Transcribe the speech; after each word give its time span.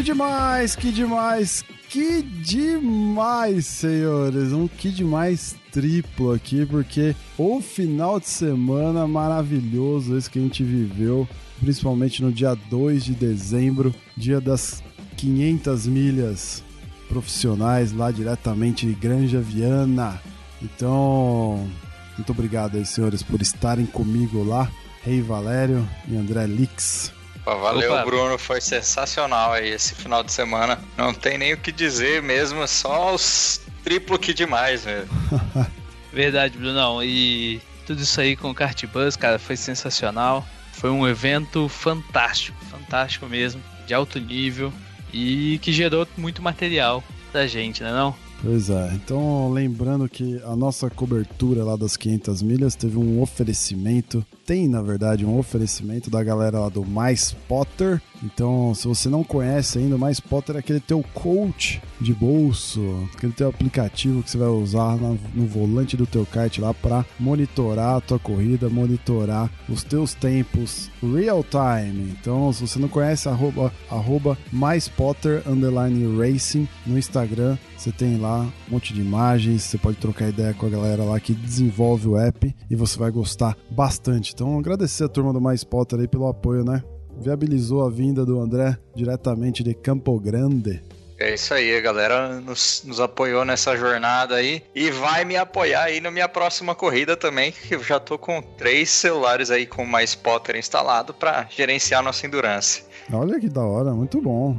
Que 0.00 0.04
demais, 0.04 0.74
que 0.74 0.90
demais, 0.90 1.64
que 1.90 2.22
demais, 2.22 3.66
senhores. 3.66 4.50
Um 4.50 4.66
que 4.66 4.90
demais 4.90 5.54
triplo 5.70 6.32
aqui, 6.32 6.64
porque 6.64 7.14
o 7.36 7.60
final 7.60 8.18
de 8.18 8.26
semana 8.26 9.06
maravilhoso 9.06 10.16
esse 10.16 10.30
que 10.30 10.38
a 10.38 10.42
gente 10.42 10.64
viveu, 10.64 11.28
principalmente 11.60 12.22
no 12.22 12.32
dia 12.32 12.54
2 12.70 13.04
de 13.04 13.12
dezembro, 13.12 13.94
dia 14.16 14.40
das 14.40 14.82
500 15.18 15.86
milhas 15.86 16.64
profissionais 17.06 17.92
lá 17.92 18.10
diretamente 18.10 18.86
de 18.86 18.94
Granja 18.94 19.38
Viana. 19.38 20.18
Então, 20.62 21.68
muito 22.16 22.32
obrigado 22.32 22.78
aí, 22.78 22.86
senhores, 22.86 23.22
por 23.22 23.42
estarem 23.42 23.84
comigo 23.84 24.42
lá. 24.42 24.66
Rei 25.02 25.20
Valério 25.20 25.86
e 26.08 26.16
André 26.16 26.46
Lix. 26.46 27.12
Pô, 27.44 27.56
valeu, 27.58 27.92
Opa. 27.92 28.04
Bruno. 28.04 28.38
Foi 28.38 28.60
sensacional 28.60 29.52
aí 29.52 29.70
esse 29.70 29.94
final 29.94 30.22
de 30.22 30.32
semana. 30.32 30.78
Não 30.96 31.12
tem 31.14 31.38
nem 31.38 31.52
o 31.52 31.56
que 31.56 31.72
dizer 31.72 32.22
mesmo, 32.22 32.66
só 32.68 33.14
os 33.14 33.60
triplo 33.82 34.18
que 34.18 34.34
demais, 34.34 34.84
velho. 34.84 35.08
Verdade, 36.12 36.58
Brunão. 36.58 37.02
E 37.02 37.60
tudo 37.86 38.02
isso 38.02 38.20
aí 38.20 38.36
com 38.36 38.50
o 38.50 38.54
Kart 38.54 38.84
Bus, 38.86 39.16
cara, 39.16 39.38
foi 39.38 39.56
sensacional. 39.56 40.46
Foi 40.72 40.90
um 40.90 41.06
evento 41.06 41.68
fantástico, 41.68 42.58
fantástico 42.66 43.26
mesmo, 43.26 43.62
de 43.86 43.92
alto 43.92 44.18
nível 44.18 44.72
e 45.12 45.58
que 45.60 45.72
gerou 45.72 46.06
muito 46.16 46.40
material 46.40 47.02
da 47.32 47.46
gente, 47.46 47.82
né 47.82 47.90
não? 47.90 48.14
Pois 48.42 48.70
é, 48.70 48.90
então 48.94 49.52
lembrando 49.52 50.08
que 50.08 50.40
a 50.44 50.56
nossa 50.56 50.88
cobertura 50.88 51.62
lá 51.62 51.76
das 51.76 51.94
500 51.94 52.40
milhas 52.40 52.74
teve 52.74 52.96
um 52.96 53.20
oferecimento, 53.20 54.24
tem 54.46 54.66
na 54.66 54.80
verdade 54.80 55.26
um 55.26 55.38
oferecimento 55.38 56.08
da 56.08 56.24
galera 56.24 56.58
lá 56.58 56.70
do 56.70 56.82
Mais 56.82 57.32
Potter. 57.46 58.00
Então, 58.22 58.74
se 58.74 58.88
você 58.88 59.08
não 59.08 59.22
conhece 59.22 59.78
ainda, 59.78 59.96
o 59.96 59.98
Mais 59.98 60.20
Potter 60.20 60.56
é 60.56 60.58
aquele 60.58 60.80
teu 60.80 61.04
coach 61.14 61.82
de 62.00 62.14
bolso, 62.14 62.80
aquele 63.14 63.32
teu 63.32 63.48
aplicativo 63.48 64.22
que 64.22 64.30
você 64.30 64.38
vai 64.38 64.48
usar 64.48 64.96
no 64.96 65.46
volante 65.46 65.96
do 65.96 66.06
teu 66.06 66.24
kart 66.26 66.58
lá 66.58 66.72
para 66.72 67.04
monitorar 67.18 67.96
a 67.96 68.00
tua 68.00 68.18
corrida, 68.18 68.68
monitorar 68.68 69.50
os 69.68 69.84
teus 69.84 70.14
tempos 70.14 70.90
real 71.02 71.44
time. 71.44 72.14
Então, 72.18 72.52
se 72.52 72.66
você 72.66 72.78
não 72.78 72.88
conhece, 72.88 73.28
arroba, 73.28 73.72
arroba 73.90 74.38
Mais 74.50 74.88
Potter 74.88 75.42
underline 75.46 76.18
racing 76.18 76.66
no 76.86 76.98
Instagram. 76.98 77.56
Você 77.80 77.90
tem 77.90 78.18
lá 78.18 78.40
um 78.40 78.72
monte 78.72 78.92
de 78.92 79.00
imagens, 79.00 79.62
você 79.62 79.78
pode 79.78 79.96
trocar 79.96 80.28
ideia 80.28 80.52
com 80.52 80.66
a 80.66 80.68
galera 80.68 81.02
lá 81.02 81.18
que 81.18 81.32
desenvolve 81.32 82.08
o 82.08 82.18
app 82.18 82.54
e 82.70 82.76
você 82.76 82.98
vai 82.98 83.10
gostar 83.10 83.56
bastante. 83.70 84.34
Então, 84.34 84.58
agradecer 84.58 85.04
a 85.04 85.08
turma 85.08 85.32
do 85.32 85.40
Mais 85.40 85.64
Potter 85.64 85.98
aí 85.98 86.06
pelo 86.06 86.28
apoio, 86.28 86.62
né? 86.62 86.84
Viabilizou 87.18 87.82
a 87.82 87.88
vinda 87.88 88.22
do 88.22 88.38
André 88.38 88.76
diretamente 88.94 89.64
de 89.64 89.72
Campo 89.72 90.20
Grande. 90.20 90.82
É 91.18 91.32
isso 91.32 91.54
aí, 91.54 91.74
a 91.74 91.80
galera 91.80 92.38
nos, 92.42 92.82
nos 92.84 93.00
apoiou 93.00 93.46
nessa 93.46 93.74
jornada 93.74 94.34
aí 94.34 94.62
e 94.74 94.90
vai 94.90 95.24
me 95.24 95.38
apoiar 95.38 95.84
aí 95.84 96.02
na 96.02 96.10
minha 96.10 96.28
próxima 96.28 96.74
corrida 96.74 97.16
também, 97.16 97.50
que 97.50 97.76
eu 97.76 97.82
já 97.82 97.98
tô 97.98 98.18
com 98.18 98.42
três 98.42 98.90
celulares 98.90 99.50
aí 99.50 99.64
com 99.64 99.86
mais 99.86 100.14
Potter 100.14 100.54
instalado 100.54 101.14
para 101.14 101.46
gerenciar 101.48 102.02
nossa 102.02 102.26
endurance. 102.26 102.84
Olha 103.10 103.40
que 103.40 103.48
da 103.48 103.62
hora, 103.62 103.94
muito 103.94 104.20
bom. 104.20 104.54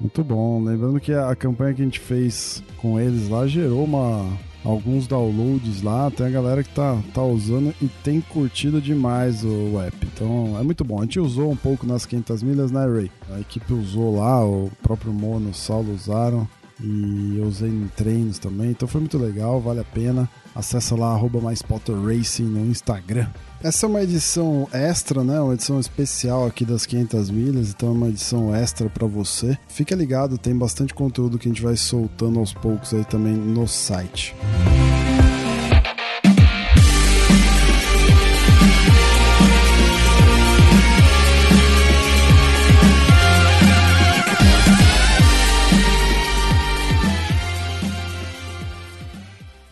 Muito 0.00 0.22
bom. 0.24 0.62
Lembrando 0.62 1.00
que 1.00 1.12
a 1.12 1.34
campanha 1.34 1.74
que 1.74 1.82
a 1.82 1.84
gente 1.84 2.00
fez 2.00 2.62
com 2.78 2.98
eles 2.98 3.28
lá 3.28 3.46
gerou 3.46 3.84
uma, 3.84 4.28
alguns 4.64 5.06
downloads 5.06 5.82
lá. 5.82 6.10
Tem 6.10 6.26
a 6.26 6.30
galera 6.30 6.62
que 6.62 6.74
tá, 6.74 6.98
tá 7.12 7.22
usando 7.22 7.74
e 7.80 7.86
tem 8.02 8.20
curtido 8.20 8.80
demais 8.80 9.44
o 9.44 9.80
app. 9.80 9.96
Então 10.12 10.58
é 10.58 10.62
muito 10.62 10.84
bom. 10.84 10.98
A 10.98 11.02
gente 11.02 11.20
usou 11.20 11.50
um 11.50 11.56
pouco 11.56 11.86
nas 11.86 12.06
500 12.06 12.42
milhas, 12.42 12.70
né, 12.70 12.86
Ray? 12.86 13.10
A 13.30 13.40
equipe 13.40 13.72
usou 13.72 14.16
lá, 14.16 14.44
o 14.44 14.70
próprio 14.82 15.12
Mono 15.12 15.50
o 15.50 15.54
Saulo 15.54 15.92
usaram. 15.92 16.48
E 16.80 17.38
eu 17.38 17.44
usei 17.44 17.68
em 17.68 17.88
treinos 17.96 18.38
também. 18.38 18.70
Então 18.70 18.88
foi 18.88 19.00
muito 19.00 19.18
legal, 19.18 19.60
vale 19.60 19.80
a 19.80 19.84
pena. 19.84 20.28
Acessa 20.54 20.94
lá, 20.94 21.12
arroba 21.12 21.40
Racing 21.40 22.44
no 22.44 22.66
Instagram. 22.66 23.26
Essa 23.62 23.86
é 23.86 23.88
uma 23.88 24.02
edição 24.02 24.68
extra, 24.72 25.24
né? 25.24 25.40
Uma 25.40 25.54
edição 25.54 25.80
especial 25.80 26.46
aqui 26.46 26.64
das 26.64 26.84
500 26.84 27.30
milhas, 27.30 27.70
então 27.70 27.88
é 27.88 27.92
uma 27.92 28.08
edição 28.08 28.54
extra 28.54 28.88
para 28.90 29.06
você. 29.06 29.56
Fica 29.68 29.94
ligado, 29.94 30.36
tem 30.36 30.56
bastante 30.56 30.92
conteúdo 30.92 31.38
que 31.38 31.48
a 31.48 31.50
gente 31.50 31.62
vai 31.62 31.76
soltando 31.76 32.38
aos 32.38 32.52
poucos 32.52 32.92
aí 32.92 33.04
também 33.04 33.34
no 33.34 33.66
site. 33.66 34.34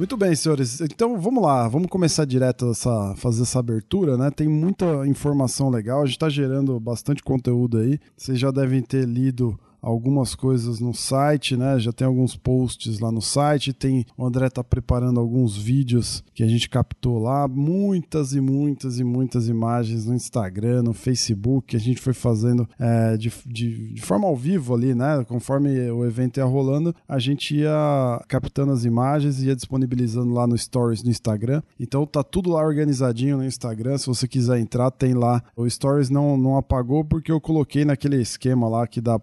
Muito 0.02 0.16
bem, 0.16 0.34
senhores. 0.34 0.80
Então 0.80 1.16
vamos 1.20 1.40
lá, 1.44 1.68
vamos 1.68 1.86
começar 1.86 2.24
direto 2.24 2.72
essa 2.72 3.14
fazer 3.14 3.42
essa 3.42 3.60
abertura, 3.60 4.16
né? 4.16 4.32
Tem 4.32 4.48
muita 4.48 5.06
informação 5.06 5.70
legal, 5.70 6.02
a 6.02 6.06
gente 6.06 6.16
está 6.16 6.28
gerando 6.28 6.80
bastante 6.80 7.22
conteúdo 7.22 7.78
aí. 7.78 8.00
Vocês 8.16 8.36
já 8.36 8.50
devem 8.50 8.82
ter 8.82 9.06
lido 9.06 9.56
algumas 9.82 10.34
coisas 10.36 10.78
no 10.78 10.94
site, 10.94 11.56
né? 11.56 11.78
Já 11.80 11.92
tem 11.92 12.06
alguns 12.06 12.36
posts 12.36 13.00
lá 13.00 13.10
no 13.10 13.20
site, 13.20 13.72
tem 13.72 14.06
o 14.16 14.24
André 14.24 14.48
tá 14.48 14.62
preparando 14.62 15.18
alguns 15.18 15.56
vídeos 15.56 16.22
que 16.32 16.44
a 16.44 16.46
gente 16.46 16.68
captou 16.68 17.18
lá, 17.18 17.48
muitas 17.48 18.32
e 18.32 18.40
muitas 18.40 19.00
e 19.00 19.04
muitas 19.04 19.48
imagens 19.48 20.06
no 20.06 20.14
Instagram, 20.14 20.84
no 20.84 20.92
Facebook, 20.92 21.68
que 21.68 21.76
a 21.76 21.80
gente 21.80 22.00
foi 22.00 22.12
fazendo 22.12 22.68
é, 22.78 23.16
de, 23.16 23.32
de, 23.46 23.94
de 23.94 24.02
forma 24.02 24.28
ao 24.28 24.36
vivo 24.36 24.74
ali, 24.74 24.94
né? 24.94 25.24
Conforme 25.26 25.90
o 25.90 26.04
evento 26.04 26.38
ia 26.38 26.44
rolando, 26.44 26.94
a 27.08 27.18
gente 27.18 27.56
ia 27.56 28.22
captando 28.28 28.72
as 28.72 28.84
imagens 28.84 29.42
e 29.42 29.46
ia 29.46 29.56
disponibilizando 29.56 30.32
lá 30.32 30.46
no 30.46 30.56
Stories 30.56 31.02
no 31.02 31.10
Instagram. 31.10 31.62
Então 31.80 32.06
tá 32.06 32.22
tudo 32.22 32.50
lá 32.50 32.64
organizadinho 32.64 33.38
no 33.38 33.44
Instagram. 33.44 33.98
Se 33.98 34.06
você 34.06 34.28
quiser 34.28 34.58
entrar, 34.58 34.90
tem 34.90 35.14
lá. 35.14 35.42
O 35.56 35.68
Stories 35.68 36.10
não, 36.10 36.36
não 36.36 36.56
apagou 36.56 37.04
porque 37.04 37.32
eu 37.32 37.40
coloquei 37.40 37.84
naquele 37.84 38.20
esquema 38.20 38.68
lá 38.68 38.86
que 38.86 39.00
dá 39.00 39.18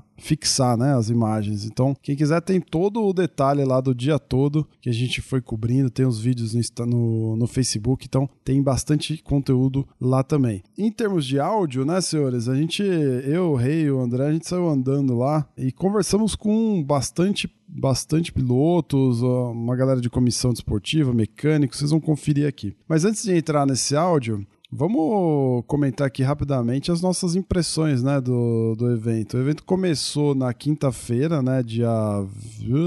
pra 0.00 0.10
fixar 0.24 0.76
né, 0.76 0.94
as 0.94 1.08
imagens. 1.08 1.64
Então, 1.64 1.96
quem 2.02 2.16
quiser 2.16 2.40
tem 2.40 2.60
todo 2.60 3.02
o 3.02 3.12
detalhe 3.12 3.64
lá 3.64 3.80
do 3.80 3.94
dia 3.94 4.18
todo 4.18 4.66
que 4.80 4.88
a 4.88 4.92
gente 4.92 5.20
foi 5.20 5.40
cobrindo, 5.40 5.90
tem 5.90 6.06
os 6.06 6.20
vídeos 6.20 6.54
no, 6.54 6.86
no, 6.86 7.36
no 7.36 7.46
Facebook, 7.46 8.06
então 8.06 8.28
tem 8.44 8.62
bastante 8.62 9.22
conteúdo 9.22 9.86
lá 10.00 10.22
também. 10.22 10.62
Em 10.76 10.90
termos 10.90 11.26
de 11.26 11.38
áudio, 11.38 11.84
né, 11.84 12.00
senhores, 12.00 12.48
a 12.48 12.54
gente, 12.54 12.82
eu, 12.82 13.52
o 13.52 13.56
Rei 13.56 13.82
e 13.82 13.90
o 13.90 14.00
André, 14.00 14.26
a 14.26 14.32
gente 14.32 14.48
saiu 14.48 14.68
andando 14.68 15.16
lá 15.16 15.46
e 15.56 15.72
conversamos 15.72 16.34
com 16.34 16.82
bastante 16.82 17.50
bastante 17.72 18.32
pilotos, 18.32 19.22
uma 19.22 19.76
galera 19.76 20.00
de 20.00 20.10
comissão 20.10 20.52
desportiva, 20.52 21.14
mecânicos, 21.14 21.78
vocês 21.78 21.92
vão 21.92 22.00
conferir 22.00 22.48
aqui. 22.48 22.76
Mas 22.88 23.04
antes 23.04 23.22
de 23.22 23.32
entrar 23.32 23.64
nesse 23.64 23.94
áudio, 23.94 24.44
Vamos 24.72 25.64
comentar 25.66 26.06
aqui 26.06 26.22
rapidamente 26.22 26.92
as 26.92 27.02
nossas 27.02 27.34
impressões 27.34 28.04
né, 28.04 28.20
do, 28.20 28.76
do 28.76 28.92
evento. 28.92 29.36
O 29.36 29.40
evento 29.40 29.64
começou 29.64 30.32
na 30.32 30.54
quinta-feira, 30.54 31.42
né, 31.42 31.60
dia, 31.60 31.90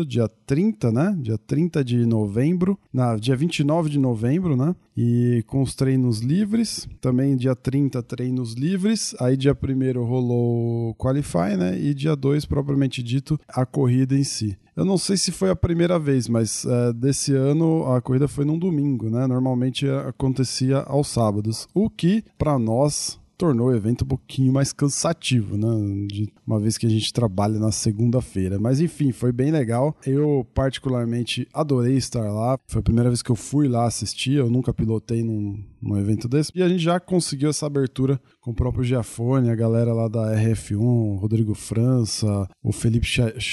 dia 0.07 0.29
30, 0.45 0.91
né? 0.93 1.15
Dia 1.19 1.37
30 1.37 1.83
de 1.83 2.05
novembro, 2.05 2.79
na, 2.91 3.17
dia 3.17 3.35
29 3.35 3.89
de 3.89 3.99
novembro, 3.99 4.55
né? 4.55 4.73
E 4.95 5.43
com 5.47 5.61
os 5.61 5.75
treinos 5.75 6.19
livres, 6.19 6.87
também 7.01 7.35
dia 7.35 7.55
30 7.55 8.01
treinos 8.03 8.53
livres, 8.53 9.13
aí 9.19 9.35
dia 9.35 9.53
1 9.53 10.03
rolou 10.05 10.91
o 10.91 10.95
Qualify, 10.95 11.57
né? 11.57 11.77
E 11.77 11.93
dia 11.93 12.15
2, 12.15 12.45
propriamente 12.45 13.03
dito, 13.03 13.37
a 13.47 13.65
corrida 13.65 14.15
em 14.15 14.23
si. 14.23 14.57
Eu 14.75 14.85
não 14.85 14.97
sei 14.97 15.17
se 15.17 15.31
foi 15.31 15.49
a 15.49 15.55
primeira 15.55 15.99
vez, 15.99 16.27
mas 16.27 16.65
é, 16.65 16.93
desse 16.93 17.33
ano 17.35 17.91
a 17.93 18.01
corrida 18.01 18.27
foi 18.27 18.43
num 18.43 18.57
domingo, 18.57 19.09
né? 19.09 19.27
Normalmente 19.27 19.87
acontecia 19.87 20.79
aos 20.79 21.07
sábados. 21.07 21.67
O 21.73 21.89
que, 21.89 22.23
para 22.37 22.57
nós, 22.57 23.19
tornou 23.37 23.67
o 23.67 23.75
evento 23.75 24.03
um 24.03 24.07
pouquinho 24.07 24.53
mais 24.53 24.71
cansativo, 24.71 25.57
né? 25.57 25.67
De 26.07 26.31
uma 26.45 26.59
vez 26.59 26.77
que 26.77 26.85
a 26.85 26.89
gente 26.89 27.11
trabalha 27.11 27.59
na 27.59 27.71
segunda-feira. 27.71 28.59
Mas 28.59 28.79
enfim, 28.79 29.11
foi 29.11 29.31
bem 29.31 29.51
legal. 29.51 29.95
Eu, 30.05 30.45
particularmente, 30.53 31.47
adorei 31.53 31.95
estar 31.95 32.31
lá. 32.31 32.57
Foi 32.67 32.79
a 32.79 32.83
primeira 32.83 33.09
vez 33.09 33.21
que 33.21 33.31
eu 33.31 33.35
fui 33.35 33.67
lá 33.67 33.85
assistir. 33.85 34.33
Eu 34.33 34.49
nunca 34.49 34.73
pilotei 34.73 35.23
num, 35.23 35.63
num 35.81 35.97
evento 35.97 36.27
desse. 36.27 36.51
E 36.55 36.61
a 36.61 36.69
gente 36.69 36.83
já 36.83 36.99
conseguiu 36.99 37.49
essa 37.49 37.65
abertura 37.65 38.19
com 38.41 38.51
o 38.51 38.55
próprio 38.55 38.83
Giafone, 38.83 39.49
a 39.49 39.55
galera 39.55 39.93
lá 39.93 40.07
da 40.07 40.35
RF1, 40.35 41.19
Rodrigo 41.19 41.53
França, 41.53 42.47
o 42.61 42.71
Felipe 42.71 43.07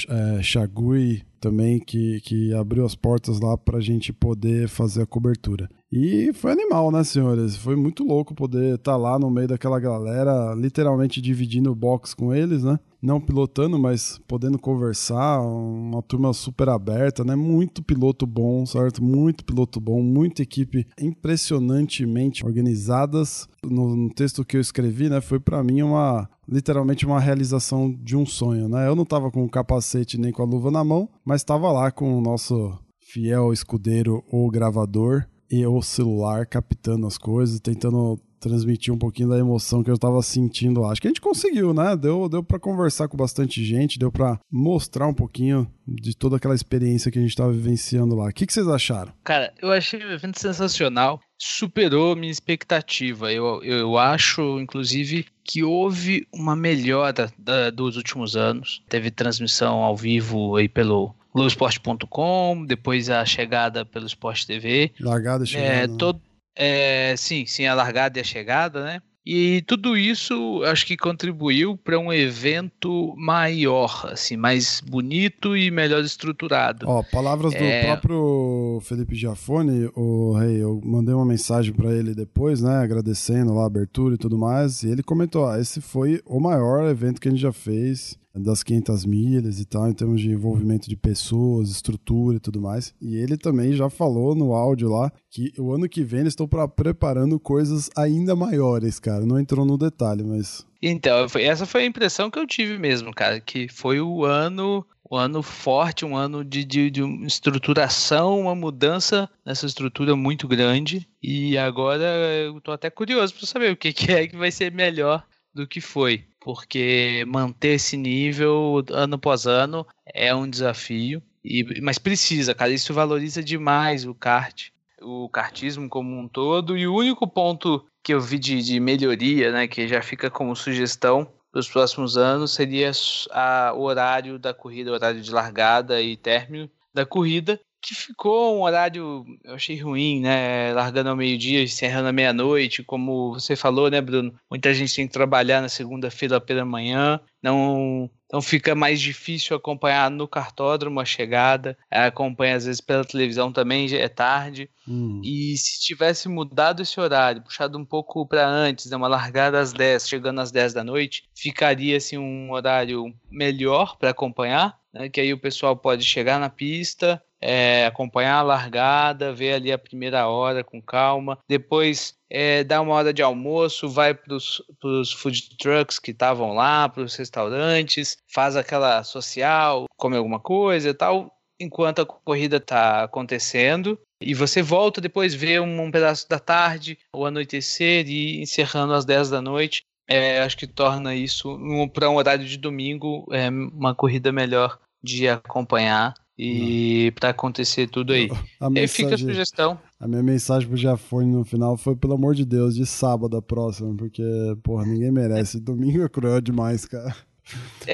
é, 0.09 0.43
Chagui 0.43 1.23
também, 1.39 1.79
que, 1.79 2.21
que 2.21 2.53
abriu 2.53 2.85
as 2.85 2.93
portas 2.93 3.39
lá 3.39 3.57
para 3.57 3.79
a 3.79 3.81
gente 3.81 4.13
poder 4.13 4.69
fazer 4.69 5.01
a 5.01 5.07
cobertura. 5.07 5.67
E 5.91 6.31
foi 6.31 6.53
animal, 6.53 6.89
né, 6.89 7.03
senhores? 7.03 7.57
Foi 7.57 7.75
muito 7.75 8.05
louco 8.05 8.33
poder 8.33 8.75
estar 8.75 8.93
tá 8.93 8.97
lá 8.97 9.19
no 9.19 9.29
meio 9.29 9.49
daquela 9.49 9.77
galera, 9.77 10.53
literalmente 10.55 11.19
dividindo 11.19 11.69
o 11.69 11.75
box 11.75 12.13
com 12.13 12.33
eles, 12.33 12.63
né? 12.63 12.79
Não 13.01 13.19
pilotando, 13.19 13.77
mas 13.77 14.21
podendo 14.25 14.57
conversar, 14.57 15.41
uma 15.41 16.01
turma 16.01 16.31
super 16.31 16.69
aberta, 16.69 17.25
né? 17.25 17.35
Muito 17.35 17.83
piloto 17.83 18.25
bom, 18.25 18.65
certo? 18.65 19.03
Muito 19.03 19.43
piloto 19.43 19.81
bom, 19.81 20.01
muita 20.01 20.41
equipe 20.41 20.87
impressionantemente 20.97 22.45
organizadas. 22.45 23.49
No, 23.61 23.93
no 23.93 24.09
texto 24.13 24.45
que 24.45 24.55
eu 24.55 24.61
escrevi, 24.61 25.09
né, 25.09 25.19
foi 25.19 25.41
para 25.41 25.61
mim 25.61 25.81
uma 25.81 26.29
literalmente 26.47 27.05
uma 27.05 27.19
realização 27.19 27.91
de 28.01 28.15
um 28.15 28.25
sonho, 28.25 28.69
né? 28.69 28.87
Eu 28.87 28.95
não 28.95 29.03
tava 29.03 29.29
com 29.29 29.43
o 29.43 29.49
capacete 29.49 30.17
nem 30.17 30.31
com 30.31 30.41
a 30.41 30.45
luva 30.45 30.71
na 30.71 30.85
mão, 30.85 31.09
mas 31.25 31.41
estava 31.41 31.69
lá 31.69 31.91
com 31.91 32.17
o 32.17 32.21
nosso 32.21 32.77
fiel 33.01 33.51
escudeiro 33.51 34.23
ou 34.31 34.49
gravador 34.49 35.25
e 35.51 35.65
o 35.65 35.81
celular 35.81 36.45
captando 36.45 37.05
as 37.05 37.17
coisas, 37.17 37.59
tentando 37.59 38.19
transmitir 38.41 38.91
um 38.91 38.97
pouquinho 38.97 39.29
da 39.29 39.37
emoção 39.37 39.83
que 39.83 39.89
eu 39.89 39.95
estava 39.95 40.19
sentindo 40.23 40.81
lá. 40.81 40.91
Acho 40.91 40.99
que 40.99 41.07
a 41.07 41.11
gente 41.11 41.21
conseguiu, 41.21 41.73
né? 41.73 41.95
Deu, 41.95 42.27
deu 42.27 42.43
para 42.43 42.59
conversar 42.59 43.07
com 43.07 43.15
bastante 43.15 43.63
gente, 43.63 43.99
deu 43.99 44.11
para 44.11 44.39
mostrar 44.51 45.07
um 45.07 45.13
pouquinho 45.13 45.71
de 45.87 46.15
toda 46.17 46.37
aquela 46.37 46.55
experiência 46.55 47.11
que 47.11 47.19
a 47.19 47.21
gente 47.21 47.29
estava 47.29 47.51
vivenciando 47.51 48.15
lá. 48.15 48.25
O 48.25 48.33
que, 48.33 48.47
que 48.47 48.51
vocês 48.51 48.67
acharam? 48.67 49.13
Cara, 49.23 49.53
eu 49.61 49.71
achei 49.71 50.03
o 50.03 50.11
evento 50.11 50.39
sensacional, 50.39 51.19
superou 51.37 52.15
minha 52.15 52.31
expectativa. 52.31 53.31
Eu, 53.31 53.63
eu 53.63 53.97
acho, 53.97 54.59
inclusive, 54.59 55.27
que 55.43 55.63
houve 55.63 56.27
uma 56.33 56.55
melhora 56.55 57.31
da, 57.37 57.69
dos 57.69 57.95
últimos 57.95 58.35
anos. 58.35 58.81
Teve 58.89 59.11
transmissão 59.11 59.83
ao 59.83 59.95
vivo 59.95 60.55
aí 60.55 60.67
pelo 60.67 61.13
Globoesporte.com, 61.33 62.65
depois 62.65 63.09
a 63.09 63.25
chegada 63.25 63.85
pelo 63.85 64.05
Sport 64.05 64.45
TV. 64.45 64.91
Largada 64.99 65.43
e 65.43 65.47
chegada. 65.47 65.73
É, 65.73 65.87
né? 65.87 65.95
todo, 65.97 66.21
é, 66.55 67.15
sim, 67.17 67.45
sim, 67.45 67.65
a 67.65 67.73
largada 67.73 68.19
e 68.19 68.21
a 68.21 68.23
chegada, 68.23 68.83
né? 68.83 69.01
E 69.23 69.61
tudo 69.67 69.95
isso 69.95 70.63
acho 70.65 70.85
que 70.85 70.97
contribuiu 70.97 71.77
para 71.77 71.99
um 71.99 72.11
evento 72.11 73.13
maior, 73.15 74.09
assim, 74.11 74.35
mais 74.35 74.81
bonito 74.81 75.55
e 75.55 75.69
melhor 75.69 76.03
estruturado. 76.03 76.87
Ó, 76.89 77.03
palavras 77.03 77.53
do 77.53 77.63
é... 77.63 77.83
próprio 77.83 78.79
Felipe 78.81 79.13
Giafone, 79.13 79.91
o 79.95 80.33
rei, 80.33 80.63
eu 80.63 80.81
mandei 80.83 81.13
uma 81.13 81.25
mensagem 81.25 81.71
para 81.71 81.91
ele 81.91 82.15
depois, 82.15 82.63
né, 82.63 82.77
agradecendo 82.77 83.53
lá 83.53 83.63
a 83.63 83.67
abertura 83.67 84.15
e 84.15 84.17
tudo 84.17 84.39
mais, 84.39 84.81
e 84.81 84.89
ele 84.89 85.03
comentou: 85.03 85.47
ah, 85.47 85.59
esse 85.59 85.81
foi 85.81 86.19
o 86.25 86.39
maior 86.39 86.89
evento 86.89 87.21
que 87.21 87.27
a 87.27 87.31
gente 87.31 87.41
já 87.41 87.53
fez 87.53 88.17
das 88.33 88.63
500 88.63 89.05
milhas 89.05 89.59
e 89.59 89.65
tal, 89.65 89.89
em 89.89 89.93
termos 89.93 90.21
de 90.21 90.29
envolvimento 90.29 90.89
de 90.89 90.95
pessoas, 90.95 91.69
estrutura 91.69 92.37
e 92.37 92.39
tudo 92.39 92.61
mais. 92.61 92.93
E 93.01 93.15
ele 93.17 93.37
também 93.37 93.73
já 93.73 93.89
falou 93.89 94.33
no 94.33 94.53
áudio 94.53 94.89
lá 94.89 95.11
que 95.29 95.51
o 95.57 95.73
ano 95.73 95.89
que 95.89 96.03
vem 96.03 96.21
eles 96.21 96.33
estão 96.33 96.47
preparando 96.47 97.39
coisas 97.39 97.89
ainda 97.95 98.35
maiores, 98.35 98.99
cara. 98.99 99.25
Não 99.25 99.39
entrou 99.39 99.65
no 99.65 99.77
detalhe, 99.77 100.23
mas. 100.23 100.65
Então, 100.81 101.27
essa 101.35 101.65
foi 101.65 101.83
a 101.83 101.85
impressão 101.85 102.31
que 102.31 102.39
eu 102.39 102.47
tive 102.47 102.77
mesmo, 102.77 103.13
cara, 103.13 103.39
que 103.39 103.67
foi 103.67 103.99
o 103.99 104.25
ano 104.25 104.85
um 105.11 105.17
ano 105.17 105.43
forte, 105.43 106.05
um 106.05 106.15
ano 106.15 106.43
de, 106.43 106.63
de, 106.63 106.89
de 106.89 107.01
estruturação, 107.25 108.39
uma 108.39 108.55
mudança 108.55 109.29
nessa 109.45 109.65
estrutura 109.65 110.15
muito 110.15 110.47
grande. 110.47 111.05
E 111.21 111.57
agora 111.57 112.01
eu 112.45 112.61
tô 112.61 112.71
até 112.71 112.89
curioso 112.89 113.33
para 113.33 113.45
saber 113.45 113.73
o 113.73 113.75
que, 113.75 113.91
que 113.91 114.09
é 114.09 114.25
que 114.25 114.37
vai 114.37 114.49
ser 114.51 114.71
melhor 114.71 115.27
do 115.53 115.67
que 115.67 115.81
foi 115.81 116.23
porque 116.41 117.23
manter 117.27 117.75
esse 117.75 117.95
nível 117.95 118.83
ano 118.91 119.15
após 119.15 119.45
ano 119.45 119.85
é 120.05 120.33
um 120.35 120.49
desafio. 120.49 121.21
E, 121.45 121.79
mas 121.81 121.97
precisa, 121.97 122.53
cara, 122.53 122.71
isso 122.71 122.93
valoriza 122.93 123.43
demais 123.43 124.05
o 124.05 124.13
kart, 124.13 124.69
o 125.01 125.29
kartismo 125.29 125.87
como 125.87 126.19
um 126.19 126.27
todo. 126.27 126.75
E 126.75 126.87
o 126.87 126.95
único 126.95 127.27
ponto 127.27 127.85
que 128.03 128.13
eu 128.13 128.19
vi 128.19 128.39
de, 128.39 128.61
de 128.61 128.79
melhoria, 128.79 129.51
né, 129.51 129.67
que 129.67 129.87
já 129.87 130.01
fica 130.01 130.29
como 130.29 130.55
sugestão 130.55 131.31
para 131.51 131.59
os 131.59 131.69
próximos 131.69 132.17
anos, 132.17 132.53
seria 132.53 132.91
a, 133.31 133.73
o 133.75 133.81
horário 133.81 134.39
da 134.39 134.53
corrida, 134.53 134.91
o 134.91 134.93
horário 134.95 135.21
de 135.21 135.31
largada 135.31 136.01
e 136.01 136.17
término 136.17 136.69
da 136.93 137.05
corrida, 137.05 137.59
que 137.81 137.95
ficou 137.95 138.57
um 138.57 138.61
horário, 138.61 139.25
eu 139.43 139.55
achei 139.55 139.77
ruim, 139.81 140.21
né? 140.21 140.73
Largando 140.73 141.09
ao 141.09 141.15
meio-dia, 141.15 141.63
encerrando 141.63 142.09
à 142.09 142.13
meia-noite, 142.13 142.83
como 142.83 143.33
você 143.33 143.55
falou, 143.55 143.89
né, 143.89 143.99
Bruno? 143.99 144.33
Muita 144.49 144.73
gente 144.73 144.95
tem 144.95 145.07
que 145.07 145.13
trabalhar 145.13 145.61
na 145.61 145.69
segunda-feira 145.69 146.39
pela 146.39 146.63
manhã, 146.63 147.19
não, 147.41 148.09
então 148.27 148.39
fica 148.41 148.75
mais 148.75 149.01
difícil 149.01 149.57
acompanhar 149.57 150.11
no 150.11 150.27
cartódromo 150.27 150.99
a 150.99 151.05
chegada, 151.05 151.77
acompanha 151.89 152.55
às 152.55 152.65
vezes 152.65 152.79
pela 152.79 153.03
televisão 153.03 153.51
também, 153.51 153.93
é 153.95 154.07
tarde. 154.07 154.69
Hum. 154.87 155.19
E 155.23 155.57
se 155.57 155.81
tivesse 155.81 156.29
mudado 156.29 156.83
esse 156.83 156.99
horário, 156.99 157.41
puxado 157.41 157.77
um 157.77 157.83
pouco 157.83 158.25
para 158.27 158.47
antes, 158.47 158.89
né, 158.89 158.95
uma 158.95 159.07
largada 159.07 159.59
às 159.59 159.73
10, 159.73 160.07
chegando 160.07 160.39
às 160.39 160.51
10 160.51 160.73
da 160.73 160.83
noite, 160.83 161.23
ficaria 161.35 161.97
assim 161.97 162.17
um 162.17 162.51
horário 162.51 163.13
melhor 163.29 163.97
para 163.97 164.11
acompanhar, 164.11 164.79
né, 164.93 165.09
que 165.09 165.19
aí 165.19 165.33
o 165.33 165.39
pessoal 165.39 165.75
pode 165.75 166.05
chegar 166.05 166.39
na 166.39 166.49
pista, 166.49 167.21
é, 167.41 167.85
acompanhar 167.85 168.37
a 168.37 168.43
largada, 168.43 169.33
ver 169.33 169.53
ali 169.53 169.71
a 169.71 169.77
primeira 169.77 170.27
hora 170.27 170.63
com 170.63 170.81
calma, 170.81 171.39
depois 171.49 172.13
é, 172.29 172.63
dá 172.63 172.79
uma 172.79 172.93
hora 172.93 173.11
de 173.11 173.21
almoço, 173.21 173.89
vai 173.89 174.13
para 174.13 174.35
os 174.35 175.11
food 175.11 175.57
trucks 175.57 175.99
que 175.99 176.11
estavam 176.11 176.53
lá, 176.53 176.87
para 176.87 177.03
os 177.03 177.15
restaurantes, 177.15 178.17
faz 178.31 178.55
aquela 178.55 179.03
social, 179.03 179.85
come 179.97 180.15
alguma 180.15 180.39
coisa 180.39 180.89
e 180.89 180.93
tal, 180.93 181.35
enquanto 181.59 182.01
a 182.01 182.05
corrida 182.05 182.57
está 182.57 183.03
acontecendo. 183.03 183.99
E 184.21 184.35
você 184.35 184.61
volta 184.61 185.01
depois, 185.01 185.33
vê 185.33 185.59
um, 185.59 185.81
um, 185.81 185.91
pedaço 185.91 186.29
da 186.29 186.39
tarde, 186.39 186.97
o 187.15 187.25
anoitecer 187.25 188.07
e 188.07 188.39
encerrando 188.39 188.93
às 188.93 189.03
10 189.03 189.31
da 189.31 189.41
noite. 189.41 189.81
É, 190.07 190.41
acho 190.41 190.57
que 190.57 190.67
torna 190.67 191.15
isso, 191.15 191.49
um, 191.55 191.87
para 191.87 192.09
um 192.09 192.15
horário 192.15 192.45
de 192.45 192.57
domingo, 192.57 193.25
é, 193.31 193.49
uma 193.49 193.95
corrida 193.95 194.31
melhor 194.31 194.77
de 195.03 195.27
acompanhar 195.27 196.13
e 196.37 197.11
para 197.19 197.29
acontecer 197.29 197.87
tudo 197.87 198.13
aí. 198.13 198.29
A 198.59 198.69
mensagem, 198.69 198.87
fica 198.87 199.15
a 199.15 199.17
sugestão. 199.17 199.79
A 199.99 200.07
minha 200.07 200.23
mensagem 200.23 200.67
pro 200.67 200.77
Jafone 200.77 201.31
no 201.31 201.45
final 201.45 201.77
foi, 201.77 201.95
pelo 201.95 202.13
amor 202.13 202.35
de 202.35 202.45
Deus, 202.45 202.75
de 202.75 202.85
sábado 202.85 203.37
a 203.37 203.41
próxima, 203.41 203.95
porque, 203.95 204.23
porra, 204.63 204.85
ninguém 204.85 205.11
merece. 205.11 205.59
Domingo 205.61 206.03
é 206.03 206.09
cruel 206.09 206.41
demais, 206.41 206.85
cara. 206.85 207.15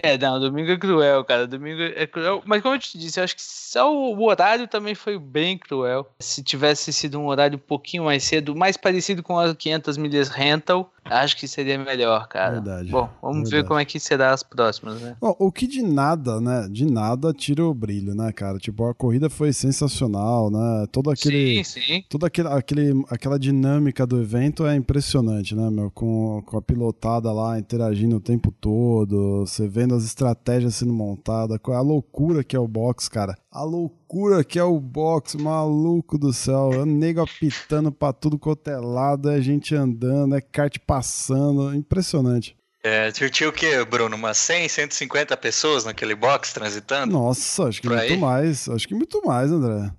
É, 0.04 0.18
não, 0.18 0.40
domingo 0.40 0.72
é 0.72 0.78
cruel, 0.78 1.24
cara. 1.24 1.48
Domingo 1.48 1.82
é 1.82 2.06
cruel. 2.06 2.42
Mas 2.46 2.62
como 2.62 2.76
eu 2.76 2.80
te 2.80 2.98
disse, 2.98 3.20
eu 3.20 3.24
acho 3.24 3.36
que 3.36 3.42
só 3.42 3.94
o 3.94 4.24
horário 4.24 4.68
também 4.68 4.94
foi 4.94 5.18
bem 5.18 5.58
cruel. 5.58 6.08
Se 6.20 6.44
tivesse 6.44 6.92
sido 6.94 7.20
um 7.20 7.28
horário 7.28 7.56
um 7.58 7.68
pouquinho 7.68 8.04
mais 8.04 8.24
cedo, 8.24 8.56
mais 8.56 8.78
parecido 8.78 9.24
com 9.24 9.38
as 9.40 9.54
500 9.54 9.98
milhas 9.98 10.30
rental, 10.30 10.94
acho 11.10 11.38
que 11.38 11.48
seria 11.48 11.78
melhor, 11.78 12.28
cara. 12.28 12.54
Verdade. 12.54 12.92
Bom, 12.92 13.10
vamos 13.22 13.50
verdade. 13.50 13.56
ver 13.64 13.68
como 13.68 13.80
é 13.80 13.86
que 13.86 14.00
será 14.00 14.34
as 14.34 14.44
próximas, 14.44 15.02
né? 15.02 15.16
Bom, 15.20 15.36
o 15.40 15.52
que 15.52 15.68
de 15.68 15.82
nada, 15.82 16.40
né? 16.40 16.68
De 16.70 16.86
nada 16.86 17.34
tira 17.34 17.66
o 17.66 17.74
brilho, 17.74 18.14
né, 18.16 18.32
cara? 18.32 18.58
Tipo, 18.58 18.86
a 18.86 18.94
corrida 18.94 19.30
foi 19.30 19.54
sensacional, 19.54 20.50
né? 20.50 20.86
Todo 20.92 21.10
aquele. 21.10 21.64
Sim, 21.64 21.82
sim. 21.82 22.04
Toda 22.10 22.28
aquele, 22.28 22.48
aquele, 22.50 23.06
aquela 23.10 23.40
dinâmica 23.40 24.06
do 24.06 24.22
evento 24.22 24.66
é 24.66 24.76
impressionante, 24.76 25.56
né, 25.56 25.70
meu? 25.70 25.92
Com, 25.92 26.42
com 26.46 26.58
a 26.58 26.62
pilotada 26.62 27.32
lá 27.32 27.58
interagindo 27.58 28.18
o 28.18 28.22
tempo 28.22 28.52
todo 28.52 29.46
você 29.46 29.68
vendo 29.68 29.96
as 29.96 30.04
estratégias 30.04 30.76
sendo 30.76 30.94
montadas, 30.94 31.58
a 31.68 31.82
loucura 31.82 32.44
que 32.44 32.56
é 32.56 32.60
o 32.60 32.68
box, 32.68 33.10
cara. 33.10 33.36
A 33.58 33.64
loucura 33.64 34.44
que 34.44 34.60
é 34.60 34.64
o 34.64 34.80
box, 34.80 35.36
maluco 35.36 36.16
do 36.16 36.32
céu. 36.32 36.70
É 36.74 36.86
nego 36.86 37.22
apitando 37.22 37.92
pra 37.92 38.14
tudo 38.14 38.38
quanto 38.38 38.68
é 38.68 39.36
é 39.36 39.42
gente 39.42 39.74
andando, 39.74 40.36
é 40.36 40.42
kart 40.42 40.78
passando. 40.86 41.74
Impressionante. 41.74 42.56
É, 42.84 43.12
tinha 43.12 43.50
o 43.50 43.52
que, 43.52 43.84
Bruno? 43.84 44.16
Umas 44.16 44.38
100, 44.38 44.70
150 44.70 45.36
pessoas 45.38 45.86
naquele 45.86 46.14
box 46.14 46.54
transitando? 46.54 47.12
Nossa, 47.12 47.64
acho 47.64 47.82
que 47.82 47.90
muito 47.90 48.00
aí? 48.00 48.16
mais. 48.16 48.70
Acho 48.70 48.88
que 48.88 48.94
muito 48.94 49.26
mais, 49.26 49.52
André. 49.52 49.92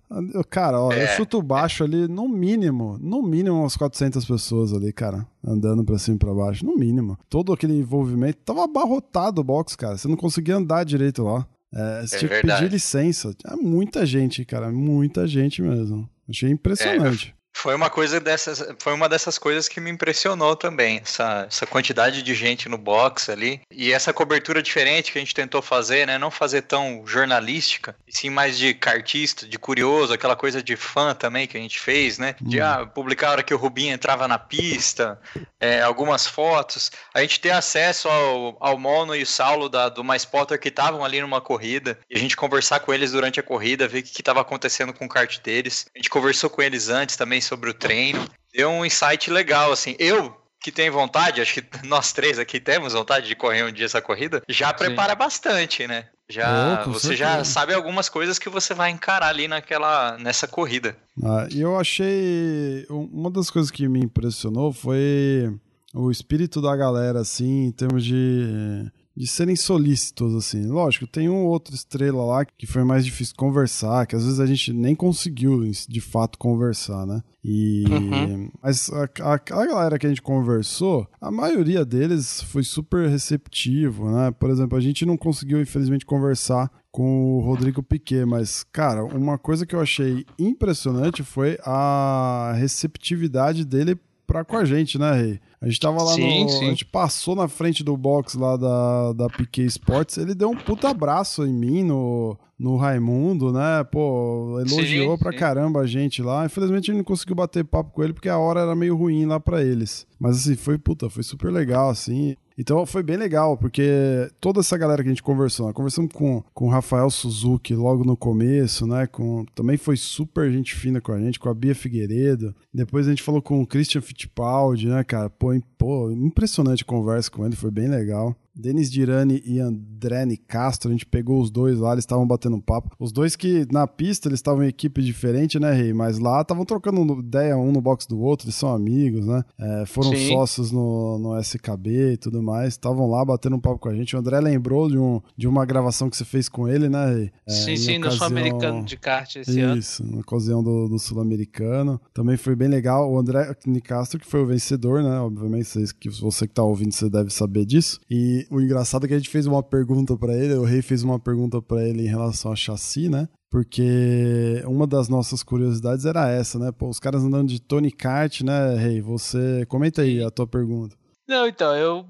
Cara, 0.49 0.81
ó, 0.81 0.93
é. 0.93 1.03
eu 1.03 1.09
chuto 1.17 1.43
baixo 1.43 1.83
ali, 1.83 2.07
no 2.07 2.29
mínimo, 2.29 2.97
no 3.00 3.21
mínimo 3.21 3.59
umas 3.62 3.77
400 3.77 4.25
pessoas 4.25 4.73
ali, 4.73 4.93
cara, 4.93 5.27
andando 5.45 5.85
pra 5.85 5.99
cima 5.99 6.15
e 6.15 6.19
pra 6.21 6.33
baixo, 6.33 6.65
no 6.65 6.77
mínimo. 6.77 7.19
Todo 7.29 7.53
aquele 7.53 7.77
envolvimento, 7.77 8.38
tava 8.45 8.62
abarrotado 8.62 9.41
o 9.41 9.45
box, 9.45 9.75
cara. 9.75 9.99
Você 9.99 10.07
não 10.07 10.17
conseguia 10.17 10.55
andar 10.55 10.85
direito 10.85 11.25
lá. 11.25 11.45
É, 11.73 12.07
você 12.07 12.17
é 12.17 12.19
tinha 12.19 12.29
que 12.29 12.47
pedir 12.47 12.71
licença. 12.71 13.35
É 13.47 13.57
muita 13.57 14.07
gente, 14.07 14.45
cara, 14.45 14.71
muita 14.71 15.27
gente 15.27 15.63
mesmo. 15.63 16.09
Achei 16.29 16.51
impressionante. 16.51 17.35
Foi 17.59 17.75
uma 17.75 17.91
coisa 17.91 18.21
dessas, 18.21 18.65
foi 18.79 18.93
uma 18.93 19.09
dessas 19.09 19.37
coisas 19.37 19.67
que 19.67 19.81
me 19.81 19.91
impressionou 19.91 20.55
também, 20.55 21.00
essa, 21.03 21.45
essa 21.49 21.67
quantidade 21.67 22.23
de 22.23 22.33
gente 22.33 22.69
no 22.69 22.79
box 22.79 23.29
ali 23.29 23.61
e 23.69 23.93
essa 23.93 24.12
cobertura 24.12 24.62
diferente 24.62 25.11
que 25.11 25.19
a 25.19 25.21
gente 25.21 25.35
tentou 25.35 25.61
fazer, 25.61 26.07
né? 26.07 26.19
Não 26.19 26.31
fazer 26.31 26.62
tão 26.62 27.03
jornalística, 27.05 27.97
e 28.07 28.17
sim 28.17 28.31
mais 28.31 28.57
de 28.57 28.75
cartista, 28.75 29.45
de 29.45 29.59
curioso, 29.59 30.12
aquela 30.12 30.37
coisa 30.37 30.62
de 30.62 30.77
fã 30.77 31.17
também 31.17 31.49
que 31.49 31.57
a 31.57 31.61
gente 31.61 31.81
fez, 31.81 32.17
né? 32.17 32.37
De 32.41 32.61
hum. 32.61 32.65
ah, 32.65 32.87
publicar 32.87 33.31
a 33.31 33.33
hora 33.33 33.43
que 33.43 33.53
o 33.53 33.59
Rubinho 33.59 33.93
entrava 33.93 34.29
na 34.29 34.38
pista, 34.38 35.21
é, 35.59 35.83
algumas 35.83 36.29
fotos, 36.29 36.93
a 37.12 37.21
gente 37.23 37.41
ter 37.41 37.50
acesso 37.50 38.09
ao, 38.09 38.57
ao 38.61 38.79
Mono 38.79 39.17
e 39.17 39.23
o 39.25 39.27
Saulo 39.27 39.69
da, 39.69 39.88
do 39.88 40.05
Mais 40.05 40.25
Potter 40.25 40.61
que 40.61 40.69
estavam 40.69 41.05
ali 41.05 41.21
numa 41.21 41.41
corrida 41.41 41.99
e 42.09 42.17
a 42.17 42.21
gente 42.21 42.37
conversar 42.37 42.79
com 42.79 42.95
eles 42.95 43.11
durante 43.11 43.41
a 43.41 43.43
corrida, 43.43 43.88
ver 43.88 43.99
o 43.99 44.03
que 44.05 44.21
estava 44.21 44.41
acontecendo 44.41 44.93
com 44.93 45.07
o 45.07 45.09
kart 45.09 45.41
deles. 45.41 45.87
A 45.93 45.99
gente 45.99 46.09
conversou 46.09 46.49
com 46.49 46.62
eles 46.62 46.88
antes 46.88 47.17
também 47.17 47.41
sobre 47.49 47.71
o 47.71 47.75
treino. 47.75 48.28
Deu 48.52 48.69
um 48.71 48.85
insight 48.85 49.31
legal, 49.31 49.73
assim. 49.73 49.97
Eu, 49.99 50.37
que 50.61 50.71
tenho 50.71 50.93
vontade, 50.93 51.40
acho 51.40 51.55
que 51.55 51.64
nós 51.87 52.12
três 52.12 52.38
aqui 52.38 52.61
temos 52.61 52.93
vontade 52.93 53.26
de 53.26 53.35
correr 53.35 53.64
um 53.64 53.73
dia 53.73 53.87
essa 53.87 54.02
corrida, 54.02 54.43
já 54.49 54.73
prepara 54.73 55.12
Sim. 55.12 55.19
bastante, 55.19 55.87
né? 55.87 56.07
Já, 56.31 56.85
oh, 56.87 56.90
você 56.93 57.09
certeza. 57.09 57.37
já 57.37 57.45
sabe 57.45 57.73
algumas 57.73 58.11
coisas 58.11 58.38
que 58.38 58.50
você 58.50 58.75
vai 58.75 58.90
encarar 58.90 59.28
ali 59.28 59.49
naquela, 59.49 60.19
nessa 60.19 60.47
corrida. 60.47 60.95
Ah, 61.25 61.49
e 61.50 61.62
eu 61.62 61.78
achei. 61.78 62.87
Uma 62.90 63.31
das 63.31 63.49
coisas 63.49 63.71
que 63.71 63.88
me 63.88 64.00
impressionou 64.00 64.71
foi 64.71 65.50
o 65.95 66.11
espírito 66.11 66.61
da 66.61 66.76
galera, 66.76 67.21
assim, 67.21 67.64
em 67.64 67.73
termos 67.73 68.05
de 68.05 68.90
de 69.19 69.27
serem 69.27 69.57
solícitos, 69.57 70.33
assim. 70.33 70.67
Lógico, 70.67 71.05
tem 71.05 71.29
um 71.29 71.45
outro 71.45 71.75
estrela 71.75 72.25
lá 72.25 72.45
que 72.45 72.69
foi 72.69 72.85
mais 72.85 73.05
difícil 73.05 73.35
conversar, 73.37 74.07
que 74.07 74.15
às 74.15 74.23
vezes 74.25 74.39
a 74.39 74.47
gente 74.47 74.73
nem 74.73 74.95
conseguiu 74.95 75.69
de 75.89 76.01
fato 76.01 76.39
conversar, 76.39 77.05
né? 77.05 77.21
E. 77.43 77.85
Uhum. 77.91 78.49
Mas 78.63 78.89
a, 78.93 79.09
a, 79.23 79.33
a, 79.35 79.67
galera 79.67 79.99
que 79.99 80.07
a 80.07 80.09
gente 80.09 80.23
conversou, 80.23 81.05
a 81.21 81.33
maioria 81.33 81.85
deles 81.85 82.43
foi 82.43 82.63
super 82.63 83.09
receptivo, 83.09 84.09
né? 84.09 84.31
Por 84.31 84.51
exemplo, 84.51 84.79
a 84.79 84.81
gente 84.81 85.05
não 85.05 85.17
conseguiu, 85.17 85.61
infelizmente, 85.61 86.07
conversar 86.07 86.71
com 86.93 87.39
o 87.39 87.41
Rodrigo 87.41 87.83
Piquet, 87.83 88.25
mas, 88.25 88.65
cara, 88.73 89.05
uma 89.05 89.37
coisa 89.37 89.67
que 89.67 89.75
eu 89.75 89.81
achei 89.81 90.25
impressionante 90.39 91.25
foi 91.25 91.59
a 91.65 92.55
receptividade 92.57 93.65
dele 93.65 93.99
pra 94.28 94.44
com 94.44 94.58
a 94.58 94.64
gente, 94.64 94.99
né, 94.99 95.12
Rei? 95.12 95.40
A 95.61 95.66
gente 95.66 95.80
tava 95.80 96.02
lá 96.02 96.12
sim, 96.12 96.44
no. 96.44 96.50
Sim. 96.50 96.66
A 96.66 96.68
gente 96.68 96.85
passou 96.85 97.35
na 97.35 97.49
frente 97.49 97.82
do 97.82 97.97
box 97.97 98.37
lá 98.37 98.56
da, 98.56 99.12
da 99.14 99.26
Piquet 99.28 99.64
Sports. 99.64 100.18
Ele 100.18 100.35
deu 100.35 100.50
um 100.50 100.56
puta 100.56 100.90
abraço 100.90 101.44
em 101.44 101.52
mim, 101.52 101.82
no, 101.82 102.38
no 102.56 102.76
Raimundo, 102.76 103.50
né? 103.50 103.82
Pô, 103.90 104.61
elogiou 104.61 105.16
sim, 105.16 105.23
pra 105.23 105.32
caramba 105.32 105.80
a 105.80 105.87
gente 105.87 106.23
lá. 106.23 106.44
Infelizmente 106.44 106.90
a 106.90 106.94
gente 106.94 106.99
não 106.99 107.04
conseguiu 107.04 107.35
bater 107.35 107.64
papo 107.64 107.90
com 107.90 108.04
ele 108.04 108.12
porque 108.12 108.28
a 108.28 108.38
hora 108.38 108.61
era 108.61 108.76
meio 108.76 108.94
ruim 108.94 109.25
lá 109.25 109.40
pra 109.40 109.64
eles. 109.64 110.06
Mas 110.20 110.37
assim, 110.37 110.54
foi 110.54 110.78
puta, 110.78 111.08
foi 111.08 111.23
super 111.23 111.50
legal, 111.50 111.88
assim. 111.88 112.37
Então 112.59 112.85
foi 112.85 113.05
bem 113.05 113.17
legal, 113.17 113.57
porque 113.57 114.29
toda 114.41 114.59
essa 114.59 114.77
galera 114.77 115.00
que 115.00 115.09
a 115.09 115.12
gente 115.12 115.23
conversou, 115.23 115.67
nós 115.67 115.75
conversamos 115.75 116.12
com, 116.12 116.43
com 116.53 116.67
o 116.67 116.71
Rafael 116.71 117.09
Suzuki 117.09 117.73
logo 117.73 118.05
no 118.05 118.17
começo, 118.17 118.85
né? 118.85 119.07
Com, 119.07 119.47
também 119.55 119.77
foi 119.77 119.97
super 119.97 120.50
gente 120.50 120.75
fina 120.75 121.00
com 121.00 121.12
a 121.12 121.21
gente, 121.21 121.38
com 121.38 121.49
a 121.49 121.55
Bia 121.55 121.75
Figueiredo. 121.75 122.53
Depois 122.75 123.07
a 123.07 123.11
gente 123.11 123.23
falou 123.23 123.41
com 123.41 123.62
o 123.62 123.67
Christian 123.67 124.00
Fittipaldi, 124.00 124.88
né, 124.88 125.05
cara? 125.05 125.31
Pô, 125.31 125.50
pô 125.79 126.11
impressionante 126.11 126.83
a 126.83 126.87
conversa 126.87 127.31
com 127.31 127.47
ele, 127.47 127.55
foi 127.55 127.71
bem 127.71 127.87
legal. 127.87 128.35
Denis 128.59 128.91
Dirani 128.91 129.43
e 129.45 129.61
André 129.61 130.19
Castro, 130.47 130.88
a 130.88 130.93
gente 130.93 131.07
pegou 131.07 131.41
os 131.41 131.50
dois 131.50 131.79
lá, 131.79 131.93
eles 131.93 132.03
estavam 132.03 132.27
batendo 132.27 132.57
um 132.57 132.61
papo. 132.61 132.95
Os 132.99 133.12
dois 133.12 133.37
que 133.37 133.67
na 133.71 133.87
pista 133.87 134.29
eles 134.29 134.38
estavam 134.38 134.65
em 134.65 134.69
equipe 134.69 135.00
diferente, 135.03 135.59
né, 135.59 135.73
Rei? 135.73 135.93
Mas 135.93 136.19
lá 136.19 136.41
estavam 136.41 136.65
trocando 136.65 137.21
ideia 137.21 137.57
um 137.57 137.71
no 137.71 137.81
box 137.81 138.07
do 138.07 138.21
outro, 138.21 138.47
eles 138.47 138.57
são 138.57 138.75
amigos, 138.75 139.27
né? 139.27 139.45
É, 139.59 139.87
foram 139.87 140.11
Sim. 140.11 140.29
sócios 140.29 140.73
no, 140.73 141.19
no 141.19 141.38
SKB 141.38 142.15
e 142.15 142.17
tudo 142.17 142.43
mais, 142.43 142.75
estavam 142.75 143.09
lá 143.09 143.25
batendo 143.25 143.57
um 143.57 143.61
papo 143.61 143.79
com 143.79 143.88
a 143.88 143.95
gente. 143.95 144.17
O 144.17 144.19
André 144.19 144.41
lembrou 144.41 144.88
de, 144.88 144.99
um, 144.99 145.21
de 145.37 145.47
uma 145.47 145.65
gravação 145.65 146.11
que 146.11 146.17
você 146.17 146.25
fez 146.25 146.49
com 146.49 146.69
ele, 146.69 146.88
né, 146.88 147.15
Rei? 147.15 147.31
É, 147.47 147.53
sim, 147.53 147.77
sim, 147.77 147.99
ocasião... 147.99 148.00
no 148.00 148.11
Sul-Americano 148.11 148.85
de 148.85 148.97
kart 148.97 149.37
esse 149.37 149.50
Isso, 149.50 149.61
ano. 149.61 149.79
Isso, 149.79 150.07
na 150.07 150.21
ocasião 150.21 150.62
do, 150.62 150.88
do 150.88 150.99
Sul-Americano. 150.99 152.00
Também 152.12 152.37
foi 152.37 152.57
bem 152.57 152.69
legal. 152.69 153.11
O 153.11 153.19
André 153.19 153.55
Nicastro, 153.67 154.19
que 154.19 154.27
foi 154.27 154.43
o 154.43 154.47
vencedor, 154.47 155.03
né? 155.03 155.21
Obviamente, 155.21 155.67
você, 155.67 155.85
que 155.99 156.09
você 156.09 156.47
que 156.47 156.55
tá 156.55 156.62
ouvindo, 156.62 156.93
você 156.93 157.09
deve 157.09 157.31
saber 157.31 157.65
disso. 157.65 158.00
E 158.11 158.48
o 158.50 158.61
engraçado 158.61 159.05
é 159.05 159.09
que 159.09 159.14
a 159.14 159.19
gente 159.19 159.31
fez 159.31 159.47
uma 159.47 159.62
pergunta 159.62 160.17
para 160.17 160.35
ele, 160.35 160.55
o 160.55 160.64
Rei 160.64 160.83
fez 160.83 161.02
uma 161.02 161.19
pergunta 161.19 161.61
para 161.61 161.87
ele 161.87 162.02
em 162.02 162.09
relação 162.09 162.52
a 162.52 162.57
chassi, 162.57 163.09
né? 163.09 163.28
Porque 163.50 164.62
uma 164.67 164.87
das 164.87 165.09
nossas 165.09 165.43
curiosidades 165.43 166.05
era 166.05 166.28
essa, 166.31 166.59
né? 166.59 166.71
Pô, 166.71 166.88
os 166.88 167.00
caras 167.00 167.23
andando 167.23 167.49
de 167.49 167.61
Tony 167.61 167.90
Kart, 167.90 168.43
né, 168.43 168.75
Rei? 168.75 169.00
Você 169.00 169.64
comenta 169.69 170.02
aí 170.02 170.23
a 170.23 170.31
tua 170.31 170.47
pergunta. 170.47 170.97
Não, 171.26 171.47
então, 171.47 171.75
eu 171.75 172.05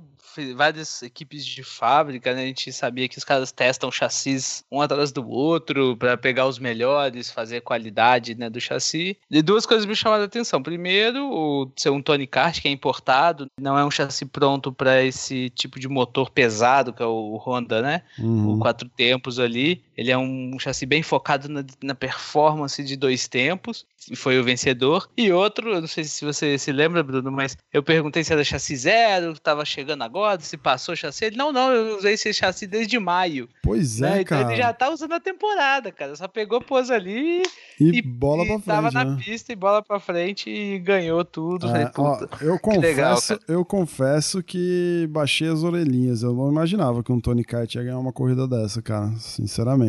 várias 0.54 1.02
equipes 1.02 1.44
de 1.44 1.62
fábrica, 1.62 2.34
né? 2.34 2.42
A 2.42 2.46
gente 2.46 2.72
sabia 2.72 3.08
que 3.08 3.18
os 3.18 3.24
caras 3.24 3.52
testam 3.52 3.90
chassis 3.90 4.64
um 4.70 4.80
atrás 4.80 5.12
do 5.12 5.28
outro 5.28 5.96
para 5.96 6.16
pegar 6.16 6.46
os 6.46 6.58
melhores, 6.58 7.30
fazer 7.30 7.60
qualidade 7.60 8.34
né, 8.34 8.48
do 8.48 8.60
chassi. 8.60 9.16
E 9.30 9.42
duas 9.42 9.66
coisas 9.66 9.86
me 9.86 9.94
chamaram 9.94 10.22
a 10.22 10.26
atenção. 10.26 10.62
Primeiro, 10.62 11.24
o 11.30 11.70
ser 11.76 11.90
um 11.90 12.02
Tony 12.02 12.26
Kart 12.26 12.60
que 12.60 12.68
é 12.68 12.70
importado, 12.70 13.46
não 13.60 13.78
é 13.78 13.84
um 13.84 13.90
chassi 13.90 14.24
pronto 14.24 14.72
para 14.72 15.02
esse 15.02 15.50
tipo 15.50 15.78
de 15.78 15.88
motor 15.88 16.30
pesado 16.30 16.92
que 16.92 17.02
é 17.02 17.06
o 17.06 17.36
Honda, 17.36 17.82
né? 17.82 18.02
Uhum. 18.18 18.54
O 18.54 18.58
quatro 18.58 18.88
tempos 18.88 19.38
ali. 19.38 19.82
Ele 19.98 20.12
é 20.12 20.16
um 20.16 20.56
chassi 20.60 20.86
bem 20.86 21.02
focado 21.02 21.48
na, 21.48 21.64
na 21.82 21.92
performance 21.92 22.84
de 22.84 22.94
dois 22.94 23.26
tempos 23.26 23.84
e 24.08 24.14
foi 24.14 24.38
o 24.38 24.44
vencedor. 24.44 25.10
E 25.16 25.32
outro, 25.32 25.70
eu 25.74 25.80
não 25.80 25.88
sei 25.88 26.04
se 26.04 26.24
você 26.24 26.56
se 26.56 26.70
lembra, 26.70 27.02
Bruno, 27.02 27.32
mas 27.32 27.56
eu 27.72 27.82
perguntei 27.82 28.22
se 28.22 28.32
era 28.32 28.44
chassi 28.44 28.76
zero, 28.76 29.32
estava 29.32 29.64
chegando 29.64 30.04
agora, 30.04 30.40
se 30.40 30.56
passou 30.56 30.92
o 30.92 30.96
chassi. 30.96 31.24
Ele, 31.24 31.36
não, 31.36 31.50
não, 31.50 31.72
eu 31.72 31.98
usei 31.98 32.14
esse 32.14 32.32
chassi 32.32 32.64
desde 32.64 32.96
maio. 32.96 33.48
Pois 33.60 34.00
é, 34.00 34.18
né? 34.18 34.24
cara. 34.24 34.42
Então 34.42 34.52
ele 34.52 34.62
já 34.62 34.72
tá 34.72 34.88
usando 34.88 35.14
a 35.14 35.20
temporada, 35.20 35.90
cara. 35.90 36.14
Só 36.14 36.28
pegou, 36.28 36.60
pôs 36.60 36.92
ali 36.92 37.42
e, 37.80 37.98
e 37.98 38.00
bola 38.00 38.44
pra 38.46 38.54
frente. 38.54 38.66
Tava 38.66 38.90
né? 38.92 39.04
na 39.04 39.16
pista 39.16 39.52
e 39.52 39.56
bola 39.56 39.82
pra 39.82 39.98
frente 39.98 40.48
e 40.48 40.78
ganhou 40.78 41.24
tudo. 41.24 41.66
É, 41.74 41.90
ó, 41.98 42.20
eu 42.40 42.56
confesso, 42.60 42.80
legal, 42.80 43.18
eu 43.48 43.64
confesso 43.64 44.44
que 44.44 45.08
baixei 45.10 45.48
as 45.48 45.64
orelhinhas. 45.64 46.22
Eu 46.22 46.34
não 46.34 46.48
imaginava 46.48 47.02
que 47.02 47.10
um 47.10 47.20
Tony 47.20 47.42
Kart 47.42 47.74
ia 47.74 47.82
ganhar 47.82 47.98
uma 47.98 48.12
corrida 48.12 48.46
dessa, 48.46 48.80
cara. 48.80 49.10
Sinceramente. 49.18 49.87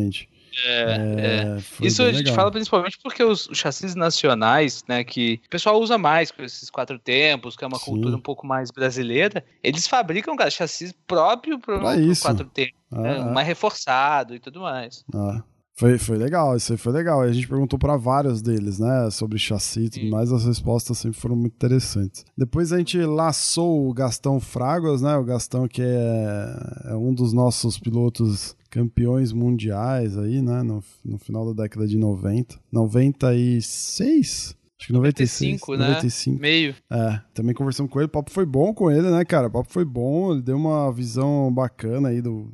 É, 0.64 1.58
é. 1.58 1.86
Isso 1.86 2.02
a 2.02 2.06
gente 2.06 2.24
legal. 2.24 2.34
fala 2.34 2.50
principalmente 2.50 2.98
porque 3.02 3.22
os, 3.22 3.48
os, 3.48 3.58
chassis 3.58 3.94
nacionais, 3.94 4.84
né, 4.88 5.04
que 5.04 5.40
o 5.46 5.48
pessoal 5.48 5.80
usa 5.80 5.96
mais 5.96 6.30
com 6.30 6.42
esses 6.42 6.68
quatro 6.68 6.98
tempos, 6.98 7.56
que 7.56 7.64
é 7.64 7.66
uma 7.66 7.78
Sim. 7.78 7.84
cultura 7.84 8.16
um 8.16 8.20
pouco 8.20 8.46
mais 8.46 8.70
brasileira, 8.70 9.44
eles 9.62 9.86
fabricam 9.86 10.36
cara, 10.36 10.50
chassis 10.50 10.92
próprio 11.06 11.58
para 11.58 11.96
os 11.96 12.20
quatro 12.20 12.44
tempos, 12.46 12.74
ah, 12.90 13.00
né, 13.00 13.18
é. 13.18 13.24
mais 13.24 13.46
reforçado 13.46 14.34
e 14.34 14.40
tudo 14.40 14.60
mais. 14.60 15.04
Ah. 15.14 15.42
Foi, 15.80 15.96
foi 15.96 16.18
legal, 16.18 16.54
isso 16.54 16.72
aí 16.72 16.76
foi 16.76 16.92
legal. 16.92 17.24
E 17.24 17.30
a 17.30 17.32
gente 17.32 17.48
perguntou 17.48 17.78
para 17.78 17.96
vários 17.96 18.42
deles, 18.42 18.78
né, 18.78 19.08
sobre 19.10 19.38
chassi 19.38 19.84
e 19.84 19.88
tudo 19.88 20.10
mais, 20.10 20.30
as 20.30 20.44
respostas 20.44 20.98
sempre 20.98 21.18
foram 21.18 21.34
muito 21.34 21.54
interessantes. 21.54 22.22
Depois 22.36 22.70
a 22.70 22.76
gente 22.76 22.98
laçou 22.98 23.88
o 23.88 23.94
Gastão 23.94 24.38
Fragas, 24.38 25.00
né, 25.00 25.16
o 25.16 25.24
Gastão 25.24 25.66
que 25.66 25.80
é, 25.80 26.90
é 26.90 26.94
um 26.94 27.14
dos 27.14 27.32
nossos 27.32 27.78
pilotos 27.78 28.54
campeões 28.70 29.32
mundiais 29.32 30.16
aí, 30.16 30.40
né, 30.40 30.62
no, 30.62 30.82
no 31.04 31.18
final 31.18 31.52
da 31.52 31.64
década 31.64 31.86
de 31.86 31.96
90. 31.96 32.58
96? 32.72 34.56
Acho 34.78 34.86
que 34.86 34.92
96, 34.94 35.60
95, 35.60 35.76
né? 35.76 35.88
95. 35.88 36.40
Meio. 36.40 36.74
É, 36.90 37.20
também 37.34 37.54
conversamos 37.54 37.92
com 37.92 37.98
ele. 37.98 38.06
O 38.06 38.10
papo 38.10 38.30
foi 38.30 38.46
bom 38.46 38.72
com 38.72 38.90
ele, 38.90 39.10
né, 39.10 39.22
cara? 39.26 39.48
O 39.48 39.50
papo 39.50 39.70
foi 39.70 39.84
bom. 39.84 40.32
Ele 40.32 40.40
deu 40.40 40.56
uma 40.56 40.90
visão 40.90 41.52
bacana 41.52 42.08
aí 42.08 42.22
do, 42.22 42.50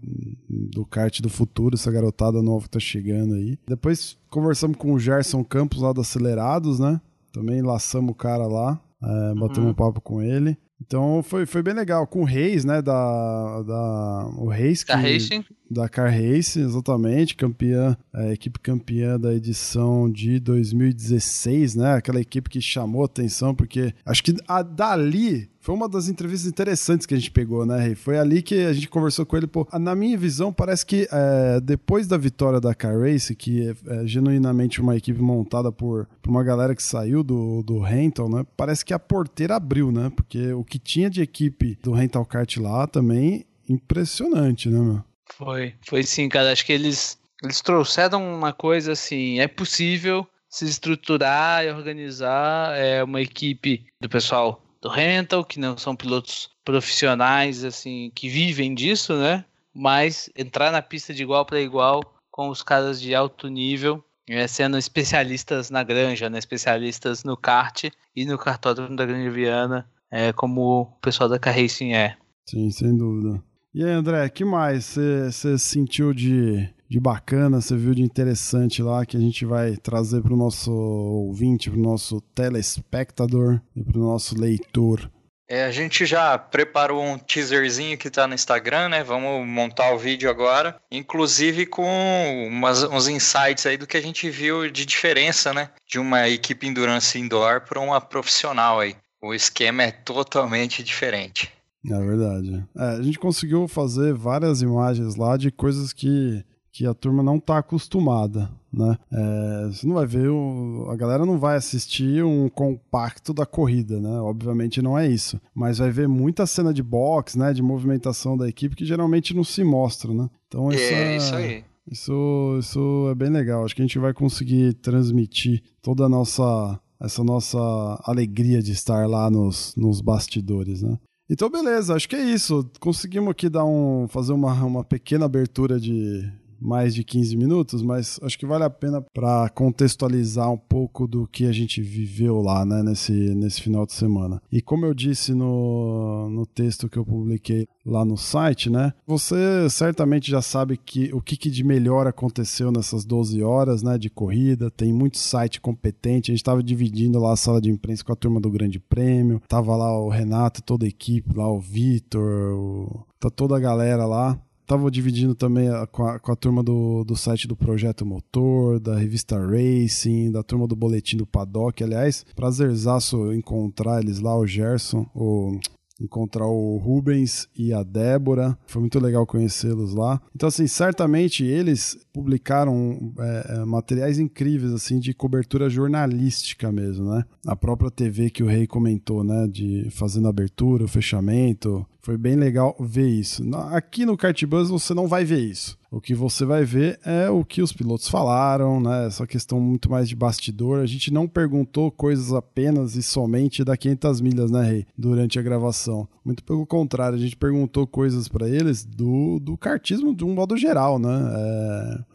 do 0.49 0.85
kart 0.85 1.21
do 1.21 1.29
futuro, 1.29 1.77
essa 1.77 1.89
garotada 1.89 2.43
nova 2.43 2.65
que 2.65 2.71
tá 2.71 2.81
chegando 2.81 3.35
aí. 3.35 3.57
Depois 3.65 4.19
conversamos 4.29 4.77
com 4.77 4.93
o 4.93 4.99
Gerson 4.99 5.45
Campos 5.45 5.81
lá 5.81 5.93
do 5.93 6.01
Acelerados, 6.01 6.81
né? 6.81 7.01
Também 7.33 7.63
laçamos 7.63 8.11
o 8.11 8.15
cara 8.15 8.49
lá. 8.49 8.81
É, 9.01 9.35
batemos 9.35 9.59
uhum. 9.59 9.69
um 9.69 9.75
papo 9.75 10.01
com 10.01 10.21
ele. 10.21 10.59
Então 10.85 11.23
foi, 11.23 11.47
foi 11.47 11.63
bem 11.63 11.75
legal. 11.75 12.07
Com 12.07 12.21
o 12.21 12.25
Reis, 12.25 12.65
né? 12.65 12.83
Da, 12.83 13.63
da, 13.63 14.31
o 14.37 14.49
Reis. 14.49 14.85
Da 14.85 14.97
Racing. 14.97 15.45
Da 15.71 15.89
Car 15.89 16.11
Race, 16.11 16.59
exatamente. 16.59 17.35
Campeã, 17.35 17.97
a 18.13 18.33
equipe 18.33 18.61
campeã 18.61 19.19
da 19.19 19.35
edição 19.35 20.11
de 20.11 20.39
2016, 20.39 21.75
né? 21.75 21.95
Aquela 21.95 22.21
equipe 22.21 22.51
que 22.51 22.61
chamou 22.61 23.05
atenção, 23.05 23.55
porque 23.55 23.95
acho 24.05 24.23
que 24.23 24.37
a, 24.47 24.63
dali 24.63 25.51
foi 25.67 25.75
uma 25.75 25.89
das 25.89 26.07
entrevistas 26.07 26.49
interessantes 26.49 27.07
que 27.07 27.13
a 27.13 27.17
gente 27.17 27.33
pegou, 27.33 27.67
né, 27.67 27.77
Rei? 27.81 27.97
Foi 27.97 28.17
ali 28.17 28.41
que 28.41 28.55
a 28.67 28.73
gente 28.73 28.89
conversou 28.89 29.27
com 29.27 29.37
ele. 29.37 29.49
Pô, 29.49 29.67
na 29.73 29.97
minha 29.97 30.17
visão, 30.17 30.53
parece 30.53 30.87
que 30.87 31.09
é, 31.11 31.61
depois 31.61 32.07
da 32.07 32.17
vitória 32.17 32.61
da 32.61 32.73
Car 32.73 32.97
Race, 33.01 33.35
que 33.35 33.69
é, 33.69 34.03
é 34.03 34.07
genuinamente 34.07 34.81
uma 34.81 34.97
equipe 34.97 35.21
montada 35.21 35.73
por, 35.73 36.09
por, 36.23 36.31
uma 36.31 36.45
galera 36.45 36.73
que 36.73 36.83
saiu 36.85 37.25
do, 37.25 37.65
do 37.65 37.81
Rental, 37.81 38.29
né? 38.29 38.47
Parece 38.57 38.85
que 38.85 38.95
a 38.95 38.99
porteira 39.01 39.57
abriu, 39.57 39.91
né? 39.91 40.09
Porque 40.15 40.53
o 40.53 40.63
que 40.63 40.79
tinha 40.79 41.11
de 41.11 41.21
equipe 41.21 41.77
do 41.83 41.91
Rental 41.91 42.25
Kart 42.25 42.59
lá 42.59 42.87
também 42.87 43.45
impressionante, 43.69 44.69
né, 44.69 44.79
meu? 44.79 45.03
Foi, 45.37 45.75
foi 45.85 46.05
sim, 46.05 46.29
cara. 46.29 46.53
Acho 46.53 46.65
que 46.65 46.73
eles, 46.73 47.19
eles 47.43 47.61
trouxeram 47.61 48.23
uma 48.37 48.53
coisa 48.53 48.93
assim, 48.93 49.41
é 49.41 49.49
possível 49.49 50.25
se 50.49 50.65
estruturar 50.65 51.65
e 51.65 51.73
organizar 51.73 52.73
é, 52.79 53.03
uma 53.03 53.21
equipe 53.21 53.85
do 54.01 54.09
pessoal 54.09 54.63
do 54.81 54.89
rental, 54.89 55.45
que 55.45 55.59
não 55.59 55.77
são 55.77 55.97
pilotos 55.97 56.51
profissionais 56.65 57.65
assim 57.65 58.11
que 58.15 58.29
vivem 58.29 58.75
disso, 58.75 59.17
né? 59.17 59.45
Mas 59.75 60.31
entrar 60.37 60.73
na 60.73 60.83
pista 60.83 61.13
de 61.13 61.23
igual 61.23 61.45
para 61.45 61.61
igual 61.61 62.03
com 62.31 62.49
os 62.49 62.63
caras 62.63 63.01
de 63.01 63.15
alto 63.15 63.49
nível, 63.49 64.05
é, 64.29 64.47
sendo 64.47 64.77
especialistas 64.77 65.71
na 65.71 65.83
granja, 65.83 66.29
né? 66.29 66.39
especialistas 66.39 67.25
no 67.25 67.37
kart 67.37 67.85
e 68.15 68.27
no 68.27 68.37
cartódromo 68.37 68.95
da 68.95 69.07
Grande 69.07 69.31
Viana, 69.31 69.89
é, 70.11 70.33
como 70.33 70.83
o 70.83 70.87
pessoal 71.01 71.29
da 71.29 71.39
Carracing 71.39 71.95
é. 71.95 72.17
Sim, 72.49 72.71
sem 72.71 72.97
dúvida. 72.97 73.43
E 73.75 73.85
aí, 73.85 73.91
André, 73.91 74.29
que 74.29 74.45
mais 74.45 74.85
você 74.85 75.59
sentiu 75.59 76.13
de, 76.13 76.69
de 76.89 77.01
bacana, 77.01 77.61
você 77.61 77.77
viu 77.77 77.95
de 77.95 78.03
interessante 78.03 78.83
lá 78.83 79.05
que 79.05 79.17
a 79.17 79.21
gente 79.21 79.45
vai 79.45 79.77
trazer 79.77 80.23
para 80.23 80.33
o 80.33 80.37
nosso 80.37 80.73
ouvinte, 80.73 81.71
para 81.71 81.79
o 81.79 81.83
nosso 81.83 82.21
telespectador 82.35 83.61
e 83.75 83.83
para 83.83 83.99
o 83.99 84.03
nosso 84.03 84.39
leitor? 84.39 85.11
É, 85.49 85.65
a 85.65 85.71
gente 85.71 86.05
já 86.05 86.37
preparou 86.37 87.05
um 87.05 87.17
teaserzinho 87.17 87.97
que 87.97 88.09
está 88.09 88.27
no 88.27 88.35
Instagram, 88.35 88.89
né? 88.89 89.05
Vamos 89.05 89.47
montar 89.47 89.93
o 89.93 89.99
vídeo 89.99 90.29
agora, 90.29 90.77
inclusive 90.91 91.67
com 91.67 92.49
umas, 92.49 92.83
uns 92.83 93.07
insights 93.07 93.65
aí 93.65 93.77
do 93.77 93.87
que 93.87 93.97
a 93.97 94.03
gente 94.03 94.29
viu 94.29 94.69
de 94.69 94.85
diferença, 94.85 95.55
né? 95.55 95.71
De 95.89 96.01
uma 96.01 96.29
equipe 96.29 96.67
endurance 96.67 97.17
indoor 97.17 97.61
para 97.61 97.79
uma 97.79 98.01
profissional 98.01 98.81
aí. 98.81 98.97
O 99.23 99.33
esquema 99.33 99.85
é 99.85 99.93
totalmente 99.93 100.83
diferente. 100.83 101.53
É 101.89 101.99
verdade. 102.01 102.65
É, 102.77 102.85
a 102.97 103.03
gente 103.03 103.19
conseguiu 103.19 103.69
fazer 103.69 104.13
várias 104.13 104.63
imagens 104.63 105.15
lá 105.15 105.37
de 105.37 105.53
coisas 105.53 105.93
que 105.93 106.45
que 106.77 106.87
a 106.87 106.93
turma 106.93 107.23
não 107.23 107.37
está 107.37 107.57
acostumada, 107.57 108.51
né? 108.71 108.99
É, 109.11 109.67
você 109.69 109.87
não 109.87 109.95
vai 109.95 110.05
ver, 110.05 110.29
o, 110.29 110.89
a 110.91 110.95
galera 110.95 111.25
não 111.25 111.39
vai 111.39 111.57
assistir 111.57 112.23
um 112.23 112.51
compacto 112.51 113.33
da 113.33 113.47
corrida, 113.47 113.99
né? 113.99 114.21
Obviamente 114.21 114.83
não 114.83 114.99
é 114.99 115.09
isso, 115.09 115.41
mas 115.55 115.79
vai 115.79 115.91
ver 115.91 116.07
muita 116.07 116.45
cena 116.45 116.75
de 116.75 116.83
box, 116.83 117.39
né? 117.39 117.55
De 117.55 117.63
movimentação 117.63 118.37
da 118.37 118.47
equipe 118.47 118.77
que 118.77 118.85
geralmente 118.85 119.33
não 119.35 119.43
se 119.43 119.65
mostra, 119.65 120.13
né? 120.13 120.29
Então 120.49 120.71
isso 120.71 120.93
é, 120.93 121.15
é 121.15 121.17
isso 121.17 121.35
aí. 121.35 121.65
Isso, 121.91 122.59
isso 122.61 123.09
é 123.11 123.15
bem 123.15 123.31
legal. 123.31 123.65
Acho 123.65 123.75
que 123.75 123.81
a 123.81 123.87
gente 123.87 123.99
vai 123.99 124.13
conseguir 124.13 124.75
transmitir 124.75 125.63
toda 125.81 126.05
a 126.05 126.09
nossa 126.11 126.79
essa 127.01 127.25
nossa 127.25 127.59
alegria 128.05 128.63
de 128.63 128.73
estar 128.73 129.09
lá 129.09 129.31
nos, 129.31 129.75
nos 129.77 130.03
bastidores, 130.03 130.83
né? 130.83 130.99
Então, 131.29 131.51
beleza, 131.51 131.95
acho 131.95 132.09
que 132.09 132.17
é 132.17 132.23
isso. 132.23 132.71
Conseguimos 132.81 133.31
aqui 133.31 133.49
dar 133.49 133.65
um, 133.65 134.07
fazer 134.09 134.33
uma, 134.33 134.53
uma 134.65 134.85
pequena 134.85 135.27
abertura 135.27 135.79
de, 135.81 136.31
mais 136.61 136.95
de 136.95 137.05
15 137.05 137.37
minutos, 137.37 137.83
mas 137.83 138.19
acho 138.23 138.39
que 138.39 138.47
vale 138.47 138.65
a 138.65 138.71
pena 138.71 139.01
para 139.15 139.49
contextualizar 139.51 140.51
um 140.51 140.59
pouco 140.59 141.07
do 141.07 141.27
que 141.27 141.47
a 141.47 141.53
gente 141.53 141.81
viveu 141.81 142.41
lá, 142.41 142.65
né, 142.65 142.83
nesse, 142.83 143.13
nesse 143.13 143.61
final 143.61 143.87
de 143.87 143.93
semana. 143.93 144.41
E 144.51 144.61
como 144.61 144.87
eu 144.87 144.95
disse 144.95 145.35
no, 145.35 146.29
no 146.31 146.47
texto 146.47 146.89
que 146.89 146.99
eu 146.99 147.05
publiquei 147.05 147.67
lá 147.85 148.05
no 148.05 148.17
site, 148.17 148.71
né, 148.71 148.93
você 149.07 149.69
certamente 149.71 150.31
já 150.31 150.43
sabe 150.43 150.77
que 150.77 151.13
o 151.13 151.21
que, 151.21 151.37
que 151.37 151.51
de 151.51 151.65
melhor 151.65 152.07
aconteceu 152.07 152.71
nessas 152.71 153.05
12 153.05 153.43
horas, 153.43 153.83
né, 153.83 153.99
de 153.99 154.11
corrida. 154.11 154.71
Tem 154.71 154.93
muito 154.93 155.19
site 155.19 155.61
competente. 155.61 156.31
A 156.31 156.35
gente 156.35 156.41
estava 156.41 156.63
dividindo 156.63 157.19
lá 157.19 157.33
a 157.33 157.37
sala 157.37 157.61
de 157.61 157.71
imprensa 157.71 158.05
com 158.05 158.13
a 158.13 158.17
turma 158.17 158.41
do 158.41 158.51
Grande 158.51 158.79
Prêmio. 158.79 159.41
Tava 159.49 159.77
lá 159.77 159.99
o 159.99 160.09
Renato, 160.09 160.63
toda 160.63 160.85
a 160.85 160.89
equipe, 160.89 161.37
lá 161.37 161.51
o 161.51 161.61
Vitor, 161.61 162.55
o... 162.55 163.07
tá 163.19 163.31
toda 163.31 163.57
a 163.57 163.61
galera 163.61 164.07
lá 164.07 164.39
tava 164.67 164.91
dividindo 164.91 165.35
também 165.35 165.69
a, 165.69 165.87
com, 165.87 166.07
a, 166.07 166.19
com, 166.19 166.33
a, 166.33 166.37
turma 166.37 166.63
do, 166.63 167.05
do 167.05 167.17
site 167.17 167.47
do 167.47 167.57
Projeto 167.57 168.05
Motor, 168.05 168.81
da 168.81 168.97
revista 168.97 169.39
Racing, 169.39 170.33
da 170.33 170.43
turma 170.43 170.67
do 170.67 170.75
Boletim 170.75 171.17
do 171.17 171.27
Paddock. 171.27 171.83
Aliás, 171.83 172.27
prazerzaço 172.35 173.33
encontrar 173.33 174.01
eles 174.01 174.19
lá, 174.19 174.37
o 174.37 174.47
Gerson, 174.47 175.07
o 175.15 175.59
encontrar 176.01 176.47
o 176.47 176.77
Rubens 176.77 177.49
e 177.57 177.73
a 177.73 177.83
Débora. 177.83 178.57
Foi 178.67 178.81
muito 178.81 178.99
legal 178.99 179.27
conhecê-los 179.27 179.95
lá. 179.95 180.21
Então, 180.35 180.49
assim, 180.49 180.67
certamente 180.67 181.45
eles 181.45 181.99
publicaram 182.13 183.13
é, 183.19 183.47
é, 183.49 183.65
materiais 183.65 184.19
incríveis, 184.19 184.73
assim, 184.73 184.99
de 184.99 185.15
cobertura 185.15 185.69
jornalística 185.69 186.71
mesmo, 186.71 187.11
né? 187.11 187.25
A 187.47 187.57
própria 187.57 187.91
TV 187.91 188.31
que 188.31 188.43
o 188.43 188.47
Rei 188.47 188.67
comentou, 188.67 189.25
né? 189.25 189.47
De 189.47 189.89
fazendo 189.91 190.29
abertura, 190.29 190.85
o 190.85 190.89
fechamento. 190.89 191.87
Foi 192.01 192.17
bem 192.17 192.37
legal 192.37 192.77
ver 192.79 193.09
isso. 193.09 193.43
Aqui 193.73 194.07
no 194.07 194.17
Cartbus 194.17 194.69
você 194.69 194.95
não 194.95 195.09
vai 195.09 195.25
ver 195.25 195.41
isso. 195.41 195.77
O 195.91 196.01
que 196.01 196.15
você 196.15 196.45
vai 196.45 196.65
ver 196.65 196.99
é 197.05 197.31
o 197.31 197.45
que 197.45 197.63
os 197.63 197.73
pilotos 197.73 198.09
falaram, 198.09 198.81
né? 198.81 199.07
Essa 199.07 199.27
questão 199.27 199.61
muito 199.61 199.91
mais 199.91 200.09
de 200.09 200.17
bastidor. 200.17 200.81
A 200.81 200.87
gente 200.87 201.13
não 201.13 201.29
perguntou 201.29 201.91
coisas 201.91 202.33
apenas 202.33 202.97
e 202.97 203.03
somente 203.03 203.65
da 203.65 203.77
500 203.77 204.21
milhas, 204.21 204.51
né, 204.51 204.63
Rei? 204.63 204.87
Durante 204.99 205.39
a 205.39 205.43
gravação. 205.43 206.09
Muito 206.25 206.43
pelo 206.43 206.67
contrário, 206.67 207.17
a 207.17 207.21
gente 207.21 207.37
perguntou 207.37 207.87
coisas 207.87 208.27
para 208.27 208.49
eles 208.49 208.85
do, 208.85 209.39
do 209.39 209.57
kartismo 209.57 210.15
de 210.15 210.25
um 210.25 210.35
modo 210.35 210.57
geral, 210.57 210.99
né? 210.99 211.09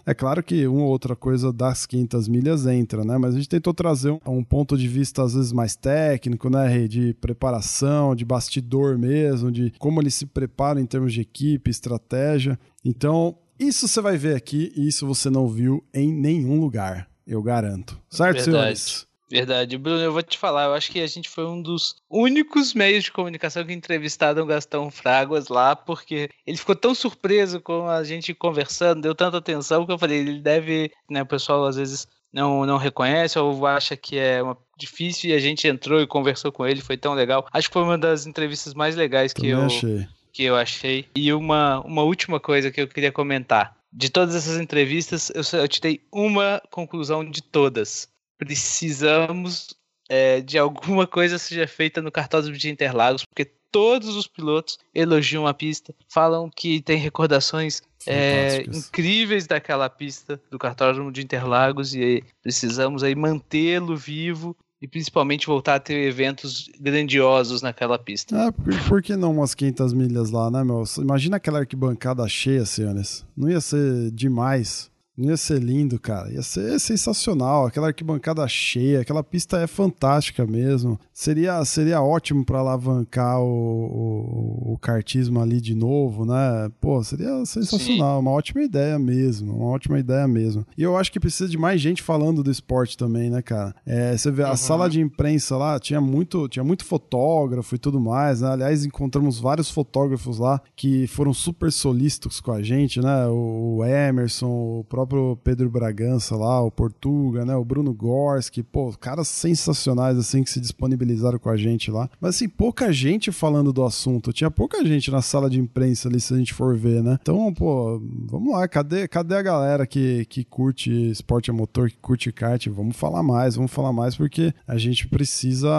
É, 0.05 0.11
é 0.11 0.13
claro 0.13 0.43
que 0.43 0.67
uma 0.67 0.83
ou 0.83 0.89
outra 0.89 1.15
coisa 1.15 1.53
das 1.53 1.85
500 1.85 2.27
milhas 2.27 2.67
entra, 2.67 3.05
né? 3.05 3.17
Mas 3.17 3.33
a 3.33 3.37
gente 3.37 3.49
tentou 3.49 3.73
trazer 3.73 4.11
um, 4.11 4.19
um 4.27 4.43
ponto 4.43 4.77
de 4.77 4.87
vista 4.87 5.23
às 5.23 5.33
vezes 5.33 5.53
mais 5.53 5.75
técnico, 5.75 6.49
né, 6.49 6.67
Rei? 6.67 6.87
De 6.89 7.13
preparação, 7.15 8.15
de 8.15 8.25
bastidor 8.25 8.97
mesmo, 8.97 9.49
de 9.49 9.71
como 9.79 10.01
eles 10.01 10.13
se 10.13 10.25
preparam 10.25 10.81
em 10.81 10.85
termos 10.85 11.13
de 11.13 11.21
equipe, 11.21 11.71
estratégia. 11.71 12.59
Então, 12.83 13.37
isso 13.67 13.87
você 13.87 14.01
vai 14.01 14.17
ver 14.17 14.35
aqui 14.35 14.71
e 14.75 14.87
isso 14.87 15.05
você 15.05 15.29
não 15.29 15.47
viu 15.47 15.83
em 15.93 16.11
nenhum 16.11 16.59
lugar, 16.59 17.07
eu 17.25 17.41
garanto. 17.41 17.99
Certo, 18.09 18.37
Verdade. 18.37 18.43
senhores? 18.43 19.07
Verdade. 19.29 19.77
Bruno, 19.77 20.01
eu 20.01 20.11
vou 20.11 20.21
te 20.21 20.37
falar, 20.37 20.65
eu 20.65 20.73
acho 20.73 20.91
que 20.91 20.99
a 20.99 21.07
gente 21.07 21.29
foi 21.29 21.45
um 21.45 21.61
dos 21.61 21.95
únicos 22.09 22.73
meios 22.73 23.05
de 23.05 23.11
comunicação 23.11 23.63
que 23.63 23.71
entrevistaram 23.71 24.43
o 24.43 24.45
Gastão 24.45 24.91
Fraguas 24.91 25.47
lá, 25.47 25.73
porque 25.73 26.29
ele 26.45 26.57
ficou 26.57 26.75
tão 26.75 26.93
surpreso 26.93 27.61
com 27.61 27.87
a 27.87 28.03
gente 28.03 28.33
conversando, 28.33 29.01
deu 29.01 29.15
tanta 29.15 29.37
atenção 29.37 29.85
que 29.85 29.91
eu 29.91 29.97
falei, 29.97 30.17
ele 30.19 30.41
deve, 30.41 30.91
né, 31.09 31.21
o 31.21 31.25
pessoal 31.25 31.65
às 31.65 31.77
vezes 31.77 32.07
não, 32.33 32.65
não 32.65 32.77
reconhece 32.77 33.39
ou 33.39 33.65
acha 33.65 33.95
que 33.95 34.17
é 34.17 34.43
uma, 34.43 34.57
difícil 34.77 35.29
e 35.29 35.33
a 35.33 35.39
gente 35.39 35.65
entrou 35.65 36.01
e 36.01 36.07
conversou 36.07 36.51
com 36.51 36.67
ele, 36.67 36.81
foi 36.81 36.97
tão 36.97 37.13
legal. 37.13 37.47
Acho 37.53 37.69
que 37.69 37.73
foi 37.73 37.83
uma 37.83 37.97
das 37.97 38.25
entrevistas 38.25 38.73
mais 38.73 38.97
legais 38.97 39.31
que 39.31 39.47
eu, 39.47 39.61
achei 39.61 40.07
que 40.31 40.43
eu 40.43 40.55
achei. 40.55 41.07
E 41.15 41.31
uma, 41.33 41.81
uma 41.81 42.03
última 42.03 42.39
coisa 42.39 42.71
que 42.71 42.81
eu 42.81 42.87
queria 42.87 43.11
comentar. 43.11 43.75
De 43.91 44.09
todas 44.09 44.35
essas 44.35 44.59
entrevistas, 44.59 45.31
eu, 45.35 45.59
eu 45.59 45.67
tirei 45.67 46.01
uma 46.11 46.61
conclusão 46.71 47.29
de 47.29 47.41
todas. 47.41 48.07
Precisamos 48.37 49.75
é, 50.09 50.41
de 50.41 50.57
alguma 50.57 51.07
coisa 51.07 51.37
seja 51.37 51.67
feita 51.67 52.01
no 52.01 52.11
cartódromo 52.11 52.57
de 52.57 52.69
Interlagos, 52.69 53.23
porque 53.25 53.45
todos 53.71 54.15
os 54.15 54.27
pilotos 54.27 54.77
elogiam 54.93 55.47
a 55.47 55.53
pista, 55.53 55.95
falam 56.09 56.49
que 56.49 56.81
tem 56.81 56.97
recordações 56.97 57.81
é, 58.05 58.63
incríveis 58.63 59.47
daquela 59.47 59.89
pista 59.89 60.41
do 60.51 60.59
cartódromo 60.59 61.11
de 61.11 61.21
Interlagos 61.21 61.95
e 61.95 62.23
precisamos 62.41 63.03
aí 63.03 63.15
mantê-lo 63.15 63.95
vivo 63.95 64.55
e 64.81 64.87
principalmente 64.87 65.47
voltar 65.47 65.75
a 65.75 65.79
ter 65.79 66.07
eventos 66.07 66.69
grandiosos 66.79 67.61
naquela 67.61 67.99
pista. 67.99 68.35
É, 68.35 68.51
por, 68.51 68.89
por 68.89 69.01
que 69.01 69.15
não 69.15 69.31
umas 69.31 69.53
500 69.53 69.93
milhas 69.93 70.31
lá, 70.31 70.49
né, 70.49 70.63
meu? 70.63 70.83
Imagina 70.97 71.37
aquela 71.37 71.59
arquibancada 71.59 72.27
cheia, 72.27 72.65
senhores. 72.65 73.25
Não 73.37 73.49
ia 73.49 73.61
ser 73.61 74.11
demais 74.11 74.90
ia 75.29 75.37
ser 75.37 75.59
lindo, 75.61 75.99
cara. 75.99 76.31
Ia 76.31 76.41
ser 76.41 76.79
sensacional. 76.79 77.65
Aquela 77.65 77.87
arquibancada 77.87 78.47
cheia, 78.47 79.01
aquela 79.01 79.23
pista 79.23 79.59
é 79.59 79.67
fantástica 79.67 80.45
mesmo. 80.45 80.99
Seria, 81.13 81.63
seria 81.65 82.01
ótimo 82.01 82.45
para 82.45 82.59
alavancar 82.59 83.39
o, 83.39 83.45
o, 83.45 84.73
o, 84.73 84.77
kartismo 84.77 85.39
ali 85.39 85.61
de 85.61 85.75
novo, 85.75 86.25
né? 86.25 86.71
Pô, 86.79 87.03
seria 87.03 87.45
sensacional. 87.45 88.17
Sim. 88.17 88.21
Uma 88.21 88.31
ótima 88.31 88.63
ideia 88.63 88.97
mesmo. 88.97 89.55
Uma 89.55 89.69
ótima 89.69 89.99
ideia 89.99 90.27
mesmo. 90.27 90.65
E 90.77 90.83
eu 90.83 90.97
acho 90.97 91.11
que 91.11 91.19
precisa 91.19 91.49
de 91.49 91.57
mais 91.57 91.79
gente 91.79 92.01
falando 92.01 92.43
do 92.43 92.51
esporte 92.51 92.97
também, 92.97 93.29
né, 93.29 93.41
cara? 93.41 93.75
É, 93.85 94.15
você 94.15 94.31
vê, 94.31 94.43
a 94.43 94.51
uhum. 94.51 94.57
sala 94.57 94.89
de 94.89 94.99
imprensa 94.99 95.57
lá 95.57 95.79
tinha 95.79 96.01
muito, 96.01 96.47
tinha 96.47 96.63
muito 96.63 96.85
fotógrafo 96.85 97.75
e 97.75 97.77
tudo 97.77 97.99
mais, 97.99 98.41
né? 98.41 98.49
Aliás, 98.49 98.85
encontramos 98.85 99.39
vários 99.39 99.69
fotógrafos 99.69 100.39
lá 100.39 100.61
que 100.75 101.07
foram 101.07 101.33
super 101.33 101.71
solícitos 101.71 102.39
com 102.39 102.51
a 102.51 102.61
gente, 102.61 102.99
né? 103.01 103.27
O 103.27 103.83
Emerson, 103.85 104.47
o 104.79 104.85
próprio 104.87 105.10
próprio 105.11 105.37
Pedro 105.43 105.69
Bragança 105.69 106.35
lá, 106.35 106.61
o 106.61 106.71
Portuga, 106.71 107.43
né? 107.43 107.55
O 107.55 107.65
Bruno 107.65 107.93
Gorski, 107.93 108.63
pô, 108.63 108.93
caras 108.93 109.27
sensacionais 109.27 110.17
assim 110.17 110.43
que 110.43 110.49
se 110.49 110.61
disponibilizaram 110.61 111.37
com 111.37 111.49
a 111.49 111.57
gente 111.57 111.91
lá. 111.91 112.09
Mas 112.19 112.35
assim, 112.35 112.47
pouca 112.47 112.93
gente 112.93 113.31
falando 113.31 113.73
do 113.73 113.83
assunto. 113.83 114.31
Tinha 114.31 114.49
pouca 114.49 114.83
gente 114.85 115.11
na 115.11 115.21
sala 115.21 115.49
de 115.49 115.59
imprensa 115.59 116.07
ali, 116.07 116.19
se 116.19 116.33
a 116.33 116.37
gente 116.37 116.53
for 116.53 116.77
ver, 116.77 117.03
né? 117.03 117.17
Então, 117.21 117.53
pô, 117.53 118.01
vamos 118.25 118.53
lá, 118.53 118.67
cadê, 118.67 119.07
cadê 119.07 119.35
a 119.35 119.41
galera 119.41 119.85
que, 119.85 120.25
que 120.25 120.45
curte 120.45 121.11
esporte 121.11 121.51
a 121.51 121.53
motor, 121.53 121.89
que 121.89 121.97
curte 121.97 122.31
kart? 122.31 122.65
Vamos 122.67 122.95
falar 122.95 123.21
mais, 123.21 123.55
vamos 123.55 123.71
falar 123.71 123.91
mais, 123.91 124.15
porque 124.15 124.53
a 124.65 124.77
gente 124.77 125.07
precisa 125.07 125.69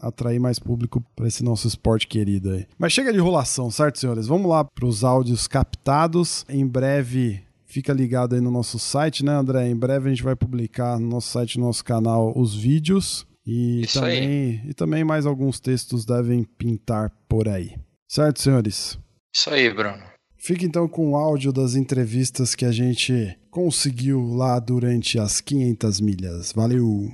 atrair 0.00 0.38
mais 0.38 0.58
público 0.58 1.02
para 1.16 1.26
esse 1.26 1.42
nosso 1.42 1.66
esporte 1.66 2.06
querido 2.06 2.50
aí. 2.50 2.66
Mas 2.78 2.92
chega 2.92 3.12
de 3.12 3.18
enrolação, 3.18 3.70
certo, 3.70 3.98
senhores? 3.98 4.26
Vamos 4.26 4.48
lá 4.48 4.64
para 4.64 4.86
os 4.86 5.04
áudios 5.04 5.46
captados. 5.46 6.44
Em 6.48 6.66
breve 6.66 7.47
Fica 7.70 7.92
ligado 7.92 8.34
aí 8.34 8.40
no 8.40 8.50
nosso 8.50 8.78
site, 8.78 9.22
né, 9.22 9.32
André? 9.32 9.68
Em 9.68 9.76
breve 9.76 10.08
a 10.08 10.10
gente 10.10 10.22
vai 10.22 10.34
publicar 10.34 10.98
no 10.98 11.06
nosso 11.06 11.28
site, 11.28 11.58
no 11.58 11.66
nosso 11.66 11.84
canal, 11.84 12.32
os 12.34 12.54
vídeos. 12.54 13.26
E 13.46 13.82
Isso 13.82 14.00
também, 14.00 14.20
aí. 14.22 14.60
e 14.70 14.74
também 14.74 15.04
mais 15.04 15.26
alguns 15.26 15.60
textos 15.60 16.06
devem 16.06 16.44
pintar 16.44 17.12
por 17.28 17.46
aí. 17.46 17.76
Certo, 18.08 18.40
senhores? 18.40 18.98
Isso 19.34 19.50
aí, 19.50 19.70
Bruno. 19.72 20.02
Fica 20.38 20.64
então 20.64 20.88
com 20.88 21.10
o 21.10 21.16
áudio 21.16 21.52
das 21.52 21.74
entrevistas 21.74 22.54
que 22.54 22.64
a 22.64 22.72
gente 22.72 23.38
conseguiu 23.50 24.24
lá 24.34 24.58
durante 24.58 25.18
as 25.18 25.42
500 25.42 26.00
milhas. 26.00 26.52
Valeu! 26.52 27.12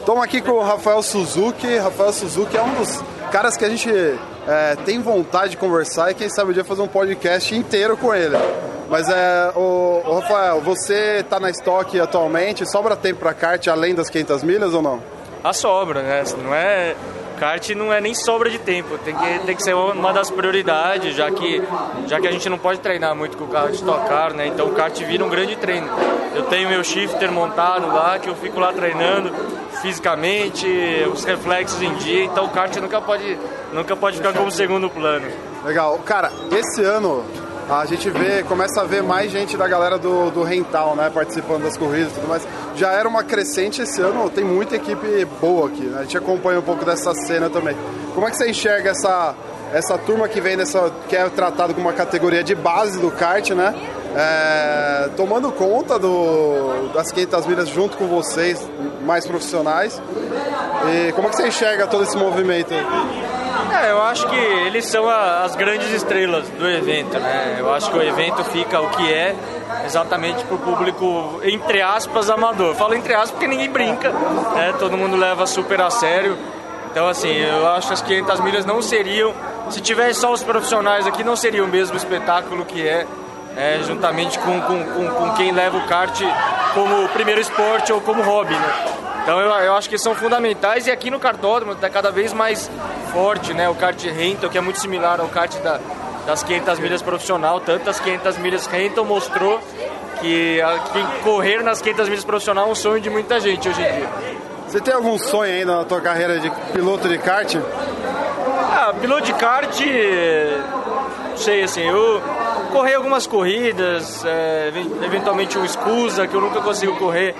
Estamos 0.00 0.24
aqui 0.24 0.40
com 0.42 0.52
o 0.52 0.64
Rafael 0.64 1.00
Suzuki. 1.00 1.76
Rafael 1.76 2.12
Suzuki 2.12 2.56
é 2.56 2.62
um 2.62 2.74
dos 2.74 3.11
caras 3.32 3.56
que 3.56 3.64
a 3.64 3.68
gente 3.68 3.90
é, 3.90 4.76
tem 4.84 5.00
vontade 5.00 5.52
de 5.52 5.56
conversar 5.56 6.10
e 6.10 6.14
quem 6.14 6.28
sabe 6.28 6.50
um 6.50 6.52
dia 6.52 6.62
fazer 6.62 6.82
um 6.82 6.86
podcast 6.86 7.54
inteiro 7.54 7.96
com 7.96 8.14
ele. 8.14 8.36
Mas 8.90 9.08
é, 9.08 9.50
o, 9.56 10.02
o 10.04 10.20
Rafael, 10.20 10.60
você 10.60 11.20
está 11.20 11.40
na 11.40 11.48
estoque 11.48 11.98
atualmente, 11.98 12.70
sobra 12.70 12.94
tempo 12.94 13.20
para 13.20 13.32
kart 13.32 13.66
além 13.68 13.94
das 13.94 14.10
500 14.10 14.42
milhas 14.42 14.74
ou 14.74 14.82
não? 14.82 15.02
A 15.42 15.54
sobra, 15.54 16.02
né? 16.02 16.22
Não 16.44 16.54
é 16.54 16.94
kart 17.32 17.70
não 17.70 17.92
é 17.92 18.00
nem 18.00 18.14
sobra 18.14 18.50
de 18.50 18.58
tempo, 18.58 18.98
tem 18.98 19.14
que, 19.14 19.38
tem 19.40 19.56
que 19.56 19.62
ser 19.62 19.74
uma 19.74 20.12
das 20.12 20.30
prioridades, 20.30 21.14
já 21.14 21.30
que, 21.30 21.62
já 22.06 22.20
que 22.20 22.26
a 22.26 22.32
gente 22.32 22.48
não 22.48 22.58
pode 22.58 22.80
treinar 22.80 23.14
muito 23.14 23.36
com 23.36 23.44
o 23.44 23.48
carro 23.48 23.68
de 23.68 23.76
Stock 23.76 24.08
Car, 24.08 24.34
né? 24.34 24.46
Então 24.46 24.66
o 24.66 24.72
kart 24.72 24.96
vira 25.02 25.24
um 25.24 25.28
grande 25.28 25.56
treino. 25.56 25.88
Eu 26.34 26.44
tenho 26.44 26.68
meu 26.68 26.82
shifter 26.82 27.30
montado 27.30 27.86
lá, 27.86 28.18
que 28.18 28.28
eu 28.28 28.34
fico 28.34 28.58
lá 28.58 28.72
treinando 28.72 29.32
fisicamente, 29.82 30.66
os 31.12 31.24
reflexos 31.24 31.82
em 31.82 31.94
dia, 31.96 32.24
então 32.24 32.44
o 32.44 32.50
kart 32.50 32.74
nunca 32.76 33.00
pode, 33.00 33.38
nunca 33.72 33.96
pode 33.96 34.16
ficar 34.16 34.32
como 34.32 34.50
segundo 34.50 34.88
plano. 34.88 35.26
Legal. 35.64 35.98
Cara, 35.98 36.32
esse 36.50 36.82
ano 36.82 37.24
a 37.68 37.84
gente 37.86 38.10
vê, 38.10 38.42
começa 38.42 38.80
a 38.80 38.84
ver 38.84 39.02
mais 39.02 39.30
gente 39.30 39.56
da 39.56 39.66
galera 39.66 39.98
do, 39.98 40.30
do 40.30 40.42
rental, 40.42 40.94
né, 40.96 41.10
participando 41.12 41.62
das 41.62 41.76
corridas 41.76 42.12
e 42.12 42.14
tudo 42.16 42.28
mais. 42.28 42.46
Já 42.74 42.92
era 42.92 43.08
uma 43.08 43.22
crescente 43.22 43.82
esse 43.82 44.00
ano, 44.00 44.28
tem 44.30 44.44
muita 44.44 44.76
equipe 44.76 45.24
boa 45.40 45.68
aqui, 45.68 45.82
né? 45.82 46.00
A 46.00 46.02
gente 46.02 46.18
acompanha 46.18 46.58
um 46.58 46.62
pouco 46.62 46.84
dessa 46.84 47.14
cena 47.14 47.48
também. 47.48 47.76
Como 48.14 48.26
é 48.26 48.30
que 48.30 48.36
você 48.36 48.50
enxerga 48.50 48.90
essa, 48.90 49.34
essa 49.72 49.96
turma 49.98 50.28
que 50.28 50.40
vem 50.40 50.56
nessa, 50.56 50.90
que 51.08 51.16
é 51.16 51.28
tratado 51.28 51.74
como 51.74 51.88
uma 51.88 51.94
categoria 51.94 52.42
de 52.42 52.54
base 52.54 52.98
do 53.00 53.10
kart, 53.10 53.50
né? 53.50 53.74
É, 54.14 55.08
tomando 55.16 55.50
conta 55.52 55.98
do, 55.98 56.92
das 56.92 57.10
500 57.10 57.46
milhas 57.46 57.68
junto 57.68 57.96
com 57.96 58.06
vocês, 58.06 58.60
mais 59.04 59.26
profissionais. 59.26 60.00
E 60.90 61.12
como 61.12 61.28
é 61.28 61.30
que 61.30 61.36
você 61.36 61.48
enxerga 61.48 61.86
todo 61.86 62.04
esse 62.04 62.16
movimento 62.16 62.74
aí? 62.74 63.41
É, 63.70 63.90
eu 63.90 64.02
acho 64.02 64.26
que 64.28 64.36
eles 64.36 64.86
são 64.86 65.08
a, 65.08 65.42
as 65.44 65.54
grandes 65.54 65.90
estrelas 65.90 66.48
do 66.48 66.68
evento, 66.68 67.18
né? 67.18 67.56
Eu 67.58 67.72
acho 67.72 67.90
que 67.90 67.96
o 67.96 68.02
evento 68.02 68.42
fica 68.44 68.80
o 68.80 68.90
que 68.90 69.12
é 69.12 69.34
exatamente 69.84 70.44
para 70.44 70.54
o 70.54 70.58
público, 70.58 71.40
entre 71.42 71.80
aspas, 71.80 72.30
amador. 72.30 72.68
Eu 72.68 72.74
falo 72.74 72.94
entre 72.94 73.14
aspas 73.14 73.30
porque 73.32 73.46
ninguém 73.46 73.70
brinca, 73.70 74.10
né? 74.54 74.74
Todo 74.78 74.96
mundo 74.96 75.16
leva 75.16 75.46
super 75.46 75.80
a 75.80 75.90
sério. 75.90 76.36
Então, 76.90 77.08
assim, 77.08 77.32
eu 77.32 77.66
acho 77.68 77.86
que 77.88 77.94
as 77.94 78.02
500 78.02 78.40
milhas 78.40 78.66
não 78.66 78.82
seriam, 78.82 79.32
se 79.70 79.80
tivesse 79.80 80.20
só 80.20 80.30
os 80.30 80.42
profissionais 80.42 81.06
aqui, 81.06 81.24
não 81.24 81.34
seria 81.34 81.64
o 81.64 81.68
mesmo 81.68 81.96
espetáculo 81.96 82.66
que 82.66 82.86
é, 82.86 83.06
é 83.56 83.80
juntamente 83.82 84.38
com, 84.38 84.60
com, 84.60 84.84
com, 84.84 85.08
com 85.08 85.32
quem 85.32 85.52
leva 85.52 85.78
o 85.78 85.86
kart 85.86 86.20
como 86.74 87.08
primeiro 87.08 87.40
esporte 87.40 87.92
ou 87.92 88.00
como 88.02 88.22
hobby, 88.22 88.52
né? 88.52 88.84
Então 89.22 89.40
eu, 89.40 89.48
eu 89.48 89.74
acho 89.74 89.88
que 89.88 89.96
são 89.96 90.14
fundamentais 90.14 90.86
e 90.86 90.90
aqui 90.90 91.10
no 91.10 91.20
kartódromo 91.20 91.72
está 91.72 91.88
cada 91.88 92.10
vez 92.10 92.32
mais 92.32 92.68
forte, 93.12 93.54
né? 93.54 93.68
O 93.68 93.74
kart 93.74 94.02
rental, 94.04 94.50
que 94.50 94.58
é 94.58 94.60
muito 94.60 94.80
similar 94.80 95.20
ao 95.20 95.28
kart 95.28 95.54
da, 95.58 95.80
das 96.26 96.42
500 96.42 96.78
milhas 96.80 97.02
profissional, 97.02 97.60
tantas 97.60 98.00
500 98.00 98.38
milhas 98.38 98.66
rental 98.66 99.04
mostrou 99.04 99.60
que, 100.20 100.60
a, 100.60 100.78
que 100.78 101.22
correr 101.22 101.62
nas 101.62 101.80
500 101.80 102.08
milhas 102.08 102.24
profissional 102.24 102.68
é 102.68 102.72
um 102.72 102.74
sonho 102.74 103.00
de 103.00 103.10
muita 103.10 103.38
gente 103.38 103.68
hoje 103.68 103.80
em 103.80 103.92
dia. 103.92 104.08
Você 104.68 104.80
tem 104.80 104.94
algum 104.94 105.18
sonho 105.18 105.52
ainda 105.52 105.76
na 105.76 105.84
tua 105.84 106.00
carreira 106.00 106.40
de 106.40 106.50
piloto 106.72 107.08
de 107.08 107.18
kart? 107.18 107.56
Ah, 108.74 108.94
piloto 109.00 109.22
de 109.22 109.34
kart, 109.34 109.80
não 111.30 111.36
sei, 111.36 111.62
assim, 111.62 111.82
eu 111.82 112.22
corri 112.72 112.94
algumas 112.94 113.26
corridas, 113.26 114.24
é, 114.24 114.72
eventualmente 115.04 115.58
um 115.58 115.68
Scusa, 115.68 116.26
que 116.26 116.34
eu 116.34 116.40
nunca 116.40 116.60
consigo 116.60 116.96
correr 116.96 117.34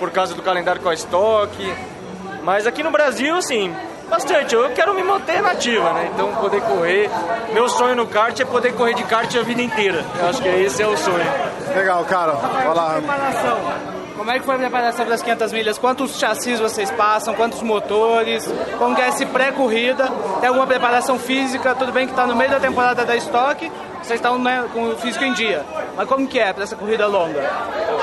por 0.00 0.10
causa 0.10 0.34
do 0.34 0.42
calendário 0.42 0.80
com 0.80 0.88
a 0.88 0.94
Stock. 0.94 1.74
Mas 2.42 2.66
aqui 2.66 2.82
no 2.82 2.90
Brasil, 2.90 3.36
assim, 3.36 3.72
bastante. 4.08 4.54
Eu 4.54 4.70
quero 4.70 4.94
me 4.94 5.02
manter 5.02 5.42
nativa, 5.42 5.92
né? 5.92 6.10
Então 6.12 6.34
poder 6.36 6.62
correr. 6.62 7.08
Meu 7.52 7.68
sonho 7.68 7.94
no 7.94 8.06
kart 8.06 8.40
é 8.40 8.44
poder 8.44 8.72
correr 8.72 8.94
de 8.94 9.04
kart 9.04 9.32
a 9.36 9.42
vida 9.42 9.60
inteira. 9.62 10.04
Eu 10.18 10.28
acho 10.28 10.42
que 10.42 10.48
esse 10.48 10.82
é 10.82 10.86
o 10.86 10.96
sonho. 10.96 11.24
Legal, 11.76 12.04
cara. 12.06 12.32
Vai 12.32 12.74
lá. 12.74 12.94
Preparação. 12.94 13.99
Como 14.20 14.30
é 14.30 14.38
que 14.38 14.44
foi 14.44 14.56
a 14.56 14.58
preparação 14.58 15.06
das 15.06 15.22
500 15.22 15.50
milhas? 15.50 15.78
Quantos 15.78 16.18
chassis 16.18 16.60
vocês 16.60 16.90
passam? 16.90 17.32
Quantos 17.32 17.62
motores? 17.62 18.46
Como 18.76 18.94
que 18.94 19.00
é 19.00 19.08
esse 19.08 19.24
pré-corrida? 19.24 20.06
Tem 20.40 20.48
alguma 20.50 20.66
preparação 20.66 21.18
física? 21.18 21.74
Tudo 21.74 21.90
bem 21.90 22.04
que 22.04 22.12
está 22.12 22.26
no 22.26 22.36
meio 22.36 22.50
da 22.50 22.60
temporada 22.60 23.02
da 23.06 23.16
estoque, 23.16 23.72
vocês 24.02 24.18
estão 24.18 24.38
né, 24.38 24.68
com 24.74 24.90
o 24.90 24.96
físico 24.98 25.24
em 25.24 25.32
dia. 25.32 25.64
Mas 25.96 26.06
como 26.06 26.28
que 26.28 26.38
é 26.38 26.52
para 26.52 26.64
essa 26.64 26.76
corrida 26.76 27.06
longa? 27.06 27.40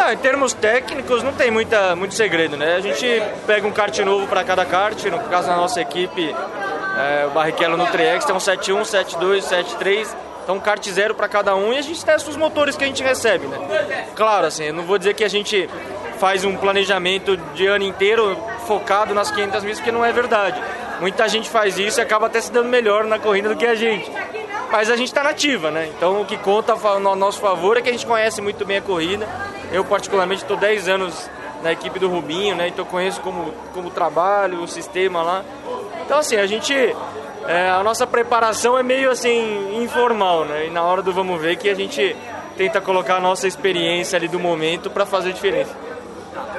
Ah, 0.03 0.11
em 0.11 0.17
termos 0.17 0.53
técnicos, 0.53 1.21
não 1.21 1.33
tem 1.33 1.51
muita, 1.51 1.95
muito 1.95 2.15
segredo, 2.15 2.57
né? 2.57 2.77
A 2.77 2.81
gente 2.81 3.05
pega 3.45 3.67
um 3.67 3.71
kart 3.71 3.95
novo 3.99 4.25
para 4.25 4.43
cada 4.43 4.65
kart. 4.65 4.99
No 5.05 5.19
caso 5.19 5.49
da 5.49 5.55
nossa 5.55 5.79
equipe, 5.79 6.35
é, 6.97 7.27
o 7.27 7.29
Barrichello 7.29 7.77
Nutriex 7.77 8.25
tem 8.25 8.35
um 8.35 8.39
71, 8.39 8.85
72, 8.85 9.43
73. 9.43 10.17
Então, 10.43 10.59
kart 10.59 10.83
zero 10.89 11.13
para 11.13 11.27
cada 11.27 11.55
um 11.55 11.73
e 11.73 11.77
a 11.77 11.81
gente 11.81 12.03
testa 12.03 12.27
os 12.27 12.37
motores 12.37 12.75
que 12.75 12.83
a 12.83 12.87
gente 12.87 13.03
recebe, 13.03 13.45
né? 13.45 14.07
Claro, 14.15 14.47
assim, 14.47 14.63
eu 14.63 14.73
não 14.73 14.83
vou 14.83 14.97
dizer 14.97 15.13
que 15.13 15.23
a 15.23 15.27
gente 15.27 15.69
faz 16.19 16.43
um 16.43 16.55
planejamento 16.55 17.37
de 17.53 17.65
ano 17.67 17.83
inteiro 17.83 18.37
focado 18.65 19.13
nas 19.13 19.31
500 19.31 19.63
milhas, 19.63 19.79
porque 19.79 19.91
não 19.91 20.03
é 20.03 20.11
verdade. 20.11 20.61
Muita 20.99 21.27
gente 21.27 21.49
faz 21.49 21.77
isso 21.77 21.99
e 21.99 22.01
acaba 22.01 22.25
até 22.25 22.41
se 22.41 22.51
dando 22.51 22.69
melhor 22.69 23.03
na 23.05 23.19
corrida 23.19 23.49
do 23.49 23.55
que 23.55 23.65
a 23.65 23.75
gente. 23.75 24.11
Mas 24.71 24.89
a 24.89 24.95
gente 24.95 25.07
está 25.07 25.23
nativa, 25.23 25.71
né? 25.71 25.89
Então 25.95 26.21
o 26.21 26.25
que 26.25 26.37
conta 26.37 26.75
no 26.99 27.15
nosso 27.15 27.39
favor 27.39 27.77
é 27.77 27.81
que 27.81 27.89
a 27.89 27.91
gente 27.91 28.05
conhece 28.05 28.41
muito 28.41 28.65
bem 28.65 28.77
a 28.77 28.81
corrida. 28.81 29.27
Eu, 29.71 29.85
particularmente, 29.85 30.41
estou 30.41 30.57
10 30.57 30.87
anos 30.89 31.29
na 31.63 31.71
equipe 31.71 31.99
do 31.99 32.09
Rubinho, 32.09 32.55
né? 32.55 32.67
Então 32.67 32.83
conheço 32.83 33.21
como, 33.21 33.53
como 33.73 33.89
trabalho, 33.89 34.61
o 34.61 34.67
sistema 34.67 35.21
lá. 35.21 35.43
Então, 36.05 36.19
assim, 36.19 36.35
a 36.35 36.45
gente. 36.45 36.73
É, 37.47 37.69
a 37.69 37.81
nossa 37.81 38.05
preparação 38.05 38.77
é 38.77 38.83
meio 38.83 39.09
assim 39.09 39.81
informal, 39.81 40.43
né? 40.43 40.67
E 40.67 40.69
na 40.69 40.83
hora 40.83 41.01
do 41.01 41.13
vamos 41.13 41.39
ver 41.39 41.55
que 41.55 41.69
a 41.69 41.75
gente 41.75 42.13
tenta 42.57 42.81
colocar 42.81 43.15
a 43.15 43.19
nossa 43.21 43.47
experiência 43.47 44.17
ali 44.17 44.27
do 44.27 44.39
momento 44.39 44.89
para 44.89 45.05
fazer 45.05 45.31
diferença. 45.31 45.86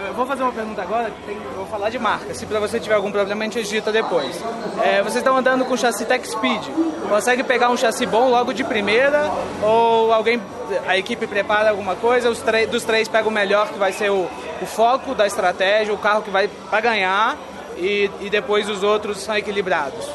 Eu 0.08 0.14
vou 0.14 0.24
fazer 0.24 0.42
uma 0.42 0.52
pergunta 0.52 0.80
agora, 0.80 1.12
tem, 1.26 1.38
vou 1.54 1.66
falar 1.66 1.90
de 1.90 1.98
marca. 1.98 2.32
Se 2.32 2.46
para 2.46 2.58
você 2.58 2.80
tiver 2.80 2.94
algum 2.94 3.12
problema, 3.12 3.42
a 3.42 3.44
gente 3.44 3.62
digita 3.62 3.92
depois. 3.92 4.42
É, 4.82 5.02
vocês 5.02 5.16
estão 5.16 5.36
andando 5.36 5.66
com 5.66 5.76
chassi 5.76 6.06
Tech 6.06 6.26
Speed. 6.26 6.64
Consegue 7.06 7.44
pegar 7.44 7.68
um 7.68 7.76
chassi 7.76 8.06
bom 8.06 8.30
logo 8.30 8.54
de 8.54 8.64
primeira? 8.64 9.30
Ou 9.62 10.10
alguém, 10.10 10.40
a 10.86 10.96
equipe 10.96 11.26
prepara 11.26 11.68
alguma 11.68 11.94
coisa? 11.94 12.30
Os 12.30 12.42
dos 12.70 12.84
três 12.84 13.06
pega 13.06 13.28
o 13.28 13.30
melhor, 13.30 13.68
que 13.68 13.78
vai 13.78 13.92
ser 13.92 14.10
o, 14.10 14.26
o 14.62 14.66
foco 14.66 15.14
da 15.14 15.26
estratégia, 15.26 15.92
o 15.92 15.98
carro 15.98 16.22
que 16.22 16.30
vai 16.30 16.48
para 16.48 16.80
ganhar, 16.80 17.36
e, 17.76 18.10
e 18.22 18.30
depois 18.30 18.66
os 18.66 18.82
outros 18.82 19.18
são 19.18 19.36
equilibrados. 19.36 20.08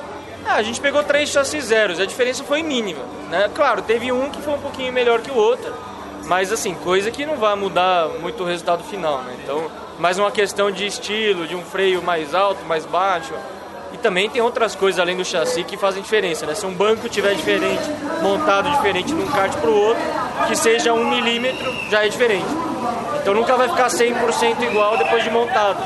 Ah, 0.44 0.56
a 0.56 0.64
gente 0.64 0.82
pegou 0.82 1.04
três 1.04 1.30
chassis 1.30 1.66
zeros, 1.66 2.00
a 2.00 2.06
diferença 2.08 2.44
foi 2.44 2.64
mínima. 2.64 3.04
Né? 3.30 3.48
Claro, 3.54 3.84
teve 3.84 4.12
um 4.12 4.32
que 4.32 4.42
foi 4.42 4.56
um 4.56 4.60
pouquinho 4.60 4.92
melhor 4.92 5.22
que 5.22 5.30
o 5.30 5.36
outro, 5.36 5.72
mas 6.26 6.52
assim, 6.52 6.74
coisa 6.74 7.12
que 7.12 7.26
não 7.26 7.36
vai 7.36 7.56
mudar 7.56 8.08
muito 8.22 8.44
o 8.44 8.46
resultado 8.46 8.84
final, 8.84 9.20
né? 9.24 9.36
Então, 9.44 9.70
mais 10.00 10.18
uma 10.18 10.32
questão 10.32 10.72
de 10.72 10.86
estilo, 10.86 11.48
de 11.48 11.56
um 11.56 11.62
freio 11.64 12.02
mais 12.02 12.34
alto, 12.34 12.64
mais 12.66 12.86
baixo. 12.86 13.34
E 13.92 13.98
também 13.98 14.30
tem 14.30 14.42
outras 14.42 14.74
coisas 14.74 15.00
além 15.00 15.18
do 15.18 15.26
chassi 15.26 15.64
que 15.64 15.78
fazem 15.78 16.02
diferença, 16.02 16.46
né? 16.46 16.56
Se 16.56 16.66
um 16.66 16.74
banco 16.74 17.08
tiver 17.10 17.36
diferente, 17.36 17.84
montado 18.22 18.72
diferente 18.72 19.08
de 19.08 19.22
um 19.22 19.28
kart 19.28 19.54
para 19.56 19.70
o 19.70 19.76
outro, 19.76 20.02
que 20.48 20.56
seja 20.56 20.94
um 20.94 21.10
milímetro, 21.10 21.72
já 21.92 22.06
é 22.06 22.10
diferente. 22.10 22.48
Então 23.22 23.34
nunca 23.34 23.56
vai 23.56 23.70
ficar 23.70 23.88
100% 23.88 24.64
igual 24.64 24.98
depois 24.98 25.24
de 25.24 25.30
montado. 25.30 25.84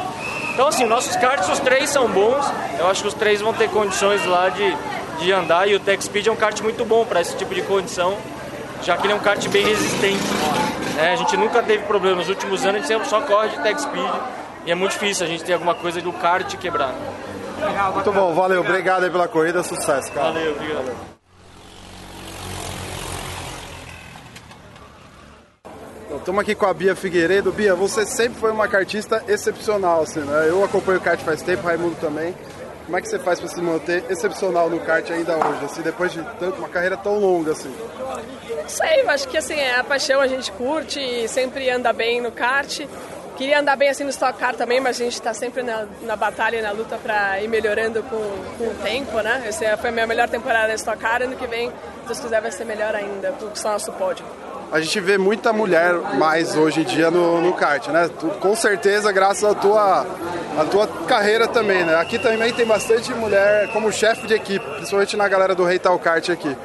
Então 0.54 0.67
assim, 0.67 0.86
nossos 0.86 1.15
karts, 1.17 1.50
os 1.50 1.60
três 1.60 1.89
são 1.89 2.08
bons. 2.08 2.45
Eu 2.80 2.88
acho 2.88 3.02
que 3.02 3.08
os 3.08 3.13
três 3.13 3.41
vão 3.41 3.54
ter 3.54 3.69
condições 3.69 4.26
lá 4.26 4.50
de, 4.50 4.76
de 5.19 5.32
andar. 5.32 5.67
E 5.67 5.76
o 5.76 5.80
Tech 5.80 6.04
Speed 6.04 6.28
é 6.28 6.32
um 6.32 6.36
kart 6.36 6.60
muito 6.62 6.86
bom 6.86 7.06
para 7.06 7.21
esse 7.21 7.36
tipo 7.36 7.54
de 7.54 7.63
condição 7.63 8.17
já 8.81 8.97
que 8.97 9.05
ele 9.05 9.13
é 9.13 9.15
um 9.15 9.19
kart 9.19 9.47
bem 9.49 9.65
resistente. 9.65 10.23
Né? 10.95 11.13
A 11.13 11.15
gente 11.15 11.37
nunca 11.37 11.61
teve 11.63 11.83
problema. 11.83 12.17
Nos 12.17 12.29
últimos 12.29 12.63
anos 12.63 12.75
a 12.75 12.77
gente 12.79 12.87
sempre 12.87 13.07
só 13.07 13.21
corre 13.21 13.49
de 13.49 13.59
tech 13.61 13.81
speed 13.81 14.09
e 14.65 14.71
é 14.71 14.75
muito 14.75 14.93
difícil 14.93 15.25
a 15.25 15.29
gente 15.29 15.43
ter 15.43 15.53
alguma 15.53 15.75
coisa 15.75 16.01
do 16.01 16.11
kart 16.13 16.55
quebrar. 16.57 16.93
Legal, 17.59 17.93
muito 17.93 18.11
bom, 18.11 18.33
valeu. 18.33 18.61
Obrigado 18.61 19.03
aí 19.03 19.09
pela 19.09 19.27
corrida, 19.27 19.63
sucesso, 19.63 20.11
cara. 20.11 20.31
Valeu, 20.31 20.51
obrigado. 20.51 20.83
Valeu. 20.83 21.17
Estamos 26.19 26.41
aqui 26.41 26.55
com 26.55 26.65
a 26.65 26.73
Bia 26.73 26.95
Figueiredo. 26.95 27.51
Bia, 27.51 27.73
você 27.73 28.05
sempre 28.05 28.39
foi 28.39 28.51
uma 28.51 28.67
cartista 28.67 29.23
excepcional, 29.27 30.01
assim, 30.01 30.19
né? 30.19 30.47
Eu 30.49 30.63
acompanho 30.63 30.97
o 30.97 31.01
kart 31.01 31.21
faz 31.21 31.41
tempo, 31.41 31.65
Raimundo 31.65 31.95
também. 32.01 32.35
Como 32.88 32.97
é 32.97 33.02
que 33.02 33.10
você 33.10 33.19
faz 33.19 33.38
para 33.38 33.50
se 33.50 33.62
manter 33.62 34.02
excepcional 34.10 34.69
no 34.69 34.80
kart 34.80 35.12
ainda 35.12 35.36
hoje, 35.36 35.65
assim, 35.65 35.82
depois 35.82 36.10
de 36.13 36.23
tanto, 36.39 36.58
uma 36.60 36.69
carreira 36.69 36.95
tão 36.95 37.19
longa 37.19 37.52
assim? 37.52 37.76
Não 38.50 38.69
sei, 38.69 39.06
acho 39.06 39.28
que 39.28 39.38
assim, 39.38 39.56
é 39.56 39.76
a 39.76 39.84
paixão 39.84 40.21
a 40.21 40.28
gente 40.28 40.50
curte 40.54 40.97
e 40.97 41.28
sempre 41.28 41.69
anda 41.69 41.91
bem 41.91 42.21
no 42.21 42.32
kart. 42.32 42.80
Queria 43.36 43.60
andar 43.60 43.76
bem 43.76 43.89
assim 43.89 44.06
no 44.06 44.10
Stock 44.10 44.39
Car 44.39 44.56
também, 44.56 44.80
mas 44.80 45.02
a 45.02 45.04
gente 45.04 45.15
está 45.15 45.34
sempre 45.34 45.63
na, 45.63 45.86
na 46.04 46.15
batalha 46.15 46.60
e 46.60 46.62
na 46.62 46.71
luta 46.71 46.97
para 46.97 47.41
ir 47.41 47.50
melhorando 47.50 48.02
com, 48.04 48.17
com 48.58 48.63
o 48.69 48.76
tempo, 48.82 49.19
né? 49.19 49.43
Essa 49.45 49.76
foi 49.76 49.89
a 49.89 49.93
minha 49.93 50.08
melhor 50.08 50.30
temporada 50.30 50.69
no 50.69 50.76
Stock 50.76 50.97
Car, 50.97 51.21
ano 51.21 51.36
que 51.36 51.45
vem, 51.45 51.69
se 51.69 51.73
Deus 52.08 52.19
quiser, 52.21 52.41
vai 52.41 52.52
ser 52.54 52.63
melhor 52.63 52.95
ainda, 52.95 53.34
o 53.34 53.67
nosso 53.67 53.91
pódio. 53.91 54.26
A 54.71 54.82
gente 54.82 54.99
vê 54.99 55.17
muita 55.17 55.53
mulher 55.53 55.93
mais 56.15 56.56
hoje 56.56 56.82
em 56.82 56.84
dia 56.84 57.10
no, 57.10 57.41
no 57.41 57.53
kart, 57.53 57.88
né? 57.88 58.10
Tu, 58.19 58.27
com 58.39 58.53
certeza, 58.56 59.12
graças 59.12 59.43
à 59.43 59.56
tua, 59.56 60.06
à 60.58 60.65
tua 60.65 60.88
carreira 61.08 61.47
também, 61.47 61.86
né? 61.86 61.95
Aqui 61.95 62.19
também 62.19 62.51
tem 62.51 62.65
bastante 62.65 63.13
mulher 63.13 63.69
como 63.71 63.91
chefe 63.91 64.27
de 64.27 64.34
equipe, 64.34 64.65
principalmente 64.75 65.15
na 65.15 65.27
galera 65.27 65.56
do 65.56 65.63
Reital 65.63 65.97
Kart 65.97 66.30
aqui. 66.30 66.56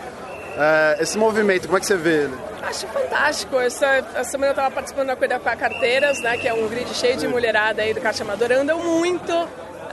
É, 0.59 0.99
esse 1.01 1.17
movimento, 1.17 1.67
como 1.67 1.79
é 1.79 1.81
que 1.81 1.87
você 1.87 1.97
vê 1.97 2.25
ele? 2.25 2.35
Acho 2.63 2.87
fantástico. 2.89 3.59
Essa, 3.61 3.87
essa 3.87 4.25
semana 4.25 4.49
eu 4.49 4.53
estava 4.53 4.71
participando 4.71 5.07
da 5.07 5.17
Cuida 5.17 5.39
com 5.39 5.49
a 5.49 5.57
Carteiras, 5.57 6.21
né, 6.21 6.37
que 6.37 6.49
é 6.49 6.53
um 6.55 6.67
grid 6.69 6.93
cheio 6.95 7.17
de 7.17 7.29
mulherada 7.29 7.83
aí 7.83 7.95
do 7.95 8.01
kart 8.01 8.21
amador. 8.21 8.51
Andam 8.51 8.79
muito. 8.79 9.33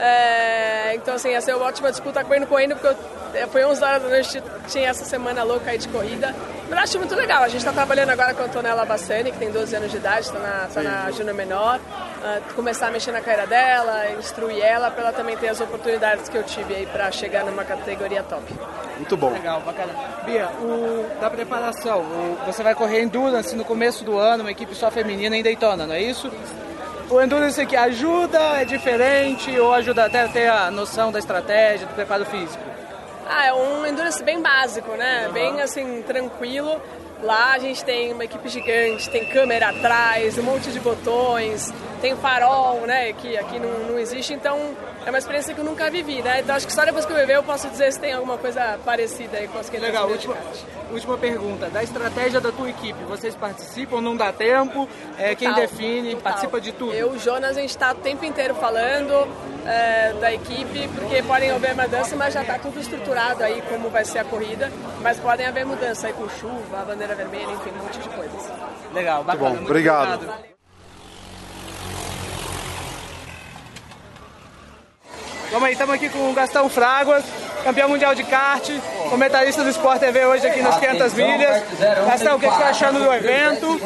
É, 0.00 0.94
então, 0.94 1.14
assim, 1.14 1.34
essa 1.34 1.50
é 1.50 1.54
uma 1.54 1.66
ótima 1.66 1.90
disputa 1.90 2.24
correndo, 2.24 2.46
correndo, 2.46 2.74
porque 2.74 2.96
eu, 3.34 3.48
foi 3.48 3.64
11 3.64 3.84
horas 3.84 4.02
da 4.02 4.08
noite, 4.08 4.42
tinha 4.66 4.88
essa 4.88 5.04
semana 5.04 5.42
louca 5.42 5.70
aí 5.70 5.78
de 5.78 5.88
corrida. 5.88 6.34
Mas 6.70 6.84
acho 6.84 6.98
muito 6.98 7.14
legal. 7.14 7.42
A 7.42 7.48
gente 7.48 7.58
está 7.58 7.72
trabalhando 7.72 8.10
agora 8.10 8.32
com 8.32 8.42
a 8.42 8.46
Antonella 8.46 8.84
Bassani, 8.86 9.30
que 9.30 9.38
tem 9.38 9.50
12 9.50 9.76
anos 9.76 9.90
de 9.90 9.98
idade, 9.98 10.20
está 10.20 10.38
na, 10.38 10.68
tá 10.72 10.82
na 10.82 11.10
Júnior 11.10 11.34
Menor. 11.34 11.78
Uh, 11.78 12.54
começar 12.54 12.88
a 12.88 12.90
mexer 12.90 13.12
na 13.12 13.20
carreira 13.20 13.46
dela, 13.46 14.10
instruir 14.18 14.62
ela, 14.62 14.90
para 14.90 15.04
ela 15.04 15.12
também 15.12 15.36
ter 15.36 15.48
as 15.48 15.60
oportunidades 15.60 16.28
que 16.28 16.36
eu 16.36 16.44
tive 16.44 16.74
aí 16.74 16.86
para 16.86 17.10
chegar 17.10 17.44
numa 17.44 17.64
categoria 17.64 18.22
top. 18.22 18.44
Muito 18.96 19.16
bom. 19.16 19.32
Legal, 19.32 19.60
bacana. 19.60 19.92
Bia, 20.24 20.48
o, 20.60 21.06
da 21.20 21.28
preparação, 21.28 22.00
o, 22.00 22.38
você 22.46 22.62
vai 22.62 22.74
correr 22.74 23.02
Endurance 23.02 23.54
no 23.56 23.64
começo 23.64 24.04
do 24.04 24.18
ano, 24.18 24.44
uma 24.44 24.50
equipe 24.50 24.74
só 24.74 24.90
feminina 24.90 25.36
em 25.36 25.42
Daytona, 25.42 25.86
não 25.86 25.94
é 25.94 26.00
isso? 26.02 26.30
O 27.10 27.20
Endurance 27.20 27.60
aqui 27.60 27.74
ajuda, 27.74 28.38
é 28.60 28.64
diferente 28.64 29.58
ou 29.58 29.74
ajuda 29.74 30.04
até 30.04 30.22
a 30.22 30.28
ter 30.28 30.48
a 30.48 30.70
noção 30.70 31.10
da 31.10 31.18
estratégia, 31.18 31.84
do 31.84 31.92
preparo 31.92 32.24
físico? 32.24 32.62
Ah, 33.28 33.46
é 33.46 33.52
um 33.52 33.84
Endurance 33.84 34.22
bem 34.22 34.40
básico, 34.40 34.92
né? 34.92 35.26
Uhum. 35.26 35.32
Bem 35.32 35.60
assim, 35.60 36.02
tranquilo. 36.02 36.80
Lá 37.22 37.52
a 37.52 37.58
gente 37.58 37.84
tem 37.84 38.12
uma 38.12 38.24
equipe 38.24 38.48
gigante, 38.48 39.10
tem 39.10 39.26
câmera 39.26 39.68
atrás, 39.68 40.38
um 40.38 40.42
monte 40.42 40.70
de 40.70 40.80
botões, 40.80 41.72
tem 42.00 42.16
farol, 42.16 42.80
né, 42.86 43.12
que 43.12 43.36
aqui 43.36 43.58
não, 43.58 43.90
não 43.90 43.98
existe, 43.98 44.32
então 44.32 44.58
é 45.04 45.10
uma 45.10 45.18
experiência 45.18 45.54
que 45.54 45.60
eu 45.60 45.64
nunca 45.64 45.90
vivi, 45.90 46.22
né? 46.22 46.40
Então 46.40 46.54
acho 46.54 46.66
que 46.66 46.72
só 46.72 46.84
depois 46.84 47.06
que 47.06 47.12
eu 47.12 47.16
viver 47.16 47.36
eu 47.36 47.42
posso 47.42 47.68
dizer 47.68 47.92
se 47.92 47.98
tem 47.98 48.12
alguma 48.12 48.36
coisa 48.36 48.78
parecida 48.84 49.38
aí 49.38 49.48
com 49.48 49.58
as 49.58 49.70
que 49.70 49.78
Legal, 49.78 50.08
última, 50.08 50.36
última 50.90 51.16
pergunta. 51.16 51.70
Da 51.70 51.82
estratégia 51.82 52.40
da 52.40 52.52
tua 52.52 52.68
equipe, 52.68 53.02
vocês 53.04 53.34
participam, 53.34 54.00
não 54.00 54.16
dá 54.16 54.32
tempo? 54.32 54.88
É, 55.18 55.34
quem 55.34 55.52
define, 55.54 56.14
total. 56.14 56.22
participa 56.22 56.60
de 56.60 56.72
tudo? 56.72 56.92
Eu, 56.92 57.12
o 57.12 57.18
Jonas, 57.18 57.56
a 57.56 57.60
gente 57.60 57.70
está 57.70 57.92
o 57.92 57.94
tempo 57.96 58.24
inteiro 58.24 58.54
falando 58.54 59.26
é, 59.66 60.12
da 60.20 60.32
equipe, 60.32 60.88
porque 60.88 61.22
podem 61.22 61.50
haver 61.50 61.74
mudanças, 61.74 62.12
mas 62.14 62.34
já 62.34 62.42
está 62.42 62.58
tudo 62.58 62.78
estruturado 62.78 63.42
aí 63.42 63.62
como 63.62 63.88
vai 63.88 64.04
ser 64.04 64.18
a 64.18 64.24
corrida, 64.24 64.70
mas 65.00 65.18
podem 65.18 65.46
haver 65.46 65.64
mudanças 65.64 66.04
aí 66.04 66.12
com 66.12 66.28
chuva, 66.28 66.84
bandeira 66.86 67.09
vermelha, 67.14 67.52
enfim, 67.52 67.70
um 67.70 67.82
monte 67.82 67.98
de 67.98 68.08
coisas. 68.08 68.50
Legal, 68.92 69.24
bacana. 69.24 69.48
Muito 69.48 69.58
bom, 69.60 69.64
obrigado. 69.66 70.14
obrigado. 70.14 70.50
Vamos 75.50 75.66
aí, 75.66 75.72
estamos 75.72 75.94
aqui 75.96 76.08
com 76.08 76.30
o 76.30 76.32
Gastão 76.32 76.68
Fraguas, 76.68 77.24
campeão 77.64 77.88
mundial 77.88 78.14
de 78.14 78.22
kart, 78.22 78.70
comentarista 79.10 79.64
do 79.64 79.70
Sport 79.70 79.98
TV 79.98 80.24
hoje 80.24 80.46
aqui 80.46 80.62
nas 80.62 80.78
500 80.78 81.14
milhas. 81.14 81.62
Gastão, 82.06 82.36
o 82.36 82.38
que 82.38 82.46
você 82.46 82.52
está 82.52 82.68
achando 82.68 83.00
do 83.00 83.12
evento? 83.12 83.80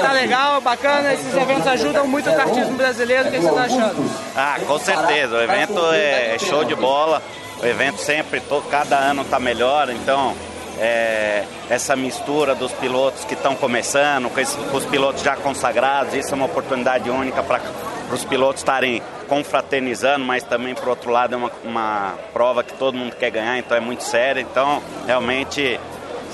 Tá 0.00 0.12
legal, 0.12 0.58
bacana, 0.62 1.12
esses 1.12 1.36
eventos 1.36 1.66
ajudam 1.66 2.06
muito 2.06 2.30
o 2.30 2.34
kartismo 2.34 2.78
brasileiro, 2.78 3.28
o 3.28 3.30
que 3.30 3.38
você 3.38 3.48
está 3.48 3.62
achando? 3.64 4.10
Ah, 4.34 4.56
com 4.66 4.78
certeza, 4.78 5.36
o 5.36 5.42
evento 5.42 5.78
é 5.92 6.38
show 6.38 6.64
de 6.64 6.74
bola, 6.74 7.22
o 7.62 7.66
evento 7.66 7.98
sempre, 7.98 8.42
cada 8.70 8.96
ano 8.96 9.20
está 9.20 9.38
melhor, 9.38 9.90
então 9.90 10.34
é, 10.80 11.44
essa 11.68 11.94
mistura 11.94 12.54
dos 12.54 12.72
pilotos 12.72 13.24
que 13.24 13.34
estão 13.34 13.54
começando, 13.54 14.30
com, 14.30 14.40
esse, 14.40 14.56
com, 14.56 14.76
os 14.76 14.86
pilotos 14.86 15.22
já 15.22 15.36
consagrados, 15.36 16.14
isso 16.14 16.32
é 16.32 16.34
uma 16.34 16.46
oportunidade 16.46 17.10
única 17.10 17.42
para 17.42 17.60
os 18.10 18.24
pilotos 18.24 18.62
estarem 18.62 19.02
confraternizando, 19.28 20.24
mas 20.24 20.42
também, 20.42 20.74
por 20.74 20.88
outro 20.88 21.10
lado, 21.10 21.34
é 21.34 21.36
uma, 21.36 21.50
uma 21.62 22.14
prova 22.32 22.64
que 22.64 22.72
todo 22.72 22.96
mundo 22.96 23.14
quer 23.14 23.30
ganhar, 23.30 23.58
então 23.58 23.76
é 23.76 23.80
muito 23.80 24.02
séria. 24.02 24.40
Então, 24.40 24.82
realmente, 25.06 25.78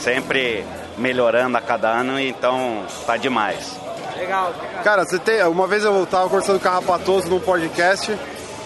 sempre 0.01 0.65
melhorando 0.97 1.59
a 1.59 1.61
cada 1.61 1.91
ano, 1.91 2.19
então 2.19 2.85
tá 3.05 3.17
demais. 3.17 3.79
Legal. 4.17 4.55
Cara, 4.83 5.05
você 5.05 5.19
tem, 5.19 5.43
uma 5.45 5.67
vez 5.67 5.85
eu 5.85 6.05
estava 6.05 6.29
conversando 6.29 6.59
com 6.59 6.69
o 6.69 6.71
Carrapatoso 6.71 7.29
num 7.29 7.41
podcast 7.41 8.17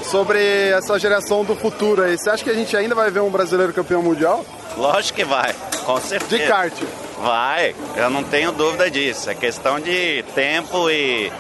sobre 0.05 0.69
essa 0.69 0.99
geração 0.99 1.45
do 1.45 1.57
futuro 1.57 2.03
aí. 2.03 2.17
Você 2.17 2.31
acha 2.31 2.45
que 2.45 2.51
a 2.51 2.55
gente 2.55 2.77
ainda 2.77 2.95
vai 2.95 3.11
ver 3.11 3.21
um 3.21 3.31
brasileiro 3.31 3.73
campeão 3.73 4.03
mundial? 4.03 4.45
Lógico 4.77 5.17
que 5.17 5.25
vai, 5.25 5.55
com 5.85 6.01
certeza. 6.01 6.43
De 6.43 6.49
kart? 6.49 6.75
Vai, 7.23 7.75
eu 7.97 8.11
não 8.11 8.23
tenho 8.25 8.53
dúvida 8.53 8.91
disso. 8.91 9.29
É 9.31 9.35
questão 9.35 9.79
de 9.79 10.25
tempo 10.35 10.91
e 10.91 11.31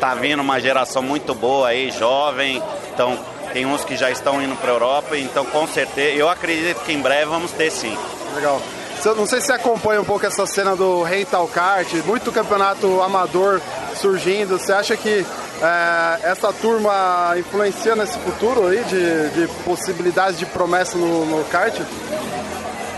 tá 0.00 0.14
vindo 0.14 0.40
uma 0.40 0.58
geração 0.58 1.02
muito 1.02 1.34
boa 1.34 1.68
aí, 1.68 1.90
jovem, 1.90 2.62
então 2.92 3.18
tem 3.52 3.66
uns 3.66 3.84
que 3.84 3.96
já 3.96 4.10
estão 4.10 4.42
indo 4.42 4.56
para 4.56 4.70
Europa, 4.70 5.16
então 5.16 5.44
com 5.44 5.66
certeza, 5.66 6.16
eu 6.16 6.28
acredito 6.28 6.80
que 6.84 6.92
em 6.92 7.00
breve 7.00 7.26
vamos 7.26 7.50
ter 7.52 7.70
sim. 7.70 7.96
Legal. 8.34 8.60
Não 9.16 9.26
sei 9.26 9.40
se 9.40 9.46
você 9.46 9.52
acompanha 9.54 10.00
um 10.00 10.04
pouco 10.04 10.26
essa 10.26 10.46
cena 10.46 10.76
do 10.76 11.02
rental 11.02 11.48
kart, 11.48 11.90
muito 12.04 12.30
campeonato 12.30 13.00
amador 13.00 13.60
surgindo. 13.96 14.58
Você 14.58 14.72
acha 14.72 14.94
que 14.94 15.24
é, 15.62 16.30
essa 16.30 16.52
turma 16.52 17.34
influencia 17.38 17.96
nesse 17.96 18.18
futuro 18.18 18.66
aí 18.66 18.84
de, 18.84 19.30
de 19.30 19.48
possibilidades 19.64 20.38
de 20.38 20.44
promessa 20.44 20.98
no, 20.98 21.24
no, 21.24 21.44
kart? 21.46 21.74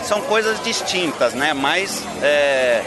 São 0.04 0.20
coisas 0.22 0.62
distintas, 0.62 1.32
né? 1.34 1.52
Mas 1.52 2.02
é, 2.22 2.82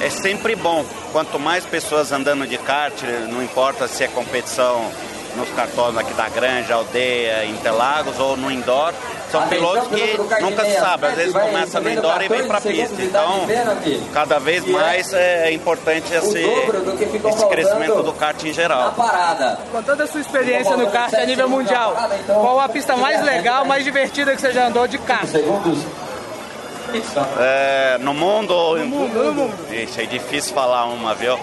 é 0.00 0.10
sempre 0.10 0.54
bom. 0.54 0.84
Quanto 1.12 1.38
mais 1.38 1.64
pessoas 1.64 2.12
andando 2.12 2.46
de 2.46 2.58
kart, 2.58 2.94
não 3.28 3.42
importa 3.42 3.86
se 3.86 4.04
é 4.04 4.08
competição 4.08 4.90
nos 5.36 5.48
cartões 5.50 5.96
aqui 5.96 6.12
da 6.14 6.28
Granja, 6.28 6.74
Aldeia, 6.74 7.46
Interlagos 7.46 8.18
ou 8.18 8.36
no 8.36 8.50
indoor, 8.50 8.92
são 9.30 9.48
pilotos 9.48 9.88
que 9.88 10.18
nunca 10.42 10.64
se 10.64 10.74
sabe, 10.78 11.06
às 11.06 11.14
vezes 11.14 11.32
começa 11.32 11.80
no 11.80 11.90
indoor 11.90 12.22
e 12.22 12.28
vem 12.28 12.46
para 12.46 12.58
a 12.58 12.60
pista. 12.60 13.02
Então, 13.02 13.46
cada 14.12 14.38
vez 14.38 14.64
mais 14.66 15.12
é 15.14 15.50
importante 15.52 16.12
esse, 16.12 16.38
esse 16.38 17.46
crescimento 17.46 18.02
do 18.02 18.12
kart 18.12 18.42
em 18.44 18.52
geral. 18.52 18.94
Com 19.72 19.82
toda 19.82 20.04
a 20.04 20.06
sua 20.06 20.20
experiência 20.20 20.76
no 20.76 20.90
kart 20.90 21.14
a 21.14 21.24
nível 21.24 21.48
mundial, 21.48 21.96
qual 22.26 22.60
a 22.60 22.68
pista 22.68 22.94
mais 22.96 23.22
legal, 23.24 23.64
mais 23.64 23.84
divertida 23.84 24.34
que 24.34 24.40
você 24.40 24.52
já 24.52 24.66
andou 24.66 24.86
de 24.86 24.98
kart? 24.98 25.30
É, 27.38 27.98
no 27.98 28.12
mundo? 28.14 28.76
No 28.78 28.86
mundo, 28.86 29.24
no 29.24 29.34
mundo. 29.34 29.54
Ixi, 29.72 30.02
é 30.02 30.06
difícil 30.06 30.54
falar 30.54 30.84
uma, 30.86 31.14
viu? 31.14 31.38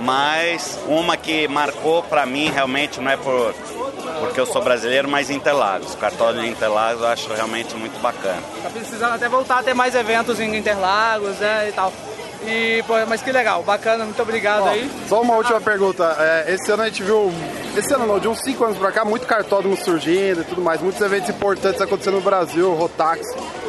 Mas 0.00 0.78
uma 0.86 1.16
que 1.16 1.48
marcou 1.48 2.02
para 2.04 2.24
mim 2.24 2.50
realmente 2.50 3.00
não 3.00 3.10
é 3.10 3.16
por 3.16 3.54
porque 4.20 4.40
eu 4.40 4.46
sou 4.46 4.62
brasileiro, 4.62 5.08
mas 5.08 5.30
Interlagos. 5.30 5.94
O 5.94 5.96
cartório 5.96 6.40
de 6.40 6.48
Interlagos 6.48 7.02
eu 7.02 7.08
acho 7.08 7.32
realmente 7.32 7.74
muito 7.76 8.00
bacana. 8.00 8.42
Tá 8.62 8.70
precisando 8.70 9.14
até 9.14 9.28
voltar 9.28 9.58
a 9.58 9.62
ter 9.62 9.74
mais 9.74 9.94
eventos 9.94 10.40
em 10.40 10.56
Interlagos, 10.56 11.36
né, 11.38 11.68
e 11.68 11.72
tal. 11.72 11.92
E, 12.44 12.82
pô, 12.86 12.94
mas 13.08 13.20
que 13.20 13.32
legal, 13.32 13.62
bacana, 13.62 14.04
muito 14.04 14.22
obrigado 14.22 14.62
Ó, 14.62 14.68
aí. 14.68 14.90
Só 15.08 15.22
uma 15.22 15.34
última 15.34 15.60
pergunta. 15.60 16.16
É, 16.18 16.54
esse 16.54 16.70
ano 16.70 16.84
a 16.84 16.86
gente 16.86 17.02
viu, 17.02 17.32
esse 17.76 17.94
ano 17.94 18.06
não, 18.06 18.18
de 18.18 18.28
uns 18.28 18.40
5 18.40 18.64
anos 18.64 18.78
pra 18.78 18.90
cá, 18.90 19.04
muito 19.04 19.26
cartódromo 19.26 19.76
surgindo 19.76 20.40
e 20.40 20.44
tudo 20.44 20.60
mais, 20.60 20.80
muitos 20.80 21.00
eventos 21.00 21.30
importantes 21.30 21.80
acontecendo 21.80 22.14
no 22.14 22.20
Brasil, 22.20 22.72
Rotax, 22.74 23.20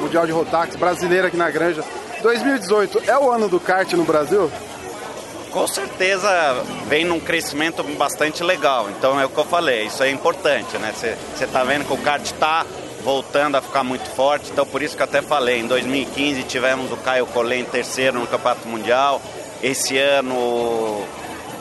Mundial 0.01 0.25
de 0.25 0.31
Rotax, 0.31 0.75
brasileiro 0.75 1.27
aqui 1.27 1.38
na 1.38 1.49
Granja. 1.49 1.83
2018 2.21 3.03
é 3.07 3.17
o 3.17 3.31
ano 3.31 3.47
do 3.47 3.59
kart 3.59 3.91
no 3.93 4.03
Brasil? 4.03 4.51
Com 5.51 5.67
certeza 5.67 6.29
vem 6.88 7.05
num 7.05 7.19
crescimento 7.19 7.83
bastante 7.97 8.43
legal. 8.43 8.89
Então 8.89 9.19
é 9.19 9.25
o 9.25 9.29
que 9.29 9.38
eu 9.38 9.45
falei, 9.45 9.85
isso 9.85 10.03
é 10.03 10.09
importante, 10.09 10.77
né? 10.77 10.93
Você 10.93 11.43
está 11.43 11.63
vendo 11.63 11.85
que 11.85 11.93
o 11.93 11.97
kart 11.97 12.23
está 12.23 12.65
voltando 13.03 13.55
a 13.55 13.62
ficar 13.62 13.83
muito 13.83 14.07
forte. 14.09 14.51
Então, 14.51 14.65
por 14.65 14.81
isso 14.81 14.95
que 14.95 15.01
eu 15.01 15.05
até 15.05 15.21
falei, 15.21 15.59
em 15.59 15.67
2015 15.67 16.43
tivemos 16.43 16.91
o 16.91 16.97
Caio 16.97 17.25
Collet 17.27 17.62
em 17.62 17.65
terceiro 17.65 18.19
no 18.19 18.27
Campeonato 18.27 18.67
Mundial. 18.67 19.21
Esse 19.63 19.97
ano 19.97 21.03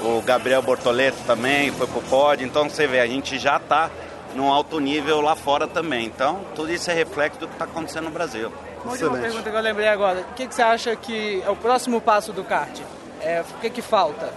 o 0.02 0.22
Gabriel 0.22 0.62
Bortoleto 0.62 1.18
também 1.26 1.70
foi 1.72 1.86
pro 1.86 2.02
pódio. 2.02 2.46
Então, 2.46 2.68
você 2.68 2.86
vê, 2.86 3.00
a 3.00 3.06
gente 3.06 3.38
já 3.38 3.56
está 3.56 3.90
num 4.34 4.52
alto 4.52 4.78
nível 4.78 5.20
lá 5.20 5.34
fora 5.34 5.66
também. 5.66 6.06
Então, 6.06 6.40
tudo 6.54 6.72
isso 6.72 6.90
é 6.90 6.94
reflexo 6.94 7.40
do 7.40 7.48
que 7.48 7.54
está 7.54 7.64
acontecendo 7.64 8.04
no 8.04 8.10
Brasil. 8.10 8.52
Uma 8.84 8.92
última 8.92 9.18
pergunta 9.18 9.50
que 9.50 9.56
eu 9.56 9.60
lembrei 9.60 9.88
agora. 9.88 10.20
O 10.20 10.34
que, 10.34 10.46
que 10.46 10.54
você 10.54 10.62
acha 10.62 10.94
que 10.96 11.42
é 11.44 11.50
o 11.50 11.56
próximo 11.56 12.00
passo 12.00 12.32
do 12.32 12.44
kart? 12.44 12.78
É, 13.20 13.42
o 13.42 13.60
que, 13.60 13.70
que 13.70 13.82
falta? 13.82 14.32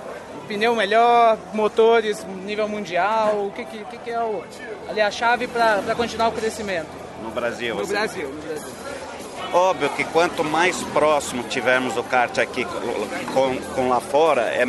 pneu 0.52 0.76
melhor, 0.76 1.38
motores 1.54 2.26
nível 2.44 2.68
mundial? 2.68 3.46
O 3.48 3.52
que, 3.52 3.64
que, 3.64 3.86
que, 3.86 3.98
que 3.98 4.10
é 4.10 4.20
o, 4.20 4.44
ali 4.90 5.00
a 5.00 5.10
chave 5.10 5.48
para 5.48 5.96
continuar 5.96 6.28
o 6.28 6.32
crescimento? 6.34 6.90
No 7.24 7.32
Brasil. 7.32 7.76
No 7.76 7.82
assim. 7.82 7.92
Brasil, 7.94 8.30
no 8.30 8.42
Brasil. 8.42 8.74
Óbvio 9.54 9.90
que 9.90 10.04
quanto 10.06 10.44
mais 10.44 10.82
próximo 10.84 11.44
tivermos 11.44 11.98
o 11.98 12.04
kart 12.04 12.38
aqui 12.38 12.66
com, 13.34 13.58
com 13.76 13.90
lá 13.90 14.00
fora, 14.00 14.44
é, 14.44 14.66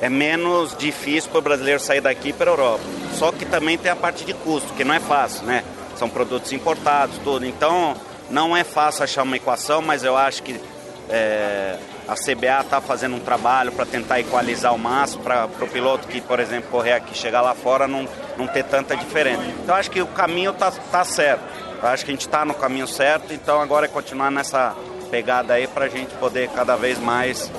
é 0.00 0.08
menos 0.08 0.76
difícil 0.76 1.30
para 1.30 1.38
o 1.38 1.42
brasileiro 1.42 1.80
sair 1.80 2.00
daqui 2.00 2.32
para 2.32 2.50
a 2.50 2.52
Europa. 2.52 2.84
Só 3.14 3.32
que 3.32 3.44
também 3.44 3.78
tem 3.78 3.90
a 3.90 3.96
parte 3.96 4.24
de 4.24 4.34
custo, 4.34 4.72
que 4.74 4.84
não 4.84 4.94
é 4.94 5.00
fácil, 5.00 5.44
né? 5.46 5.64
São 5.96 6.08
produtos 6.08 6.52
importados, 6.52 7.16
tudo. 7.24 7.46
Então, 7.46 7.96
não 8.30 8.56
é 8.56 8.64
fácil 8.64 9.04
achar 9.04 9.22
uma 9.22 9.36
equação, 9.36 9.80
mas 9.80 10.04
eu 10.04 10.16
acho 10.16 10.42
que 10.42 10.60
é, 11.08 11.78
a 12.06 12.14
CBA 12.14 12.60
está 12.60 12.80
fazendo 12.80 13.16
um 13.16 13.20
trabalho 13.20 13.72
para 13.72 13.86
tentar 13.86 14.20
equalizar 14.20 14.74
o 14.74 14.78
máximo 14.78 15.22
para 15.22 15.46
o 15.46 15.68
piloto 15.68 16.06
que, 16.06 16.20
por 16.20 16.40
exemplo, 16.40 16.70
correr 16.70 16.92
aqui, 16.92 17.16
chegar 17.16 17.40
lá 17.40 17.54
fora, 17.54 17.88
não, 17.88 18.06
não 18.36 18.46
ter 18.46 18.64
tanta 18.64 18.96
diferença. 18.96 19.42
Então, 19.62 19.74
acho 19.74 19.90
que 19.90 20.02
o 20.02 20.06
caminho 20.06 20.50
está 20.50 20.70
tá 20.70 21.04
certo. 21.04 21.42
Eu 21.82 21.88
acho 21.88 22.04
que 22.04 22.10
a 22.10 22.14
gente 22.14 22.26
está 22.26 22.44
no 22.44 22.54
caminho 22.54 22.86
certo, 22.86 23.32
então 23.32 23.60
agora 23.60 23.86
é 23.86 23.88
continuar 23.88 24.30
nessa 24.30 24.74
pegada 25.10 25.54
aí 25.54 25.66
para 25.66 25.84
a 25.84 25.88
gente 25.88 26.14
poder 26.16 26.48
cada 26.48 26.74
vez 26.74 26.98
mais 26.98 27.50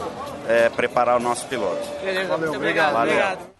é, 0.48 0.70
preparar 0.70 1.18
o 1.18 1.20
nosso 1.20 1.46
piloto. 1.48 1.88
Beleza, 2.02 2.28
Valeu, 2.30 2.48
muito 2.48 2.58
obrigado. 2.58 2.96
obrigado. 2.96 3.40
obrigado. 3.40 3.58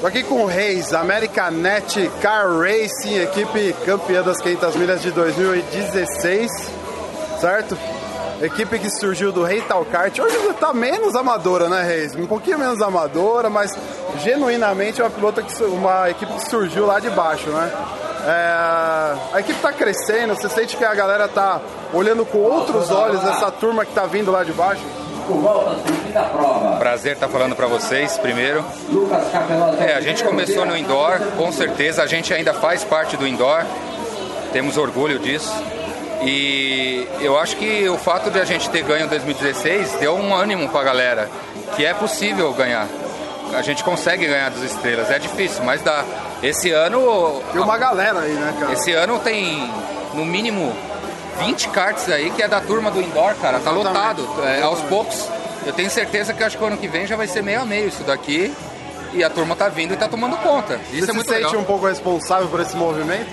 Tô 0.00 0.08
aqui 0.08 0.22
com 0.22 0.42
o 0.42 0.46
Reis, 0.46 0.92
Americanet 0.92 2.10
Car 2.20 2.46
Racing, 2.58 3.20
equipe 3.22 3.74
campeã 3.86 4.22
das 4.22 4.38
500 4.38 4.76
milhas 4.76 5.00
de 5.00 5.10
2016, 5.12 6.50
certo? 7.40 7.78
Equipe 8.42 8.78
que 8.78 8.90
surgiu 8.90 9.32
do 9.32 9.44
Rental 9.44 9.82
Kart. 9.86 10.18
Hoje 10.18 10.36
tá 10.60 10.74
menos 10.74 11.14
amadora, 11.14 11.68
né, 11.70 11.82
Reis? 11.84 12.14
Um 12.14 12.26
pouquinho 12.26 12.58
menos 12.58 12.82
amadora, 12.82 13.48
mas 13.48 13.70
genuinamente 14.18 15.00
é 15.00 15.04
uma 15.04 15.10
pilota 15.10 15.42
que 15.42 15.64
uma 15.64 16.10
equipe 16.10 16.32
que 16.34 16.50
surgiu 16.50 16.84
lá 16.84 16.98
de 16.98 17.08
baixo, 17.10 17.48
né? 17.48 17.72
É, 18.26 19.34
a 19.34 19.40
equipe 19.40 19.60
tá 19.60 19.72
crescendo, 19.72 20.34
você 20.34 20.48
sente 20.48 20.76
que 20.76 20.84
a 20.84 20.94
galera 20.94 21.28
tá 21.28 21.60
olhando 21.92 22.24
com 22.24 22.38
outros 22.38 22.90
olhos 22.90 23.22
essa 23.24 23.50
turma 23.50 23.84
que 23.84 23.92
tá 23.92 24.06
vindo 24.06 24.30
lá 24.30 24.42
de 24.42 24.52
baixo? 24.52 24.82
Prazer 26.78 27.14
estar 27.14 27.28
falando 27.28 27.54
para 27.54 27.66
vocês 27.66 28.16
primeiro. 28.18 28.64
É, 29.78 29.94
a 29.94 30.00
gente 30.00 30.22
começou 30.24 30.64
no 30.66 30.76
indoor, 30.76 31.18
com 31.36 31.50
certeza 31.52 32.02
a 32.02 32.06
gente 32.06 32.32
ainda 32.32 32.52
faz 32.54 32.84
parte 32.84 33.16
do 33.16 33.26
indoor. 33.26 33.64
Temos 34.52 34.76
orgulho 34.76 35.18
disso. 35.18 35.52
E 36.22 37.06
eu 37.20 37.38
acho 37.38 37.56
que 37.56 37.88
o 37.88 37.98
fato 37.98 38.30
de 38.30 38.40
a 38.40 38.44
gente 38.44 38.70
ter 38.70 38.82
ganho 38.82 39.04
em 39.04 39.08
2016 39.08 39.94
deu 39.94 40.14
um 40.14 40.34
ânimo 40.34 40.68
para 40.68 40.80
a 40.80 40.84
galera, 40.84 41.30
que 41.76 41.84
é 41.84 41.92
possível 41.92 42.52
ganhar. 42.52 42.86
A 43.56 43.62
gente 43.62 43.82
consegue 43.84 44.26
ganhar 44.26 44.50
das 44.50 44.62
estrelas, 44.62 45.10
é 45.10 45.18
difícil, 45.18 45.62
mas 45.64 45.80
dá. 45.82 46.04
Esse 46.42 46.70
ano 46.72 47.40
Tem 47.52 47.60
uma 47.62 47.78
galera 47.78 48.20
aí, 48.20 48.32
né, 48.32 48.54
cara? 48.58 48.72
esse 48.72 48.92
ano 48.92 49.18
tem 49.20 49.70
no 50.12 50.24
mínimo 50.24 50.72
20 51.38 51.68
karts 51.68 52.08
aí 52.10 52.30
que 52.30 52.42
é 52.42 52.48
da 52.48 52.60
turma 52.60 52.90
do 52.90 53.00
indoor, 53.00 53.34
cara. 53.36 53.58
Tá 53.60 53.70
Exatamente. 53.70 53.86
lotado. 53.86 54.28
É, 54.44 54.62
aos 54.62 54.80
poucos. 54.82 55.28
Eu 55.66 55.72
tenho 55.72 55.88
certeza 55.90 56.34
que 56.34 56.42
acho 56.42 56.58
que 56.58 56.62
o 56.62 56.66
ano 56.66 56.76
que 56.76 56.88
vem 56.88 57.06
já 57.06 57.16
vai 57.16 57.26
ser 57.26 57.42
meio 57.42 57.60
a 57.62 57.64
meio 57.64 57.88
isso 57.88 58.02
daqui. 58.02 58.52
E 59.12 59.22
a 59.22 59.30
turma 59.30 59.54
tá 59.54 59.68
vindo 59.68 59.94
e 59.94 59.96
tá 59.96 60.08
tomando 60.08 60.36
conta. 60.38 60.74
Isso 60.92 60.98
Você 60.98 61.02
é 61.04 61.06
se 61.06 61.12
muito 61.12 61.28
sente 61.30 61.44
legal. 61.46 61.60
um 61.60 61.64
pouco 61.64 61.86
responsável 61.86 62.48
por 62.48 62.60
esse 62.60 62.76
movimento? 62.76 63.32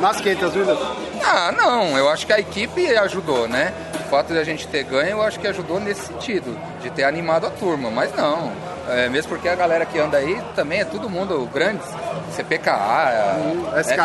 Nas 0.00 0.20
500 0.20 0.54
milhas? 0.54 0.78
Ah, 1.22 1.52
não. 1.52 1.96
Eu 1.96 2.08
acho 2.08 2.26
que 2.26 2.32
a 2.32 2.40
equipe 2.40 2.96
ajudou, 2.96 3.46
né? 3.46 3.72
O 3.94 4.10
fato 4.10 4.32
de 4.32 4.38
a 4.38 4.44
gente 4.44 4.66
ter 4.66 4.82
ganho, 4.82 5.10
eu 5.10 5.22
acho 5.22 5.38
que 5.38 5.46
ajudou 5.46 5.78
nesse 5.78 6.06
sentido, 6.06 6.58
de 6.80 6.90
ter 6.90 7.04
animado 7.04 7.46
a 7.46 7.50
turma. 7.50 7.90
Mas 7.90 8.14
não. 8.14 8.50
É, 8.88 9.08
mesmo 9.08 9.28
porque 9.28 9.48
a 9.48 9.54
galera 9.54 9.84
que 9.84 9.98
anda 9.98 10.16
aí 10.16 10.40
também 10.56 10.80
é 10.80 10.84
todo 10.84 11.08
mundo 11.08 11.48
grandes. 11.52 11.86
CPKA, 12.34 13.36
FK, 13.84 14.00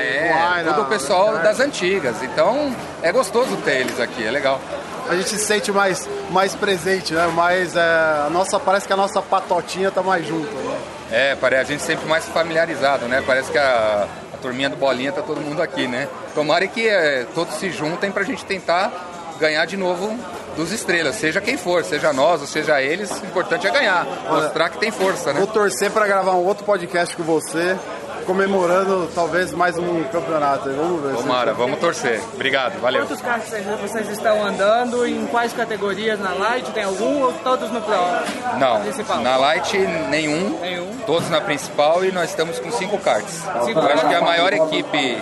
é, 0.00 0.64
tudo 0.64 0.82
o 0.82 0.84
pessoal 0.86 1.38
das 1.38 1.58
antigas. 1.60 2.22
Então 2.22 2.74
é 3.02 3.10
gostoso 3.10 3.56
ter 3.58 3.80
eles 3.80 3.98
aqui, 4.00 4.24
é 4.24 4.30
legal. 4.30 4.60
A 5.08 5.16
gente 5.16 5.30
se 5.30 5.38
sente 5.38 5.72
mais, 5.72 6.08
mais 6.30 6.54
presente, 6.54 7.12
né? 7.12 7.26
Mais, 7.26 7.74
é, 7.74 7.80
a 7.80 8.28
nossa, 8.30 8.58
parece 8.60 8.86
que 8.86 8.92
a 8.92 8.96
nossa 8.96 9.20
patotinha 9.20 9.90
tá 9.90 10.02
mais 10.02 10.26
junto. 10.26 10.54
Né? 10.54 10.78
É, 11.10 11.34
parece 11.34 11.62
a 11.62 11.64
gente 11.64 11.82
sempre 11.82 12.06
mais 12.06 12.24
familiarizado, 12.26 13.06
né? 13.06 13.22
Parece 13.26 13.50
que 13.50 13.58
a 13.58 14.06
turminha 14.42 14.68
do 14.68 14.76
Bolinha 14.76 15.12
tá 15.12 15.22
todo 15.22 15.40
mundo 15.40 15.62
aqui, 15.62 15.86
né? 15.86 16.08
Tomara 16.34 16.66
que 16.66 16.86
é, 16.86 17.24
todos 17.34 17.54
se 17.54 17.70
juntem 17.70 18.10
pra 18.10 18.24
gente 18.24 18.44
tentar 18.44 18.92
ganhar 19.38 19.64
de 19.64 19.76
novo 19.76 20.14
dos 20.56 20.70
estrelas, 20.70 21.16
seja 21.16 21.40
quem 21.40 21.56
for, 21.56 21.82
seja 21.84 22.12
nós 22.12 22.40
ou 22.42 22.46
seja 22.46 22.82
eles, 22.82 23.10
o 23.10 23.26
importante 23.26 23.66
é 23.66 23.70
ganhar, 23.70 24.06
mostrar 24.28 24.68
que 24.68 24.78
tem 24.78 24.90
força, 24.90 25.32
né? 25.32 25.38
Vou 25.38 25.46
torcer 25.46 25.90
para 25.90 26.06
gravar 26.06 26.32
um 26.32 26.44
outro 26.44 26.64
podcast 26.64 27.16
com 27.16 27.22
você, 27.22 27.76
comemorando 28.22 29.08
talvez 29.14 29.52
mais 29.52 29.76
um 29.78 30.02
campeonato. 30.04 30.70
Vamos 30.70 31.02
ver. 31.02 31.16
se- 31.16 31.22
Tomara, 31.22 31.52
vamos 31.54 31.78
torcer. 31.78 32.20
Obrigado, 32.34 32.80
valeu. 32.80 33.02
Quantos 33.06 33.20
carros 33.22 33.44
vocês- 33.80 34.08
estão 34.10 34.44
andando? 34.44 35.06
Em 35.06 35.26
quais 35.26 35.52
categorias? 35.52 36.18
Na 36.20 36.32
Light? 36.34 36.70
Tem 36.72 36.84
algum 36.84 37.22
ou 37.22 37.32
todos 37.44 37.70
no 37.70 37.80
Pro? 37.80 37.96
Não, 38.58 38.80
Principal. 38.82 39.20
na 39.20 39.36
Light 39.36 39.76
nenhum, 40.10 40.58
Nenhum. 40.60 40.90
todos 41.06 41.28
na 41.30 41.40
principal 41.40 42.04
e 42.04 42.12
nós 42.12 42.30
estamos 42.30 42.58
com 42.58 42.70
cinco 42.70 42.98
karts. 42.98 43.42
Cinco 43.64 43.80
eu 43.80 43.86
acho 43.88 44.06
que 44.08 44.14
a 44.14 44.20
maior 44.20 44.52
equipe 44.52 45.18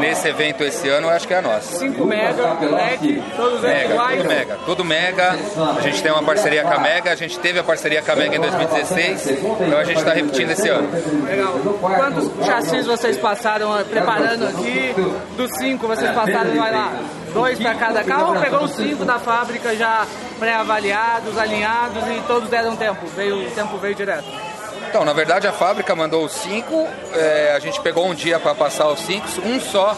nesse 0.00 0.28
evento 0.28 0.62
esse 0.64 0.88
ano, 0.88 1.08
eu 1.08 1.10
acho 1.10 1.26
que 1.26 1.34
é 1.34 1.38
a 1.38 1.42
nossa. 1.42 1.76
5 1.78 2.04
Mega, 2.04 2.54
Black, 2.54 3.22
todos 3.36 3.60
Mega, 3.60 3.92
iguais? 3.94 4.16
tudo 4.20 4.28
mega, 4.28 4.58
tudo 4.66 4.84
mega. 4.84 5.36
A 5.76 5.80
gente 5.80 6.02
tem 6.02 6.12
uma 6.12 6.22
parceria 6.22 6.62
com 6.62 6.72
a 6.74 6.78
Mega, 6.78 7.10
a 7.12 7.14
gente 7.16 7.38
teve 7.38 7.58
a 7.58 7.64
parceria 7.64 8.02
com 8.02 8.12
a 8.12 8.16
Mega 8.16 8.36
em 8.36 8.40
2016, 8.40 9.30
então 9.30 9.78
a 9.78 9.84
gente 9.84 9.98
está 9.98 10.12
repetindo 10.12 10.50
esse 10.50 10.68
ano. 10.68 10.88
Legal. 11.26 11.52
Quantos 11.80 12.28
chassis 12.44 12.86
vocês 12.86 13.16
passaram 13.16 13.78
eh, 13.78 13.84
preparando 13.84 14.46
aqui? 14.46 14.94
Dos 15.36 15.50
cinco 15.58 15.86
vocês 15.86 16.10
passaram, 16.12 16.54
vai 16.56 16.72
lá, 16.72 16.92
dois 17.32 17.58
para 17.58 17.74
cada 17.74 18.04
carro 18.04 18.34
ou 18.34 18.40
pegou 18.40 18.64
os 18.64 18.72
cinco 18.72 19.04
da 19.04 19.18
fábrica 19.18 19.74
já 19.76 20.06
pré-avaliados, 20.38 21.38
alinhados 21.38 22.02
e 22.08 22.20
todos 22.26 22.48
deram 22.48 22.76
tempo? 22.76 23.06
Veio, 23.16 23.46
o 23.46 23.50
tempo 23.50 23.76
veio 23.78 23.94
direto. 23.94 24.26
Então, 24.88 25.04
na 25.04 25.12
verdade, 25.12 25.46
a 25.46 25.52
fábrica 25.52 25.94
mandou 25.94 26.24
os 26.24 26.32
cinco, 26.32 26.86
é, 27.12 27.52
a 27.54 27.58
gente 27.58 27.80
pegou 27.80 28.06
um 28.06 28.14
dia 28.14 28.38
para 28.38 28.54
passar 28.54 28.88
os 28.88 29.00
cinco, 29.00 29.26
um 29.44 29.60
só 29.60 29.96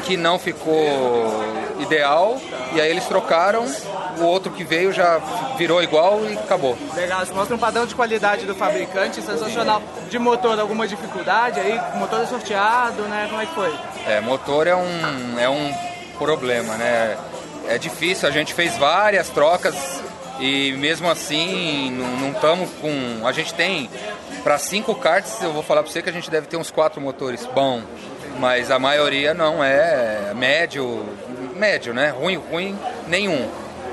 que 0.00 0.16
não 0.16 0.38
ficou 0.38 1.44
ideal, 1.80 2.40
e 2.72 2.80
aí 2.80 2.90
eles 2.90 3.04
trocaram, 3.04 3.64
o 4.18 4.24
outro 4.24 4.52
que 4.52 4.64
veio 4.64 4.92
já 4.92 5.18
virou 5.56 5.82
igual 5.82 6.20
e 6.24 6.34
acabou. 6.34 6.76
Legal, 6.94 7.22
isso 7.22 7.34
mostra 7.34 7.56
um 7.56 7.58
padrão 7.58 7.86
de 7.86 7.94
qualidade 7.94 8.46
do 8.46 8.54
fabricante 8.54 9.22
sensacional. 9.22 9.82
De 10.08 10.18
motor, 10.18 10.58
alguma 10.58 10.86
dificuldade 10.86 11.58
aí? 11.60 11.78
O 11.94 11.98
motor 11.98 12.20
é 12.20 12.26
sorteado, 12.26 13.02
né? 13.02 13.26
Como 13.28 13.40
é 13.40 13.46
que 13.46 13.54
foi? 13.54 13.74
É, 14.06 14.20
motor 14.20 14.66
é 14.66 14.74
um, 14.74 15.38
é 15.38 15.48
um 15.48 15.72
problema, 16.18 16.76
né? 16.76 17.16
É 17.68 17.78
difícil, 17.78 18.28
a 18.28 18.32
gente 18.32 18.52
fez 18.52 18.76
várias 18.76 19.28
trocas 19.28 20.02
e 20.40 20.72
mesmo 20.72 21.08
assim 21.08 21.90
não 22.20 22.30
estamos 22.30 22.70
com. 22.80 23.26
A 23.26 23.32
gente 23.32 23.54
tem 23.54 23.88
para 24.42 24.58
cinco 24.58 24.94
karts, 24.94 25.42
eu 25.42 25.52
vou 25.52 25.62
falar 25.62 25.82
para 25.82 25.92
você 25.92 26.02
que 26.02 26.08
a 26.08 26.12
gente 26.12 26.30
deve 26.30 26.46
ter 26.46 26.56
uns 26.56 26.70
quatro 26.70 27.00
motores 27.00 27.46
bom, 27.54 27.82
mas 28.40 28.70
a 28.70 28.78
maioria 28.78 29.34
não 29.34 29.62
é 29.62 30.32
médio, 30.34 31.04
médio, 31.54 31.92
né? 31.92 32.08
Ruim, 32.08 32.36
ruim 32.36 32.78
nenhum. 33.06 33.46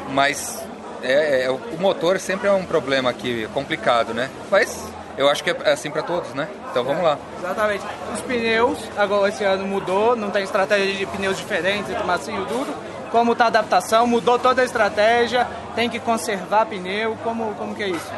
Mas 0.10 0.64
é, 1.04 1.44
é, 1.44 1.52
o 1.52 1.78
motor 1.78 2.18
sempre 2.18 2.48
é 2.48 2.52
um 2.54 2.66
problema 2.66 3.10
aqui, 3.10 3.46
complicado, 3.54 4.14
né? 4.14 4.30
Mas 4.50 4.90
eu 5.18 5.30
acho 5.30 5.44
que 5.44 5.50
é 5.50 5.72
assim 5.72 5.92
para 5.92 6.02
todos, 6.02 6.34
né? 6.34 6.48
Então 6.72 6.82
vamos 6.82 7.04
lá. 7.04 7.18
Exatamente. 7.38 7.84
Os 8.14 8.22
pneus, 8.22 8.80
agora 8.96 9.28
esse 9.28 9.44
ano 9.44 9.68
mudou, 9.68 10.16
não 10.16 10.32
tem 10.32 10.44
estratégia 10.44 10.94
de 10.94 11.06
pneus 11.06 11.38
diferentes 11.38 11.90
entre 11.90 12.04
macio 12.06 12.42
e 12.42 12.46
duro. 12.46 12.74
Como 13.12 13.34
está 13.34 13.46
a 13.46 13.48
adaptação? 13.48 14.08
Mudou 14.08 14.40
toda 14.40 14.62
a 14.62 14.66
estratégia, 14.66 15.46
tem 15.76 15.90
que 15.90 16.00
conservar 16.00 16.66
pneu, 16.66 17.18
como, 17.22 17.54
como 17.56 17.76
que 17.76 17.84
é 17.84 17.90
isso? 17.90 18.12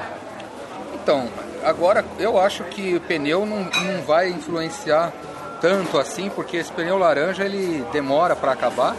Então, 0.93 1.27
agora 1.63 2.05
eu 2.19 2.39
acho 2.39 2.63
que 2.65 2.95
o 2.95 3.01
pneu 3.01 3.47
não, 3.47 3.63
não 3.63 4.03
vai 4.05 4.29
influenciar 4.29 5.11
tanto 5.61 5.97
assim, 5.97 6.29
porque 6.29 6.57
esse 6.57 6.71
pneu 6.71 6.97
laranja 6.97 7.43
ele 7.43 7.85
demora 7.91 8.35
para 8.35 8.51
acabar 8.51 8.95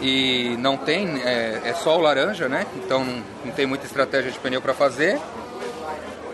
e 0.00 0.56
não 0.58 0.76
tem, 0.76 1.20
é, 1.22 1.60
é 1.64 1.74
só 1.74 1.96
o 1.96 2.00
laranja, 2.00 2.48
né? 2.48 2.66
Então 2.76 3.04
não, 3.04 3.22
não 3.46 3.52
tem 3.52 3.66
muita 3.66 3.86
estratégia 3.86 4.30
de 4.30 4.38
pneu 4.38 4.60
para 4.60 4.74
fazer. 4.74 5.18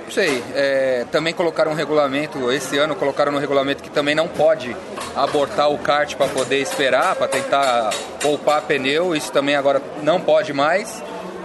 Não 0.05 0.11
sei, 0.11 0.43
é, 0.55 1.07
também 1.11 1.33
colocaram 1.33 1.73
um 1.73 1.75
regulamento, 1.75 2.53
esse 2.53 2.77
ano 2.77 2.95
colocaram 2.95 3.33
no 3.33 3.39
regulamento 3.39 3.83
que 3.83 3.89
também 3.89 4.15
não 4.15 4.29
pode 4.29 4.77
abortar 5.17 5.71
o 5.71 5.79
kart 5.79 6.15
para 6.15 6.29
poder 6.29 6.61
esperar, 6.61 7.17
para 7.17 7.27
tentar 7.27 7.91
poupar 8.21 8.61
pneu, 8.63 9.17
isso 9.17 9.33
também 9.33 9.57
agora 9.57 9.81
não 10.03 10.21
pode 10.21 10.53
mais. 10.53 11.03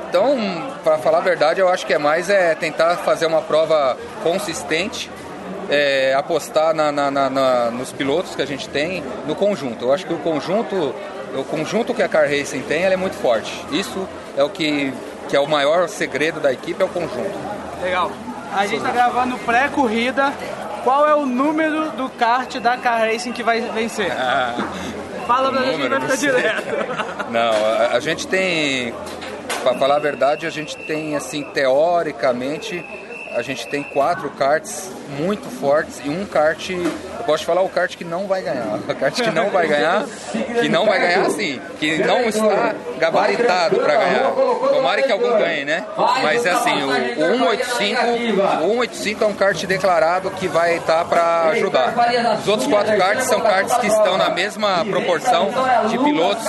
Então, 0.09 0.37
para 0.83 0.97
falar 0.97 1.19
a 1.19 1.21
verdade, 1.21 1.61
eu 1.61 1.69
acho 1.69 1.85
que 1.85 1.93
é 1.93 1.97
mais 1.97 2.29
é 2.29 2.53
tentar 2.55 2.97
fazer 2.97 3.27
uma 3.27 3.41
prova 3.41 3.95
consistente, 4.23 5.09
é, 5.69 6.13
apostar 6.17 6.73
na, 6.73 6.91
na- 6.91 7.11
na- 7.11 7.71
nos 7.71 7.91
pilotos 7.91 8.35
que 8.35 8.41
a 8.41 8.45
gente 8.45 8.67
tem, 8.69 9.03
no 9.27 9.35
conjunto. 9.35 9.85
Eu 9.85 9.93
acho 9.93 10.05
que 10.05 10.13
o 10.13 10.17
conjunto 10.19 10.93
o 11.35 11.43
conjunto 11.43 11.93
que 11.93 12.01
a 12.01 12.09
Car 12.09 12.23
Racing 12.27 12.61
tem 12.63 12.83
é 12.85 12.95
muito 12.97 13.15
forte. 13.15 13.53
Isso 13.71 14.07
é 14.35 14.43
o 14.43 14.49
que, 14.49 14.91
que 15.27 15.35
é 15.35 15.39
o 15.39 15.45
maior 15.47 15.87
segredo 15.87 16.39
da 16.39 16.51
equipe, 16.51 16.81
é 16.81 16.85
o 16.85 16.89
conjunto. 16.89 17.37
Legal. 17.83 18.11
A 18.51 18.65
gente 18.65 18.77
está 18.77 18.89
gravando 18.91 19.37
pré-corrida. 19.39 20.33
Qual 20.83 21.07
é 21.07 21.13
o 21.13 21.25
número 21.27 21.91
do 21.91 22.09
kart 22.09 22.55
da 22.57 22.77
Car 22.77 23.01
Racing 23.01 23.31
que 23.31 23.43
vai 23.43 23.61
vencer? 23.61 24.11
Ah, 24.11 24.55
Fala 25.27 25.51
pra 25.51 25.61
gente 25.61 25.81
que 25.81 25.87
vai 25.89 26.01
ficar 26.01 26.15
direto. 26.15 26.63
Não, 27.29 27.51
a, 27.51 27.95
a 27.97 27.99
gente 27.99 28.25
tem, 28.25 28.91
para 29.61 29.75
falar 29.75 29.97
a 29.97 29.99
verdade, 29.99 30.47
a 30.47 30.49
gente 30.49 30.75
tem 30.77 31.15
assim 31.15 31.43
teoricamente 31.43 32.83
a 33.35 33.41
gente 33.41 33.67
tem 33.67 33.83
quatro 33.83 34.29
karts 34.31 34.91
muito 35.17 35.49
fortes 35.49 36.01
e 36.03 36.09
um 36.09 36.25
kart, 36.25 36.69
eu 36.69 37.23
posso 37.25 37.45
falar 37.45 37.61
o 37.61 37.69
kart 37.69 37.95
que 37.95 38.03
não 38.03 38.27
vai 38.27 38.41
ganhar, 38.41 38.77
o 38.77 38.95
kart 38.95 39.13
que 39.13 39.31
não 39.31 39.49
vai 39.49 39.67
ganhar, 39.67 40.05
que 40.61 40.69
não 40.69 40.85
vai 40.85 40.99
ganhar 40.99 41.29
sim, 41.31 41.59
que 41.79 41.97
não 41.99 42.21
está 42.21 42.73
gabaritado 42.99 43.77
para 43.77 43.95
ganhar. 43.95 44.31
Tomara 44.31 45.01
que 45.01 45.11
algum 45.11 45.37
ganhe, 45.37 45.65
né? 45.65 45.85
Mas 46.23 46.45
é 46.45 46.51
assim, 46.51 46.83
o, 46.83 46.89
o 46.89 47.37
185, 47.37 48.01
o 48.65 48.69
185 48.69 49.23
é 49.23 49.27
um 49.27 49.33
kart 49.33 49.65
declarado 49.65 50.31
que 50.31 50.47
vai 50.47 50.77
estar 50.77 51.05
para 51.05 51.49
ajudar. 51.49 51.93
Os 52.39 52.47
outros 52.47 52.67
quatro 52.67 52.97
karts 52.97 53.25
são 53.25 53.41
karts 53.41 53.77
que 53.77 53.87
estão 53.87 54.17
na 54.17 54.29
mesma 54.29 54.85
proporção 54.85 55.49
de 55.89 55.97
pilotos 55.97 56.45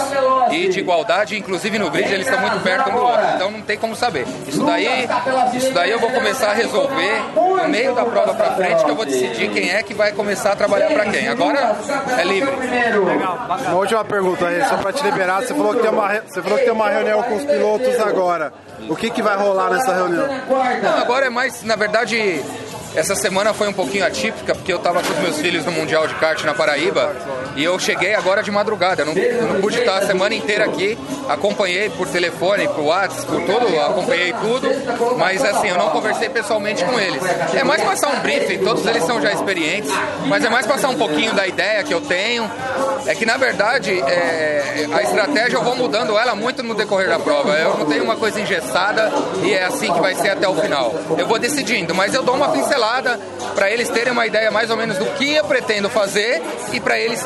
e 0.51 0.69
de 0.69 0.81
igualdade, 0.81 1.37
inclusive 1.37 1.79
no 1.79 1.91
grid 1.91 2.13
eles 2.13 2.27
estão 2.27 2.41
muito 2.41 2.63
perto 2.63 2.91
um 2.91 2.95
do 2.95 3.03
outro, 3.03 3.27
então 3.35 3.51
não 3.51 3.63
tem 3.63 3.79
como 3.79 3.95
saber. 3.97 4.27
Isso 4.47 4.65
daí, 4.65 5.09
isso 5.55 5.73
daí 5.73 5.91
eu 5.91 5.99
vou 5.99 6.11
começar 6.11 6.51
a 6.51 6.55
resolver 6.71 7.23
no 7.35 7.69
meio 7.69 7.95
da 7.95 8.05
prova 8.05 8.35
para 8.35 8.55
frente 8.55 8.85
que 8.85 8.91
eu 8.91 8.95
vou 8.95 9.05
decidir 9.05 9.51
quem 9.51 9.71
é 9.71 9.83
que 9.83 9.93
vai 9.93 10.13
começar 10.13 10.53
a 10.53 10.57
trabalhar 10.57 10.89
para 10.89 11.07
quem. 11.07 11.29
Agora 11.29 11.77
é 12.19 12.25
livre. 12.25 12.51
Uma 13.69 13.75
última 13.75 14.05
pergunta 14.05 14.47
aí, 14.47 14.65
só 14.65 14.77
para 14.77 14.93
te 14.93 15.03
liberar. 15.03 15.43
Você 15.43 15.55
falou, 15.55 15.75
que 15.75 15.81
tem 15.81 15.91
uma, 15.91 16.09
você 16.21 16.43
falou 16.43 16.59
que 16.59 16.65
tem 16.65 16.73
uma 16.73 16.89
reunião 16.89 17.23
com 17.23 17.37
os 17.37 17.45
pilotos 17.45 18.01
agora. 18.01 18.53
O 18.89 18.97
que, 18.97 19.11
que 19.11 19.23
vai 19.23 19.37
rolar 19.37 19.71
nessa 19.71 19.95
reunião? 19.95 20.27
Não, 20.83 20.99
agora 20.99 21.27
é 21.27 21.31
mais, 21.31 21.63
na 21.63 21.77
verdade, 21.77 22.43
essa 22.95 23.15
semana 23.15 23.53
foi 23.53 23.69
um 23.69 23.73
pouquinho 23.73 24.07
atípica, 24.07 24.55
porque 24.55 24.73
eu 24.73 24.79
estava 24.79 25.03
com 25.03 25.13
os 25.13 25.19
meus 25.19 25.39
filhos 25.39 25.65
no 25.65 25.73
Mundial 25.73 26.07
de 26.07 26.15
Kart 26.15 26.43
na 26.45 26.55
Paraíba 26.55 27.15
e 27.57 27.65
eu 27.65 27.79
cheguei 27.79 28.15
agora 28.15 28.43
de 28.43 28.51
madrugada. 28.51 29.05
Não, 29.05 29.15
não 29.15 29.61
pude 29.61 29.79
estar 29.79 29.99
a 29.99 30.07
semana 30.07 30.35
inteira 30.35 30.65
aqui, 30.65 30.99
acompanhei 31.29 31.91
por 31.91 32.09
telefone, 32.09 32.69
por 32.69 32.83
WhatsApp, 32.83 33.27
por 33.27 33.43
tudo, 33.43 33.81
acompanhei 33.81 34.33
tudo, 34.33 34.69
mas 35.17 35.45
assim, 35.45 35.69
eu 35.69 35.79
não 35.79 35.91
conversei 35.91 36.29
pessoalmente 36.29 36.85
com 36.85 36.99
eles. 36.99 37.23
É 37.55 37.65
mais 37.65 37.83
passar 37.83 38.09
um 38.09 38.21
briefing, 38.21 38.59
todos 38.59 38.85
eles 38.87 39.05
são 39.05 39.21
já 39.21 39.33
experientes, 39.33 39.91
mas 40.27 40.45
é 40.45 40.49
mais 40.49 40.67
passar 40.67 40.89
um 40.89 40.97
pouquinho 40.97 41.35
da 41.35 41.47
ideia 41.47 41.83
que 41.83 41.93
eu 41.93 42.01
tenho. 42.01 42.51
É 43.07 43.15
que 43.15 43.25
na 43.25 43.37
verdade 43.37 43.99
é, 44.01 44.87
a 44.93 45.03
estratégia 45.03 45.57
eu 45.57 45.63
vou 45.63 45.75
mudando 45.75 46.17
ela 46.19 46.35
muito 46.35 46.63
no 46.63 46.75
decorrer 46.75 47.09
da 47.09 47.19
prova. 47.19 47.53
Eu 47.57 47.79
não 47.79 47.87
tenho 47.87 48.05
uma 48.05 48.17
coisa 48.17 48.41
engessada 48.41 49.11
e 49.43 49.53
é 49.53 49.65
assim 49.65 49.93
que 49.93 50.01
vai 50.01 50.15
ser 50.15 50.31
até 50.31 50.49
o 50.49 50.55
final. 50.55 50.95
Eu 51.17 51.27
vou 51.27 51.39
decidindo, 51.39 51.95
mas 51.95 52.15
eu 52.15 52.23
dou 52.23 52.35
uma 52.35 52.51
pincelada 52.51 53.19
para 53.55 53.71
eles 53.71 53.89
terem 53.89 54.13
uma 54.13 54.27
ideia 54.27 54.51
mais 54.51 54.71
ou 54.71 54.77
menos 54.77 54.97
do 54.97 55.07
que 55.17 55.35
eu 55.35 55.45
pretendo 55.45 55.89
fazer 55.89 56.43
e 56.73 56.81
para 56.81 56.99
eles 56.99 57.21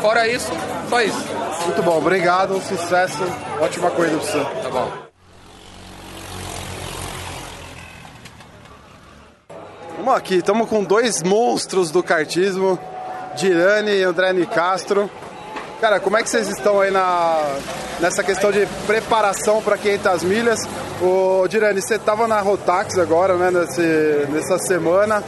Fora 0.00 0.26
isso, 0.26 0.50
só 0.88 1.02
isso. 1.02 1.22
Muito 1.66 1.82
bom, 1.82 1.98
obrigado, 1.98 2.58
sucesso, 2.62 3.22
ótima 3.60 3.90
corrida 3.90 4.16
pra 4.16 4.26
você. 4.26 4.44
Tá 4.62 4.70
bom. 4.70 4.90
Vamos 9.98 10.14
aqui, 10.14 10.36
estamos 10.36 10.66
com 10.66 10.82
dois 10.82 11.22
monstros 11.22 11.90
do 11.90 12.02
kartismo, 12.02 12.78
Dirane 13.36 13.90
e 13.90 14.02
André 14.02 14.32
Nicastro. 14.32 15.10
Cara, 15.80 15.98
como 15.98 16.16
é 16.18 16.22
que 16.22 16.28
vocês 16.28 16.46
estão 16.48 16.78
aí 16.80 16.90
na, 16.90 17.42
nessa 18.00 18.22
questão 18.22 18.52
de 18.52 18.66
preparação 18.86 19.62
para 19.62 19.78
500 19.78 20.22
milhas? 20.24 20.68
O 21.00 21.48
Dirane, 21.48 21.80
você 21.80 21.94
estava 21.94 22.28
na 22.28 22.38
Rotax 22.40 22.98
agora, 22.98 23.34
né, 23.34 23.50
nesse, 23.50 23.80
nessa 24.28 24.58
semana. 24.58 25.24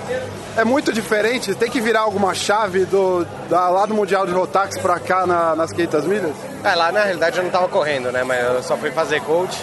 É 0.55 0.63
muito 0.63 0.93
diferente? 0.93 1.55
Tem 1.55 1.71
que 1.71 1.81
virar 1.81 2.01
alguma 2.01 2.35
chave 2.35 2.85
do, 2.85 3.25
da, 3.49 3.71
lá 3.71 3.87
do 3.87 3.95
Mundial 3.95 4.27
de 4.27 4.33
Rotax 4.33 4.77
para 4.79 4.99
cá 5.01 5.27
na- 5.27 5.57
nas 5.57 5.73
500 5.73 6.05
milhas? 6.05 6.33
É, 6.63 6.75
lá 6.75 6.93
na 6.93 7.05
realidade 7.05 7.39
eu 7.39 7.45
não 7.45 7.51
tava 7.51 7.69
correndo, 7.69 8.13
né? 8.13 8.23
Mas 8.23 8.45
eu 8.45 8.63
só 8.63 8.77
fui 8.77 8.91
fazer 8.91 9.23
coach. 9.23 9.59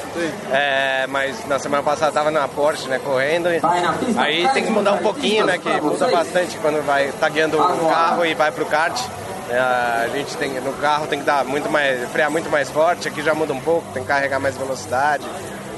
É, 0.51 1.05
mas 1.07 1.45
na 1.47 1.59
semana 1.59 1.83
passada 1.83 2.11
tava 2.11 2.31
na 2.31 2.47
Porsche, 2.47 2.87
né? 2.87 2.97
Correndo. 2.97 3.47
E 3.49 3.61
aí 4.17 4.49
tem 4.55 4.63
que 4.63 4.71
mudar 4.71 4.93
um 4.93 4.97
pouquinho, 4.97 5.45
né? 5.45 5.59
Que 5.59 5.69
muda 5.79 6.07
bastante 6.07 6.57
quando 6.57 6.83
vai 6.83 7.11
tá 7.19 7.29
guiando 7.29 7.57
o 7.61 7.87
carro 7.89 8.25
e 8.25 8.33
vai 8.33 8.51
pro 8.51 8.65
kart. 8.65 8.99
É, 9.49 9.59
a 9.59 10.07
gente 10.13 10.37
tem 10.37 10.59
no 10.61 10.73
carro 10.73 11.07
tem 11.07 11.19
que 11.19 11.25
dar 11.25 11.43
muito 11.43 11.69
mais 11.69 12.09
frear 12.11 12.29
muito 12.29 12.49
mais 12.49 12.69
forte. 12.69 13.07
Aqui 13.07 13.21
já 13.21 13.33
muda 13.33 13.53
um 13.53 13.59
pouco, 13.59 13.91
tem 13.93 14.03
que 14.03 14.07
carregar 14.07 14.39
mais 14.39 14.57
velocidade. 14.57 15.25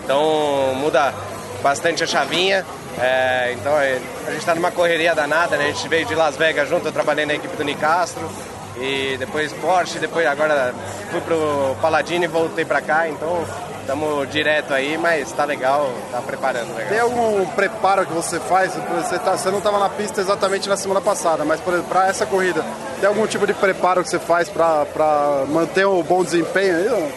Então 0.03 0.73
muda 0.75 1.13
bastante 1.61 2.03
a 2.03 2.07
chavinha. 2.07 2.65
É, 2.99 3.53
então 3.53 3.71
é, 3.79 3.99
a 4.27 4.31
gente 4.31 4.39
está 4.39 4.53
numa 4.53 4.71
correria 4.71 5.15
danada, 5.15 5.55
né? 5.55 5.65
A 5.65 5.67
gente 5.67 5.87
veio 5.87 6.05
de 6.05 6.15
Las 6.15 6.35
Vegas 6.35 6.67
junto, 6.67 6.87
eu 6.87 6.91
trabalhei 6.91 7.25
na 7.25 7.33
equipe 7.33 7.55
do 7.55 7.63
Nicastro 7.63 8.29
e 8.77 9.15
depois 9.17 9.53
Porsche, 9.53 9.99
depois 9.99 10.25
agora 10.27 10.73
fui 11.09 11.21
pro 11.21 11.75
Paladino 11.81 12.25
e 12.25 12.27
voltei 12.27 12.65
pra 12.65 12.81
cá, 12.81 13.07
então 13.07 13.45
estamos 13.79 14.29
direto 14.29 14.73
aí, 14.73 14.97
mas 14.97 15.31
tá 15.31 15.45
legal, 15.45 15.91
tá 16.11 16.21
preparando 16.21 16.73
legal. 16.75 16.89
Tem 16.89 16.99
algum 16.99 17.45
preparo 17.47 18.05
que 18.05 18.13
você 18.13 18.39
faz? 18.39 18.73
Você, 18.73 19.19
tá, 19.19 19.37
você 19.37 19.49
não 19.49 19.57
estava 19.57 19.79
na 19.79 19.89
pista 19.89 20.21
exatamente 20.21 20.69
na 20.69 20.77
semana 20.77 21.01
passada, 21.01 21.43
mas 21.43 21.59
para 21.89 22.07
essa 22.07 22.25
corrida, 22.25 22.63
tem 23.01 23.09
algum 23.09 23.25
tipo 23.25 23.47
de 23.47 23.53
preparo 23.53 24.03
que 24.03 24.09
você 24.09 24.19
faz 24.19 24.47
para 24.47 25.45
manter 25.49 25.87
um 25.87 26.03
bom 26.03 26.23
desempenho 26.23 26.77
aí? 26.77 27.13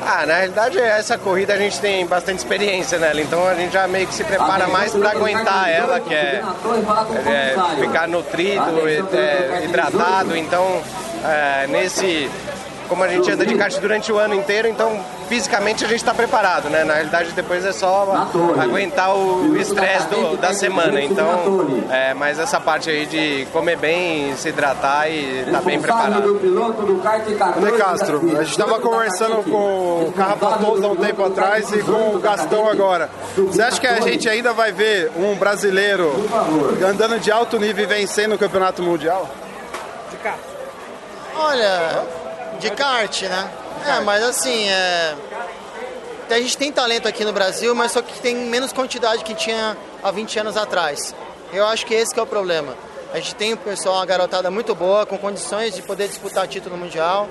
Ah, 0.00 0.24
na 0.24 0.34
realidade 0.36 0.78
essa 0.78 1.18
corrida 1.18 1.54
a 1.54 1.58
gente 1.58 1.80
tem 1.80 2.06
bastante 2.06 2.38
experiência 2.38 2.98
nela, 2.98 3.20
então 3.20 3.46
a 3.46 3.54
gente 3.54 3.72
já 3.72 3.88
meio 3.88 4.06
que 4.06 4.14
se 4.14 4.22
prepara 4.22 4.68
mais 4.68 4.92
para 4.92 5.10
aguentar 5.10 5.68
ela, 5.68 5.98
que 5.98 6.14
é, 6.14 6.40
é 7.26 7.80
ficar 7.80 8.06
nutrido, 8.06 8.88
é, 8.88 9.64
hidratado, 9.64 10.36
então 10.36 10.80
é, 11.24 11.66
nesse 11.66 12.30
como 12.88 13.04
a 13.04 13.08
gente 13.08 13.30
anda 13.30 13.44
de 13.44 13.54
kart 13.54 13.76
durante 13.78 14.10
o 14.10 14.18
ano 14.18 14.34
inteiro, 14.34 14.66
então 14.68 15.00
fisicamente 15.28 15.84
a 15.84 15.88
gente 15.88 15.98
está 15.98 16.14
preparado, 16.14 16.68
né? 16.70 16.84
Na 16.84 16.94
realidade 16.94 17.32
depois 17.32 17.64
é 17.64 17.72
só 17.72 18.26
aguentar 18.60 19.14
o 19.16 19.54
estresse 19.56 20.06
do- 20.08 20.36
da 20.38 20.54
semana, 20.54 21.00
então 21.02 21.26
é, 21.90 22.14
mas 22.14 22.38
essa 22.38 22.58
parte 22.60 22.88
aí 22.90 23.04
de 23.06 23.46
comer 23.52 23.76
bem, 23.76 24.34
se 24.36 24.48
hidratar 24.48 25.08
e 25.10 25.40
estar 25.40 25.60
bem 25.60 25.80
preparado. 25.80 26.22
André 27.58 27.72
Castro, 27.78 28.20
a 28.38 28.42
gente 28.42 28.50
estava 28.50 28.78
conversando 28.80 29.42
com 29.44 30.06
o 30.08 30.12
Carrapatoso 30.16 30.84
há 30.84 30.88
um 30.88 30.96
tempo 30.96 31.24
atrás 31.24 31.70
e 31.72 31.82
com 31.82 32.16
o 32.16 32.18
Gastão 32.18 32.68
agora. 32.68 33.10
Você 33.36 33.60
acha 33.62 33.80
que 33.80 33.86
a 33.86 34.00
gente 34.00 34.28
ainda 34.28 34.52
vai 34.52 34.72
ver 34.72 35.10
um 35.16 35.34
brasileiro 35.34 36.12
andando 36.88 37.18
de 37.20 37.30
alto 37.30 37.58
nível 37.58 37.84
e 37.84 37.86
vencendo 37.86 38.34
o 38.34 38.38
campeonato 38.38 38.82
mundial? 38.82 39.28
Olha, 41.36 42.02
de 42.58 42.70
kart, 42.70 43.22
né? 43.22 43.50
É, 43.86 44.00
mas 44.00 44.22
assim, 44.22 44.68
é... 44.68 45.14
a 46.28 46.38
gente 46.38 46.56
tem 46.56 46.72
talento 46.72 47.06
aqui 47.06 47.24
no 47.24 47.32
Brasil, 47.32 47.74
mas 47.74 47.92
só 47.92 48.02
que 48.02 48.18
tem 48.20 48.34
menos 48.34 48.72
quantidade 48.72 49.24
que 49.24 49.34
tinha 49.34 49.76
há 50.02 50.10
20 50.10 50.40
anos 50.40 50.56
atrás. 50.56 51.14
Eu 51.52 51.66
acho 51.66 51.86
que 51.86 51.94
esse 51.94 52.12
que 52.12 52.20
é 52.20 52.22
o 52.22 52.26
problema. 52.26 52.74
A 53.12 53.16
gente 53.16 53.34
tem 53.34 53.54
o 53.54 53.56
pessoal, 53.56 53.96
uma 53.96 54.06
garotada 54.06 54.50
muito 54.50 54.74
boa, 54.74 55.06
com 55.06 55.16
condições 55.16 55.74
de 55.74 55.80
poder 55.80 56.08
disputar 56.08 56.46
título 56.46 56.76
mundial. 56.76 57.28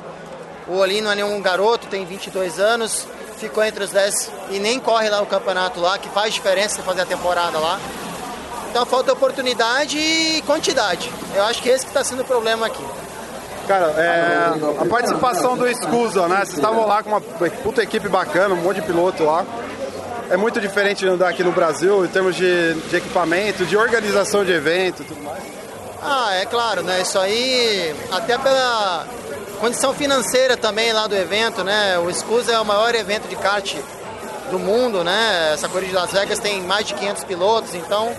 O 0.67 0.77
Olin 0.77 1.01
não 1.01 1.11
é 1.11 1.15
nenhum 1.15 1.39
garoto, 1.39 1.87
tem 1.87 2.03
22 2.03 2.59
anos, 2.59 3.07
ficou 3.37 3.63
entre 3.63 3.83
os 3.83 3.91
10 3.91 4.31
e 4.49 4.59
nem 4.59 4.79
corre 4.79 5.09
lá 5.09 5.21
o 5.21 5.25
campeonato 5.25 5.79
lá, 5.79 5.97
que 5.97 6.09
faz 6.09 6.33
diferença 6.33 6.81
fazer 6.81 7.01
a 7.01 7.05
temporada 7.05 7.59
lá. 7.59 7.79
Então 8.69 8.85
falta 8.85 9.13
oportunidade 9.13 9.97
e 9.97 10.41
quantidade. 10.41 11.11
Eu 11.35 11.43
acho 11.43 11.61
que 11.61 11.69
esse 11.69 11.85
que 11.85 11.91
está 11.91 12.03
sendo 12.03 12.21
o 12.21 12.25
problema 12.25 12.65
aqui. 12.65 12.83
Cara, 13.67 13.87
é, 13.97 14.81
a 14.81 14.85
participação 14.85 15.57
do 15.57 15.67
Escusa, 15.67 16.27
né? 16.27 16.37
Vocês 16.37 16.53
estavam 16.57 16.87
lá 16.87 17.03
com 17.03 17.09
uma 17.09 17.19
puta 17.19 17.83
equipe 17.83 18.07
bacana, 18.07 18.55
um 18.55 18.61
monte 18.61 18.79
de 18.79 18.87
piloto 18.87 19.25
lá. 19.25 19.45
É 20.29 20.37
muito 20.37 20.59
diferente 20.61 20.99
de 20.99 21.09
andar 21.09 21.29
aqui 21.29 21.43
no 21.43 21.51
Brasil 21.51 22.05
em 22.05 22.07
termos 22.07 22.35
de, 22.35 22.73
de 22.73 22.95
equipamento, 22.95 23.65
de 23.65 23.75
organização 23.75 24.45
de 24.45 24.53
evento 24.53 25.01
e 25.01 25.05
tudo 25.05 25.21
mais. 25.21 25.43
Ah, 26.01 26.33
é 26.35 26.45
claro, 26.45 26.81
né? 26.81 27.01
Isso 27.01 27.19
aí, 27.19 27.93
até 28.11 28.37
pela 28.37 29.05
condição 29.59 29.93
financeira 29.93 30.55
também 30.55 30.93
lá 30.93 31.07
do 31.07 31.15
evento, 31.15 31.63
né? 31.63 31.99
O 31.99 32.13
Scusa 32.13 32.53
é 32.53 32.59
o 32.59 32.65
maior 32.65 32.95
evento 32.95 33.27
de 33.27 33.35
kart 33.35 33.75
do 34.49 34.59
mundo, 34.59 35.03
né? 35.03 35.51
Essa 35.53 35.67
corrida 35.67 35.89
de 35.89 35.95
Las 35.95 36.11
Vegas 36.11 36.39
tem 36.39 36.61
mais 36.61 36.85
de 36.85 36.93
500 36.93 37.23
pilotos, 37.25 37.75
então 37.75 38.15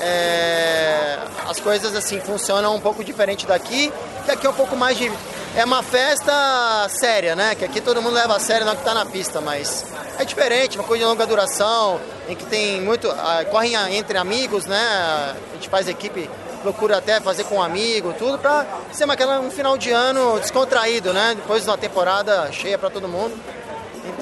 é, 0.00 1.18
as 1.48 1.58
coisas 1.60 1.94
assim 1.96 2.20
funcionam 2.20 2.76
um 2.76 2.80
pouco 2.80 3.02
diferente 3.02 3.46
daqui, 3.46 3.92
que 4.24 4.30
aqui 4.30 4.46
é 4.46 4.50
um 4.50 4.54
pouco 4.54 4.74
mais 4.76 4.96
de 4.96 5.10
é 5.56 5.64
uma 5.64 5.82
festa 5.82 6.88
séria, 6.88 7.36
né? 7.36 7.54
Que 7.54 7.64
aqui 7.64 7.80
todo 7.80 8.02
mundo 8.02 8.14
leva 8.14 8.34
a 8.34 8.40
sério 8.40 8.66
na 8.66 8.74
que 8.74 8.82
tá 8.82 8.92
na 8.92 9.06
pista, 9.06 9.40
mas 9.40 9.84
é 10.18 10.24
diferente, 10.24 10.76
uma 10.76 10.84
coisa 10.84 11.04
de 11.04 11.08
longa 11.08 11.26
duração, 11.26 12.00
em 12.28 12.34
que 12.34 12.44
tem 12.44 12.80
muito 12.80 13.08
ah, 13.10 13.44
correm 13.50 13.74
entre 13.96 14.18
amigos, 14.18 14.66
né? 14.66 14.76
A 14.78 15.54
gente 15.54 15.68
faz 15.68 15.86
equipe 15.86 16.28
procuro 16.62 16.96
até 16.96 17.20
fazer 17.20 17.44
com 17.44 17.56
um 17.56 17.62
amigo, 17.62 18.14
tudo, 18.18 18.38
pra 18.38 18.66
ser 18.90 19.04
uma, 19.04 19.12
aquela, 19.12 19.38
um 19.38 19.50
final 19.50 19.76
de 19.76 19.90
ano 19.90 20.40
descontraído, 20.40 21.12
né? 21.12 21.34
Depois 21.36 21.62
de 21.62 21.68
uma 21.68 21.76
temporada 21.76 22.50
cheia 22.50 22.78
para 22.78 22.88
todo 22.88 23.06
mundo. 23.06 23.38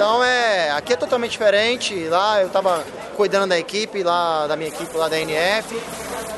Então 0.03 0.25
é, 0.25 0.73
aqui 0.73 0.95
é 0.95 0.97
totalmente 0.97 1.31
diferente. 1.31 1.95
Lá 2.09 2.41
eu 2.41 2.49
estava 2.49 2.83
cuidando 3.15 3.51
da 3.51 3.57
equipe, 3.57 4.03
lá 4.03 4.49
da 4.49 4.57
minha 4.57 4.69
equipe 4.69 4.97
lá 4.97 5.09
da 5.09 5.17
NF. 5.17 5.81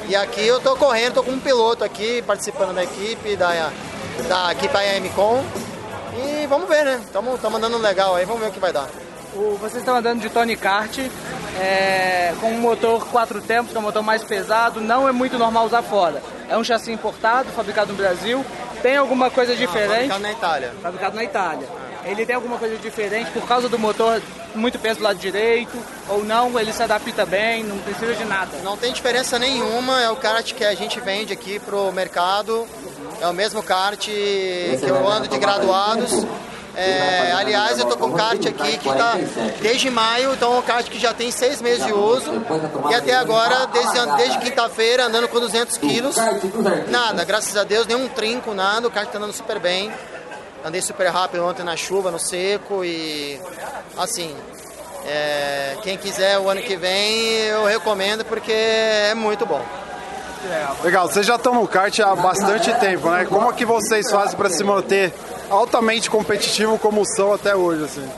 E 0.07 0.15
aqui 0.15 0.47
eu 0.47 0.61
tô 0.61 0.77
correndo, 0.77 1.15
tô 1.15 1.23
com 1.23 1.31
um 1.31 1.41
piloto 1.41 1.83
aqui, 1.83 2.21
participando 2.27 2.75
da 2.75 2.85
equipe, 2.85 3.37
da, 3.37 3.73
da 4.29 4.53
equipe 4.53 4.77
AMCOM. 4.77 5.43
E 6.15 6.47
vamos 6.47 6.69
ver, 6.69 6.85
né? 6.85 7.01
Estamos 7.03 7.43
andando 7.43 7.79
legal 7.79 8.15
aí, 8.15 8.27
vamos 8.27 8.43
ver 8.43 8.49
o 8.51 8.53
que 8.53 8.61
vai 8.61 8.71
dar. 8.71 8.87
O, 9.35 9.57
vocês 9.57 9.79
estão 9.79 9.97
andando 9.97 10.21
de 10.21 10.29
Tony 10.29 10.57
Kart 10.57 10.99
é, 11.59 12.35
com 12.43 12.49
um 12.49 12.61
motor 12.61 13.07
quatro 13.07 13.41
tempos, 13.41 13.71
que 13.71 13.79
é 13.79 13.81
um 13.81 13.85
motor 13.85 14.03
mais 14.03 14.23
pesado, 14.23 14.79
não 14.79 15.09
é 15.09 15.13
muito 15.13 15.39
normal 15.39 15.65
usar 15.65 15.81
fora. 15.81 16.23
É 16.51 16.59
um 16.59 16.63
chassi 16.63 16.93
importado, 16.93 17.49
fabricado 17.53 17.93
no 17.93 17.97
Brasil. 17.97 18.45
Tem 18.83 18.99
alguma 18.99 19.31
coisa 19.31 19.57
diferente? 19.57 20.11
fabricado 20.11 20.23
na 20.23 20.33
Itália. 20.33 20.75
Fabricado 20.83 21.17
na 21.17 21.25
Itália. 21.25 21.84
Ele 22.05 22.27
tem 22.27 22.37
alguma 22.37 22.59
coisa 22.59 22.77
diferente 22.77 23.31
por 23.31 23.47
causa 23.47 23.69
do 23.69 23.79
motor 23.79 24.21
muito 24.55 24.79
peso 24.79 24.99
do 24.99 25.05
lado 25.05 25.19
direito 25.19 25.77
ou 26.09 26.25
não? 26.25 26.59
Ele 26.59 26.73
se 26.73 26.83
adapta 26.83 27.25
bem, 27.25 27.65
não 27.65 27.79
precisa 27.79 28.15
de 28.15 28.25
nada? 28.25 28.59
Não 28.63 28.77
tem 28.77 28.93
diferença 28.93 29.39
nenhuma, 29.39 30.03
é 30.03 30.11
o 30.11 30.17
kart 30.17 30.53
que 30.53 30.65
a 30.65 30.75
gente 30.75 31.01
vende 31.01 31.33
aqui 31.33 31.59
pro 31.59 31.91
mercado. 31.93 32.67
É 33.21 33.27
o 33.27 33.33
mesmo 33.33 33.63
kart 33.63 33.99
que 33.99 34.79
eu 34.87 35.09
ando 35.09 35.29
de 35.29 35.39
graduados. 35.39 36.27
É, 36.77 37.31
aliás, 37.33 37.79
eu 37.79 37.87
tô 37.87 37.97
com 37.97 38.07
um 38.07 38.13
kart 38.15 38.45
aqui 38.47 38.79
que 38.79 38.89
está 38.89 39.17
desde 39.63 39.89
maio, 39.91 40.33
então 40.35 40.55
é 40.55 40.59
um 40.59 40.63
kart 40.63 40.85
que 40.89 40.99
já 40.99 41.15
tem 41.15 41.31
seis 41.31 41.63
meses 41.63 41.87
de 41.87 41.93
uso 41.93 42.33
e 42.91 42.95
até 42.95 43.15
agora, 43.15 43.67
desde, 43.67 44.17
desde 44.17 44.39
quinta-feira, 44.41 45.07
andando 45.07 45.29
com 45.29 45.39
200 45.39 45.77
quilos. 45.79 46.17
Nada, 46.89 47.25
graças 47.25 47.57
a 47.57 47.63
Deus, 47.63 47.87
nenhum 47.87 48.09
trinco, 48.09 48.53
nada, 48.53 48.89
o 48.89 48.91
kart 48.91 49.07
está 49.07 49.19
andando 49.19 49.33
super 49.33 49.61
bem. 49.61 49.93
Andei 50.65 50.81
super 50.81 51.09
rápido 51.09 51.45
ontem 51.45 51.63
na 51.63 51.77
chuva, 51.77 52.11
no 52.11 52.19
seco 52.19 52.83
e 52.83 53.39
assim, 53.99 54.35
é, 55.05 55.77
quem 55.83 55.99
quiser 55.99 56.39
o 56.39 56.49
ano 56.49 56.63
que 56.63 56.75
vem 56.75 57.19
eu 57.49 57.67
recomendo 57.67 58.25
porque 58.25 58.51
é 58.51 59.15
muito 59.15 59.45
bom. 59.45 59.63
Legal, 60.83 61.07
vocês 61.07 61.27
já 61.27 61.37
estão 61.37 61.55
no 61.55 61.69
kart 61.69 61.99
há 62.01 62.15
bastante 62.17 62.73
tempo, 62.81 63.11
né? 63.11 63.27
Como 63.27 63.51
é 63.51 63.53
que 63.53 63.67
vocês 63.67 64.11
fazem 64.11 64.37
para 64.37 64.49
se 64.49 64.65
manter 64.65 65.13
altamente 65.51 66.09
competitivo 66.09 66.79
como 66.79 67.05
são 67.05 67.35
até 67.35 67.55
hoje, 67.55 67.85
assim? 67.85 68.11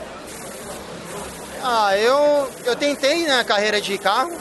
Ah, 1.61 1.97
eu, 1.97 2.49
eu 2.63 2.75
tentei 2.77 3.27
na 3.27 3.37
né, 3.37 3.43
carreira 3.43 3.81
de 3.81 3.97
carro 3.97 4.31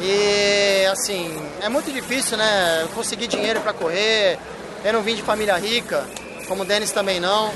e 0.00 0.86
assim, 0.92 1.36
é 1.60 1.68
muito 1.68 1.90
difícil, 1.92 2.36
né? 2.36 2.86
Conseguir 2.94 3.26
dinheiro 3.26 3.60
para 3.60 3.72
correr, 3.72 4.38
eu 4.84 4.92
não 4.92 5.02
vim 5.02 5.16
de 5.16 5.22
família 5.22 5.56
rica, 5.56 6.04
como 6.46 6.62
o 6.62 6.66
Denis 6.66 6.92
também 6.92 7.20
não. 7.20 7.52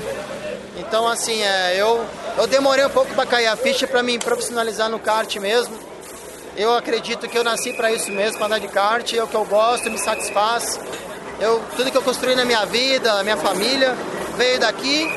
Então, 0.77 1.07
assim, 1.07 1.41
é, 1.41 1.75
eu, 1.75 2.05
eu 2.37 2.47
demorei 2.47 2.85
um 2.85 2.89
pouco 2.89 3.13
para 3.13 3.25
cair 3.25 3.47
a 3.47 3.55
ficha 3.55 3.85
para 3.85 4.01
me 4.01 4.17
profissionalizar 4.17 4.89
no 4.89 4.99
kart 4.99 5.35
mesmo. 5.37 5.77
Eu 6.55 6.73
acredito 6.75 7.27
que 7.27 7.37
eu 7.37 7.43
nasci 7.43 7.73
para 7.73 7.91
isso 7.91 8.11
mesmo, 8.11 8.37
para 8.37 8.47
andar 8.47 8.59
de 8.59 8.67
kart, 8.67 9.13
é 9.13 9.23
o 9.23 9.27
que 9.27 9.35
eu 9.35 9.45
gosto, 9.45 9.89
me 9.89 9.97
satisfaz. 9.97 10.79
Eu, 11.39 11.61
tudo 11.75 11.91
que 11.91 11.97
eu 11.97 12.01
construí 12.01 12.35
na 12.35 12.43
minha 12.43 12.65
vida, 12.65 13.13
na 13.13 13.23
minha 13.23 13.37
família, 13.37 13.95
veio 14.35 14.59
daqui. 14.59 15.07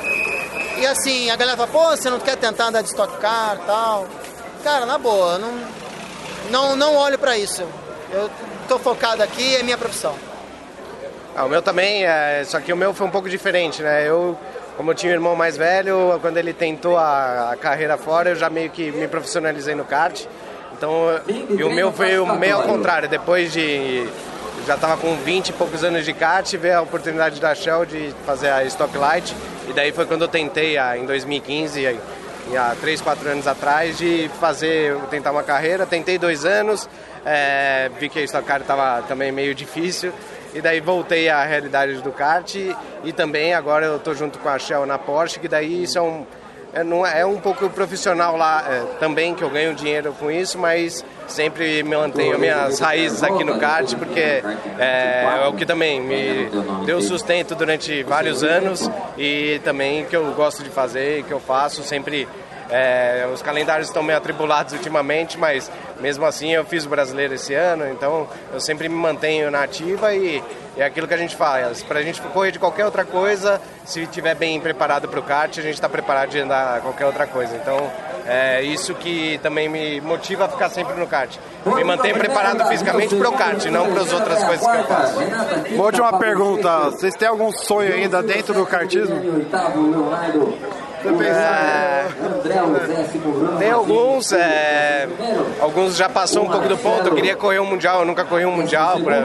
E 0.79 0.87
assim, 0.87 1.31
a 1.31 1.37
galera 1.37 1.57
fala, 1.57 1.69
pô, 1.69 1.97
você 1.97 2.11
não 2.11 2.21
quer 2.21 2.37
tentar 2.37 2.67
andar 2.67 2.83
de 2.83 2.89
stock 2.89 3.17
car 3.19 3.59
tal. 3.67 4.07
Cara, 4.63 4.87
na 4.87 4.99
boa, 4.99 5.39
não, 5.39 5.53
não, 6.51 6.77
não 6.77 6.97
olho 6.97 7.19
para 7.19 7.37
isso. 7.37 7.63
Eu 8.13 8.31
tô 8.69 8.79
focado 8.79 9.23
aqui, 9.23 9.57
é 9.57 9.63
minha 9.63 9.79
profissão. 9.79 10.15
Ah, 11.35 11.45
o 11.47 11.49
meu 11.49 11.63
também, 11.63 12.05
é, 12.05 12.43
só 12.45 12.61
que 12.61 12.73
o 12.73 12.77
meu 12.77 12.93
foi 12.93 13.07
um 13.07 13.11
pouco 13.11 13.29
diferente, 13.29 13.83
né? 13.83 14.07
Eu, 14.07 14.37
como 14.77 14.91
eu 14.91 14.95
tinha 14.95 15.13
um 15.13 15.15
irmão 15.15 15.35
mais 15.35 15.57
velho, 15.57 16.19
quando 16.21 16.37
ele 16.37 16.53
tentou 16.53 16.99
a, 16.99 17.53
a 17.53 17.57
carreira 17.57 17.97
fora, 17.97 18.31
eu 18.31 18.37
já 18.37 18.51
meio 18.51 18.71
que 18.71 18.91
me 18.91 19.09
profissionalizei 19.09 19.75
no 19.75 19.85
kart. 19.85 20.25
Então, 20.77 20.93
e 21.29 21.63
o 21.63 21.71
meu 21.71 21.93
foi 21.93 22.17
meio 22.39 22.57
ao 22.57 22.63
contrário. 22.65 23.09
Depois 23.09 23.53
de 23.53 24.07
já 24.67 24.75
estava 24.75 24.97
com 24.97 25.17
20 25.17 25.49
e 25.49 25.53
poucos 25.53 25.83
anos 25.83 26.05
de 26.05 26.13
kart, 26.13 26.51
veio 26.57 26.79
a 26.79 26.83
oportunidade 26.83 27.41
da 27.41 27.55
Shell 27.55 27.85
de 27.85 28.15
fazer 28.25 28.49
a 28.49 28.65
Stock 28.65 28.97
Light. 28.97 29.35
E 29.69 29.73
daí 29.73 29.93
foi 29.93 30.07
quando 30.07 30.23
eu 30.23 30.29
tentei, 30.29 30.77
em 30.79 31.07
2015, 31.07 31.99
há 32.57 32.77
3, 32.81 33.01
4 33.01 33.29
anos 33.29 33.47
atrás, 33.47 33.99
de 33.99 34.31
fazer, 34.41 34.97
tentar 35.11 35.33
uma 35.33 35.43
carreira. 35.43 35.87
Tentei 35.87 36.19
dois 36.19 36.45
anos, 36.45 36.89
é, 37.25 37.91
vi 37.99 38.09
que 38.09 38.19
a 38.19 38.23
Stock 38.23 38.47
Car 38.47 38.61
estava 38.61 39.03
também 39.03 39.33
meio 39.33 39.55
difícil. 39.55 40.13
E 40.55 40.61
daí 40.61 40.81
voltei 40.81 41.29
à 41.29 41.45
realidade 41.45 41.95
do 42.03 42.13
kart 42.13 42.55
e 42.55 43.13
também 43.13 43.55
agora 43.55 43.87
eu 43.87 43.97
estou 43.97 44.15
junto 44.15 44.39
com 44.39 44.49
a 44.49 44.59
Shell 44.59 44.85
na 44.85 44.99
Porsche, 44.99 45.41
que 45.41 45.49
daí 45.49 45.85
isso 45.85 45.99
é 45.99 46.03
um, 46.03 46.27
é, 46.75 46.83
não 46.83 47.07
é, 47.07 47.21
é 47.21 47.27
um 47.27 47.39
pouco 47.39 47.69
profissional 47.69 48.37
lá 48.37 48.65
é, 48.67 48.81
também, 48.99 49.35
que 49.35 49.43
eu 49.43 49.51
ganho 49.51 49.75
dinheiro 49.75 50.15
com 50.19 50.31
isso, 50.31 50.59
mas 50.59 51.05
sempre 51.29 51.83
me 51.83 51.95
mantenho 51.97 52.39
minhas 52.39 52.79
raízes 52.81 53.23
aqui 53.23 53.45
no 53.45 53.59
kart, 53.59 53.95
porque 53.95 54.21
é, 54.21 54.43
é 54.79 55.47
o 55.49 55.53
que 55.53 55.67
também 55.67 56.01
me 56.01 56.49
deu 56.87 57.01
sustento 57.03 57.55
durante 57.55 58.03
vários 58.03 58.43
anos 58.43 58.91
e 59.19 59.61
também 59.65 60.05
que 60.07 60.17
eu 60.17 60.33
gosto 60.33 60.63
de 60.63 60.71
fazer 60.71 61.25
que 61.25 61.33
eu 61.33 61.41
faço 61.41 61.83
sempre 61.83 62.27
é, 62.71 63.29
os 63.33 63.43
calendários 63.43 63.89
estão 63.89 64.03
meio 64.03 64.17
atribulados 64.17 64.73
ultimamente, 64.73 65.39
mas 65.39 65.71
mesmo 66.03 66.27
assim 66.27 66.53
eu 66.53 66.65
fiz 66.65 66.85
o 66.85 66.89
brasileiro 66.89 67.33
esse 67.33 67.55
ano, 67.55 67.89
então 67.89 68.29
eu 68.53 68.61
sempre 68.61 68.89
me 68.89 68.97
mantenho 68.97 69.51
na 69.51 69.63
ativa 69.63 70.13
e, 70.13 70.43
é 70.77 70.85
aquilo 70.85 71.07
que 71.07 71.15
a 71.15 71.19
gente 71.19 71.37
faz. 71.37 71.83
Para 71.83 72.01
a 72.01 72.03
gente 72.03 72.21
correr 72.21 72.51
de 72.51 72.59
qualquer 72.59 72.85
outra 72.85 73.05
coisa, 73.05 73.61
se 73.85 74.03
estiver 74.03 74.35
bem 74.35 74.59
preparado 74.61 75.09
para 75.09 75.21
o 75.21 75.23
kart, 75.23 75.59
a 75.59 75.63
gente 75.63 75.75
está 75.75 75.89
preparado 75.89 76.31
de 76.31 76.41
andar 76.41 76.81
qualquer 76.81 77.07
outra 77.07 77.27
coisa. 77.27 77.55
Então 77.57 77.91
é 78.27 78.63
isso 78.63 78.95
que 78.95 79.39
também 79.43 79.69
me 79.69 80.01
motiva 80.01 80.47
a 80.47 80.49
ficar 80.49 80.71
sempre 80.71 80.95
no 80.99 81.07
kart. 81.07 81.37
Me 81.67 81.85
manter 81.85 82.15
preparado 82.15 82.67
fisicamente 82.69 83.15
para 83.15 83.29
o 83.29 83.33
kart, 83.33 83.65
não 83.67 83.93
para 83.93 84.03
as 84.03 84.13
outras 84.13 84.43
coisas 84.45 84.67
que 84.67 84.77
eu 84.77 84.85
faço. 84.85 85.19
Uma 85.75 85.85
última 85.85 86.19
pergunta: 86.19 86.91
vocês 86.91 87.15
têm 87.15 87.29
algum 87.29 87.53
sonho 87.53 87.93
ainda 87.93 88.23
dentro 88.23 88.55
do 88.55 88.65
kartismo? 88.65 89.21
É, 91.05 92.07
tem 93.59 93.71
alguns, 93.71 94.33
é, 94.33 95.09
alguns 95.61 95.97
já 95.97 96.09
passou 96.09 96.45
um 96.45 96.49
pouco 96.49 96.69
do 96.69 96.77
ponto. 96.79 97.09
Eu 97.09 97.15
queria 97.15 97.37
correr 97.37 97.59
um 97.59 97.67
mundial, 97.67 98.01
eu 98.01 98.07
nunca 98.07 98.25
corri 98.25 98.45
um 98.45 98.53
mundial 98.53 99.01
para 99.01 99.25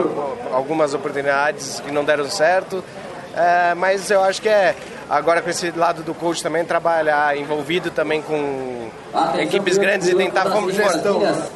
algumas 0.52 0.94
oportunidades 0.94 1.80
que 1.80 1.92
não 1.92 2.04
deram 2.04 2.28
certo. 2.28 2.82
É, 3.34 3.74
mas 3.74 4.10
eu 4.10 4.22
acho 4.22 4.42
que 4.42 4.48
é 4.48 4.74
agora 5.08 5.40
com 5.40 5.50
esse 5.50 5.70
lado 5.70 6.02
do 6.02 6.14
coach 6.14 6.42
também 6.42 6.64
trabalhar 6.64 7.36
envolvido 7.36 7.90
também 7.90 8.20
com 8.22 8.88
equipes 9.38 9.78
grandes 9.78 10.08
e 10.08 10.14
tentar 10.14 10.46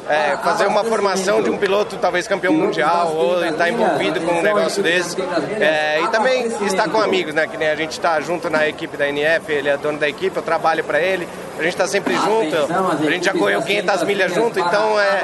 é, 0.09 0.37
fazer 0.37 0.67
uma 0.67 0.83
formação 0.83 1.41
de 1.41 1.49
um 1.49 1.57
piloto 1.57 1.97
talvez 1.97 2.27
campeão 2.27 2.53
mundial 2.53 3.13
ou 3.15 3.45
estar 3.45 3.69
envolvido 3.69 4.21
com 4.21 4.33
um 4.33 4.41
negócio 4.41 4.81
desse. 4.81 5.17
é, 5.59 6.01
e 6.01 6.07
também 6.09 6.47
estar 6.65 6.89
com 6.89 6.99
amigos, 6.99 7.33
né? 7.33 7.47
Que 7.47 7.57
nem 7.57 7.69
a 7.69 7.75
gente 7.75 7.91
está 7.91 8.19
junto 8.21 8.49
na 8.49 8.67
equipe 8.67 8.97
da 8.97 9.07
NF, 9.07 9.51
ele 9.51 9.69
é 9.69 9.77
dono 9.77 9.99
da 9.99 10.09
equipe, 10.09 10.35
eu 10.35 10.43
trabalho 10.43 10.83
para 10.83 10.99
ele, 10.99 11.27
a 11.57 11.61
gente 11.61 11.73
está 11.73 11.87
sempre 11.87 12.15
junto, 12.15 12.55
a 12.55 13.11
gente 13.11 13.25
já 13.25 13.33
correu 13.33 13.61
500 13.61 14.03
milhas 14.03 14.33
junto, 14.33 14.59
então 14.59 14.99
é, 14.99 15.21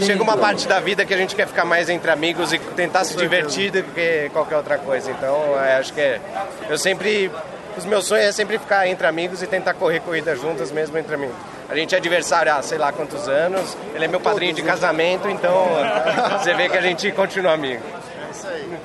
chega 0.00 0.22
uma 0.22 0.36
parte 0.36 0.66
da 0.66 0.80
vida 0.80 1.04
que 1.04 1.12
a 1.12 1.16
gente 1.16 1.36
quer 1.36 1.46
ficar 1.46 1.64
mais 1.64 1.88
entre 1.90 2.10
amigos 2.10 2.52
e 2.52 2.58
tentar 2.58 3.04
se 3.04 3.16
divertir 3.16 3.70
do 3.70 3.82
que 3.82 4.30
qualquer 4.32 4.56
outra 4.56 4.78
coisa. 4.78 5.10
Então 5.10 5.36
é, 5.60 5.76
acho 5.76 5.92
que 5.92 6.00
é, 6.00 6.20
eu 6.68 6.78
sempre 6.78 7.30
os 7.76 7.84
meus 7.84 8.06
sonhos 8.06 8.24
é 8.24 8.32
sempre 8.32 8.58
ficar 8.58 8.86
entre 8.86 9.06
amigos 9.06 9.42
e 9.42 9.46
tentar 9.46 9.74
correr 9.74 10.00
corridas 10.00 10.40
juntas 10.40 10.70
mesmo 10.72 10.96
entre 10.96 11.14
amigos. 11.14 11.36
A 11.68 11.76
gente 11.76 11.94
é 11.94 11.98
adversário 11.98 12.52
há 12.52 12.62
sei 12.62 12.78
lá 12.78 12.90
quantos 12.90 13.28
anos, 13.28 13.76
ele 13.94 14.04
é 14.04 14.08
meu 14.08 14.20
padrinho 14.20 14.54
de 14.54 14.62
casamento, 14.62 15.28
então 15.28 15.66
você 16.40 16.54
vê 16.54 16.70
que 16.70 16.76
a 16.78 16.82
gente 16.82 17.12
continua 17.12 17.52
amigo. 17.52 17.82
É 18.26 18.30
isso 18.30 18.48
aí. 18.48 18.78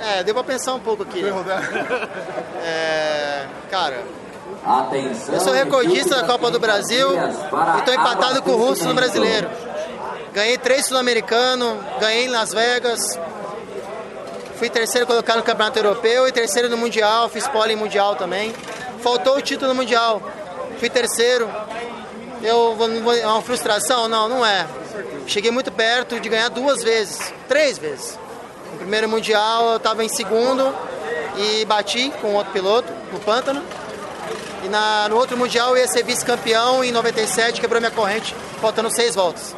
É, 0.00 0.22
deu 0.22 0.34
pra 0.34 0.44
pensar 0.44 0.74
um 0.74 0.80
pouco 0.80 1.02
aqui. 1.02 1.24
É, 2.62 3.46
cara, 3.70 4.02
Atenção, 4.64 5.34
eu 5.34 5.40
sou 5.40 5.52
recordista 5.52 6.16
da 6.16 6.24
Copa 6.24 6.50
do 6.50 6.60
Brasil 6.60 7.08
e 7.12 7.78
estou 7.78 7.94
empatado 7.94 8.42
com 8.42 8.50
o 8.50 8.56
Russo 8.56 8.84
no 8.84 8.94
brasileiro. 8.94 9.48
Ganhei 10.32 10.58
três 10.58 10.86
sul-americanos, 10.86 11.78
ganhei 12.00 12.26
em 12.26 12.28
Las 12.28 12.52
Vegas, 12.52 13.18
Fui 14.58 14.68
terceiro 14.68 15.06
colocado 15.06 15.36
no 15.36 15.44
Campeonato 15.44 15.78
Europeu 15.78 16.26
e 16.26 16.32
terceiro 16.32 16.68
no 16.68 16.76
Mundial, 16.76 17.28
fiz 17.28 17.46
pole 17.46 17.74
em 17.74 17.76
Mundial 17.76 18.16
também. 18.16 18.52
Faltou 19.00 19.36
o 19.36 19.40
título 19.40 19.68
no 19.68 19.74
Mundial. 19.76 20.20
Fui 20.80 20.90
terceiro. 20.90 21.48
Eu 22.42 22.76
é 23.22 23.26
uma 23.28 23.40
frustração? 23.40 24.08
Não, 24.08 24.28
não 24.28 24.44
é. 24.44 24.66
Cheguei 25.28 25.52
muito 25.52 25.70
perto 25.70 26.18
de 26.18 26.28
ganhar 26.28 26.48
duas 26.48 26.82
vezes, 26.82 27.32
três 27.46 27.78
vezes. 27.78 28.18
No 28.72 28.78
primeiro 28.78 29.08
Mundial 29.08 29.70
eu 29.70 29.76
estava 29.76 30.04
em 30.04 30.08
segundo 30.08 30.74
e 31.36 31.64
bati 31.64 32.12
com 32.20 32.34
outro 32.34 32.52
piloto 32.52 32.92
no 33.12 33.20
Pântano. 33.20 33.62
E 34.64 34.68
na, 34.68 35.08
no 35.08 35.16
outro 35.16 35.36
Mundial 35.36 35.70
eu 35.70 35.78
ia 35.78 35.88
ser 35.88 36.02
vice-campeão 36.02 36.82
em 36.82 36.90
97, 36.90 37.60
quebrou 37.60 37.80
minha 37.80 37.90
corrente, 37.90 38.34
faltando 38.60 38.90
seis 38.90 39.14
voltas. 39.14 39.54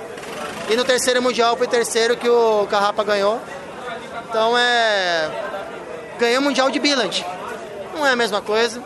E 0.71 0.77
no 0.77 0.85
terceiro 0.85 1.21
mundial 1.21 1.57
foi 1.57 1.67
terceiro 1.67 2.17
que 2.17 2.29
o 2.29 2.65
Carrapa 2.71 3.03
ganhou. 3.03 3.41
Então 4.29 4.57
é. 4.57 5.29
Ganhei 6.17 6.39
o 6.39 6.43
mundial 6.43 6.71
de 6.71 6.79
Billand. 6.79 7.27
Não 7.93 8.07
é 8.07 8.13
a 8.13 8.17
mesma 8.17 8.41
coisa. 8.41 8.81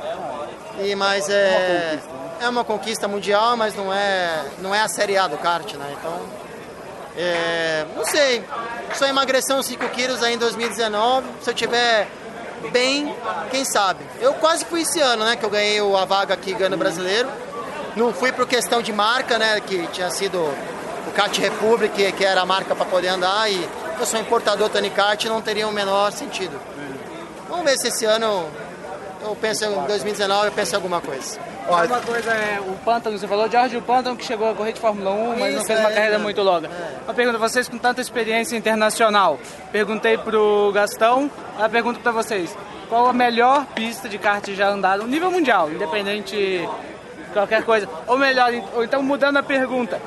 E, 0.80 0.94
mas 0.94 1.28
é. 1.28 1.98
É 2.40 2.48
uma 2.48 2.64
conquista 2.64 3.06
mundial, 3.06 3.54
mas 3.54 3.74
não 3.74 3.92
é, 3.92 4.44
não 4.60 4.74
é 4.74 4.80
a 4.80 4.88
Série 4.88 5.18
A 5.18 5.28
do 5.28 5.36
kart, 5.36 5.74
né? 5.74 5.94
Então. 5.98 6.20
É, 7.18 7.84
não 7.94 8.04
sei. 8.06 8.42
Só 8.94 9.06
emagrecer 9.06 9.54
uns 9.54 9.66
5 9.66 9.86
quilos 9.90 10.22
aí 10.22 10.34
em 10.34 10.38
2019. 10.38 11.26
Se 11.42 11.50
eu 11.50 11.54
tiver 11.54 12.08
bem, 12.70 13.14
quem 13.50 13.64
sabe. 13.64 14.04
Eu 14.20 14.34
quase 14.34 14.64
fui 14.64 14.82
esse 14.82 15.00
ano, 15.00 15.24
né? 15.24 15.36
Que 15.36 15.44
eu 15.44 15.50
ganhei 15.50 15.78
a 15.80 16.04
vaga 16.04 16.34
aqui 16.34 16.52
ganhando 16.54 16.76
brasileiro. 16.76 17.28
Não 17.96 18.12
fui 18.12 18.32
por 18.32 18.46
questão 18.46 18.82
de 18.82 18.92
marca, 18.92 19.38
né? 19.38 19.60
Que 19.60 19.86
tinha 19.88 20.10
sido 20.10 20.38
o 20.38 21.12
Kart 21.14 21.36
Republic, 21.38 22.12
que 22.12 22.24
era 22.24 22.40
a 22.40 22.46
marca 22.46 22.74
para 22.74 22.84
poder 22.86 23.08
andar. 23.08 23.50
E 23.50 23.68
eu 23.98 24.06
sou 24.06 24.18
importador 24.18 24.68
Tony 24.68 24.90
Kart, 24.90 25.24
não 25.26 25.40
teria 25.40 25.68
o 25.68 25.72
menor 25.72 26.12
sentido. 26.12 26.60
Vamos 27.48 27.64
ver 27.64 27.76
se 27.78 27.88
esse 27.88 28.04
ano 28.04 28.48
eu 29.22 29.36
penso 29.36 29.64
em 29.64 29.86
2019, 29.86 30.46
eu 30.46 30.52
penso 30.52 30.72
em 30.72 30.76
alguma 30.76 31.00
coisa. 31.00 31.38
Uma 31.66 32.00
coisa 32.00 32.30
é 32.30 32.60
o 32.60 32.74
Pântano, 32.84 33.18
você 33.18 33.26
falou, 33.26 33.50
Jorge 33.50 33.76
o 33.76 33.82
Pântano 33.82 34.16
que 34.16 34.24
chegou 34.24 34.50
a 34.50 34.54
correr 34.54 34.72
de 34.72 34.80
Fórmula 34.80 35.10
1, 35.10 35.38
mas 35.38 35.54
não 35.54 35.64
fez 35.64 35.78
uma 35.80 35.90
é, 35.90 35.94
carreira 35.94 36.16
é. 36.16 36.18
muito 36.18 36.42
longa. 36.42 36.70
Uma 37.04 37.14
pergunta, 37.14 37.38
vocês 37.38 37.68
com 37.68 37.78
tanta 37.78 38.02
experiência 38.02 38.56
internacional, 38.56 39.38
perguntei 39.72 40.18
pro 40.18 40.70
Gastão, 40.74 41.30
a 41.58 41.68
pergunta 41.68 42.00
para 42.00 42.12
vocês, 42.12 42.54
qual 42.88 43.06
a 43.06 43.12
melhor 43.14 43.64
pista 43.74 44.08
de 44.08 44.18
kart 44.18 44.46
já 44.50 44.68
andada, 44.68 45.02
no 45.02 45.08
nível 45.08 45.30
mundial, 45.30 45.70
independente 45.70 46.36
de 46.36 46.68
qualquer 47.32 47.64
coisa, 47.64 47.88
ou 48.06 48.18
melhor, 48.18 48.52
ou 48.74 48.84
então 48.84 49.02
mudando 49.02 49.38
a 49.38 49.42
pergunta, 49.42 50.00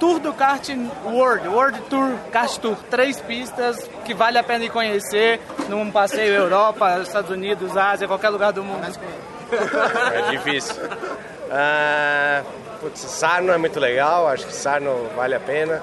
Tour 0.00 0.18
do 0.18 0.32
Kart 0.32 0.68
World, 1.04 1.48
World 1.48 1.80
Tour, 1.88 2.14
Kart 2.32 2.58
Tour, 2.58 2.76
três 2.90 3.20
pistas 3.20 3.88
que 4.04 4.12
vale 4.12 4.38
a 4.38 4.42
pena 4.42 4.64
ir 4.64 4.70
conhecer 4.70 5.40
num 5.68 5.90
passeio 5.90 6.34
Europa, 6.34 7.00
Estados 7.00 7.30
Unidos, 7.30 7.76
Ásia, 7.76 8.08
qualquer 8.08 8.30
lugar 8.30 8.52
do 8.52 8.64
mundo. 8.64 8.84
É 10.12 10.30
difícil. 10.30 10.76
Ah, 11.50 12.42
putz, 12.80 13.00
Sarno 13.00 13.52
é 13.52 13.58
muito 13.58 13.78
legal, 13.78 14.26
acho 14.28 14.46
que 14.46 14.54
Sarno 14.54 15.08
vale 15.14 15.34
a 15.34 15.40
pena. 15.40 15.82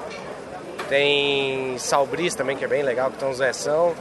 Tem 0.89 1.77
Salbris 1.77 2.35
também, 2.35 2.57
que 2.57 2.65
é 2.65 2.67
bem 2.67 2.83
legal, 2.83 3.09
que 3.09 3.17
tem 3.17 3.27
um 3.27 3.33
Zeção. 3.33 3.93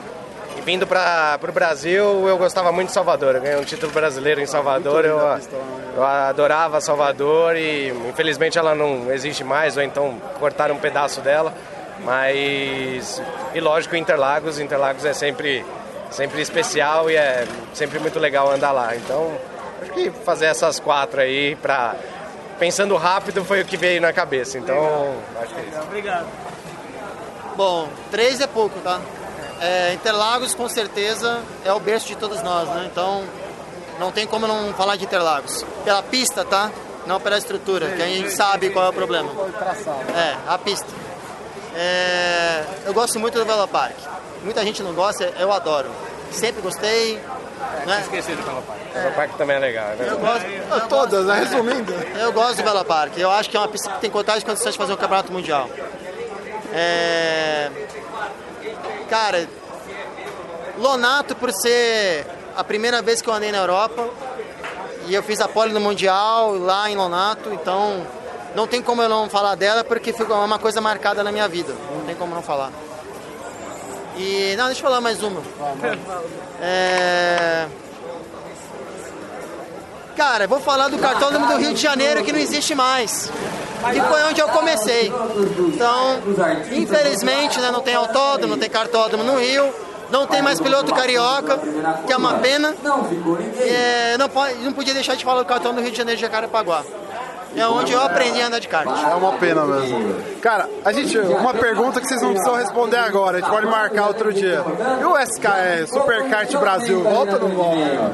E 0.59 0.61
vindo 0.63 0.87
para 0.87 1.39
o 1.49 1.53
Brasil, 1.53 2.29
eu 2.29 2.37
gostava 2.37 2.73
muito 2.73 2.89
de 2.89 2.95
Salvador. 2.95 3.37
Eu 3.37 3.41
ganhei 3.41 3.57
um 3.57 3.65
título 3.65 3.93
brasileiro 3.93 4.41
em 4.41 4.47
Salvador. 4.47 5.05
Eu, 5.05 5.19
eu 5.97 6.05
adorava 6.05 6.81
Salvador 6.81 7.57
e 7.57 7.89
infelizmente 8.09 8.59
ela 8.59 8.75
não 8.75 9.13
existe 9.13 9.45
mais, 9.45 9.77
ou 9.77 9.83
então 9.83 10.21
cortaram 10.39 10.75
um 10.75 10.79
pedaço 10.79 11.21
dela. 11.21 11.55
Mas, 12.05 13.23
e 13.55 13.61
lógico, 13.61 13.95
Interlagos. 13.95 14.59
Interlagos 14.59 15.05
é 15.05 15.13
sempre, 15.13 15.65
sempre 16.11 16.41
especial 16.41 17.11
e 17.11 17.17
é 17.17 17.47
sempre 17.73 17.99
muito 17.99 18.19
legal 18.19 18.51
andar 18.51 18.73
lá. 18.73 18.97
Então, 18.97 19.33
acho 19.81 19.93
que 19.93 20.11
fazer 20.11 20.47
essas 20.47 20.79
quatro 20.79 21.21
aí, 21.21 21.57
pra, 21.57 21.95
pensando 22.59 22.97
rápido, 22.97 23.45
foi 23.45 23.63
o 23.63 23.65
que 23.65 23.77
veio 23.77 24.01
na 24.01 24.13
cabeça. 24.13 24.59
Então, 24.59 25.15
acho 25.41 25.55
que 25.55 25.61
é 25.61 25.65
isso. 25.65 25.81
Obrigado. 25.81 26.27
Bom, 27.57 27.89
três 28.11 28.41
é 28.41 28.47
pouco, 28.47 28.79
tá? 28.81 29.01
É, 29.61 29.93
Interlagos, 29.93 30.55
com 30.55 30.69
certeza, 30.69 31.41
é 31.65 31.73
o 31.73 31.81
berço 31.81 32.07
de 32.07 32.17
todos 32.17 32.43
nós, 32.43 32.69
né? 32.69 32.89
Então, 32.91 33.25
não 33.99 34.11
tem 34.11 34.27
como 34.27 34.47
não 34.47 34.73
falar 34.75 34.97
de 34.97 35.05
Interlagos. 35.05 35.65
Pela 35.85 36.03
pista, 36.03 36.45
tá? 36.45 36.71
Não 37.07 37.21
pela 37.21 37.37
estrutura, 37.37 37.89
que 37.89 38.03
a 38.03 38.07
gente 38.07 38.31
sabe 38.31 38.71
qual 38.71 38.87
é 38.87 38.89
o 38.89 38.93
problema. 38.93 39.31
É, 40.15 40.37
a 40.47 40.57
pista. 40.59 40.87
É, 41.75 42.65
eu 42.87 42.93
gosto 42.93 43.19
muito 43.19 43.39
do 43.39 43.45
Velopark. 43.45 43.95
Muita 44.43 44.63
gente 44.65 44.83
não 44.83 44.93
gosta, 44.93 45.25
eu 45.39 45.53
adoro. 45.53 45.91
Sempre 46.31 46.63
gostei. 46.63 47.21
Né? 47.87 48.01
Esqueci 48.01 48.33
do 48.33 48.43
Velopark. 48.43 48.81
O 48.91 48.99
Velopark 48.99 49.37
também 49.37 49.57
é 49.57 49.59
legal, 49.59 49.89
né? 49.89 50.07
Eu 50.09 50.19
gosto, 50.19 50.47
eu 50.47 50.89
Todas, 50.89 51.27
né? 51.27 51.35
Resumindo. 51.41 51.93
Eu 52.19 52.33
gosto 52.33 52.57
do 52.57 52.63
Velopark. 52.65 53.19
Eu 53.19 53.31
acho 53.31 53.51
que 53.51 53.57
é 53.57 53.61
uma 53.61 53.69
pista 53.69 53.91
que 53.91 54.01
tem 54.01 54.11
totais 54.11 54.45
condições 54.45 54.73
de 54.73 54.79
fazer 54.79 54.93
um 54.93 54.97
campeonato 54.97 55.33
mundial. 55.33 55.69
É... 56.73 57.71
Cara, 59.09 59.49
Lonato 60.79 61.35
por 61.35 61.53
ser 61.53 62.27
a 62.57 62.65
primeira 62.65 63.03
vez 63.03 63.21
que 63.21 63.29
eu 63.29 63.35
andei 63.35 63.53
na 63.53 63.59
Europa 63.59 64.09
e 65.07 65.15
eu 65.15 65.23
fiz 65.23 65.41
a 65.41 65.49
pole 65.49 65.73
no 65.73 65.81
Mundial 65.81 66.55
lá 66.55 66.91
em 66.91 66.97
Lonato, 66.97 67.53
então 67.53 68.07
não 68.55 68.67
tem 68.67 68.81
como 68.81 69.03
eu 69.03 69.09
não 69.09 69.29
falar 69.29 69.55
dela 69.55 69.83
porque 69.83 70.13
ficou 70.13 70.37
uma 70.45 70.59
coisa 70.59 70.81
marcada 70.81 71.23
na 71.23 71.33
minha 71.33 71.49
vida. 71.49 71.75
Não 71.93 72.05
tem 72.05 72.15
como 72.15 72.35
não 72.35 72.43
falar. 72.43 72.71
E 74.21 74.55
não, 74.57 74.67
deixa 74.67 74.81
eu 74.81 74.85
falar 74.85 75.01
mais 75.01 75.23
uma. 75.23 75.41
É... 76.61 77.67
Cara, 80.15 80.47
vou 80.47 80.61
falar 80.61 80.89
do 80.89 80.99
cartódromo 80.99 81.47
do 81.47 81.57
Rio 81.57 81.73
de 81.73 81.81
Janeiro 81.81 82.23
que 82.23 82.31
não 82.31 82.39
existe 82.39 82.75
mais. 82.75 83.33
Que 83.91 84.01
foi 84.03 84.23
onde 84.25 84.39
eu 84.39 84.49
comecei. 84.49 85.11
Então, 85.73 86.21
infelizmente, 86.71 87.59
né, 87.61 87.71
não 87.71 87.81
tem 87.81 87.95
autódromo, 87.95 88.49
não 88.55 88.59
tem 88.59 88.69
cartódromo 88.69 89.25
no 89.25 89.39
Rio. 89.39 89.73
Não 90.11 90.27
tem 90.27 90.43
mais 90.43 90.61
piloto 90.61 90.93
carioca, 90.93 91.59
que 92.05 92.13
é 92.13 92.17
uma 92.17 92.35
pena. 92.41 92.75
É, 93.61 94.19
não, 94.19 94.29
pode, 94.29 94.57
não 94.57 94.73
podia 94.73 94.93
deixar 94.93 95.15
de 95.15 95.25
falar 95.25 95.39
do 95.41 95.47
cartódromo 95.47 95.79
do 95.79 95.83
Rio 95.83 95.93
de 95.93 95.97
Janeiro 95.97 96.17
de 96.19 96.23
Jacarepaguá. 96.23 96.85
É 97.57 97.67
onde 97.67 97.93
eu 97.93 98.01
aprendi 98.01 98.41
a 98.41 98.47
andar 98.47 98.59
de 98.61 98.69
kart. 98.69 98.87
É 98.87 99.15
uma 99.15 99.33
pena 99.33 99.65
mesmo. 99.65 100.15
Cara, 100.41 100.69
a 100.85 100.93
gente, 100.93 101.19
uma 101.19 101.53
pergunta 101.53 102.01
que 102.01 102.07
vocês 102.07 102.23
não 102.23 102.31
precisam 102.33 102.55
responder 102.57 102.99
agora, 102.99 103.39
a 103.39 103.41
gente 103.41 103.51
pode 103.51 103.67
marcar 103.67 104.07
outro 104.07 104.33
dia. 104.33 104.63
E 105.01 105.05
o 105.05 105.19
SKE, 105.19 105.87
Superkart 105.93 106.53
Brasil, 106.57 107.03
volta 107.03 107.35
ou 107.37 107.49
não 107.49 107.57
volta? 107.57 108.13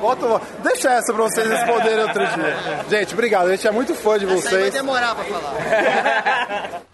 Volta 0.00 0.26
volta? 0.26 0.46
Deixa 0.64 0.90
essa 0.90 1.12
pra 1.12 1.22
vocês 1.22 1.46
responderem 1.48 2.00
outro 2.04 2.26
dia. 2.26 2.56
Gente, 2.88 3.12
obrigado, 3.14 3.48
a 3.48 3.50
gente 3.50 3.68
é 3.68 3.70
muito 3.70 3.94
fã 3.94 4.18
de 4.18 4.24
Isso 4.24 4.34
aí 4.34 4.40
vai 4.40 4.50
vocês. 4.62 4.74
demorar 4.74 5.14
pra 5.14 5.24
falar. 5.24 6.82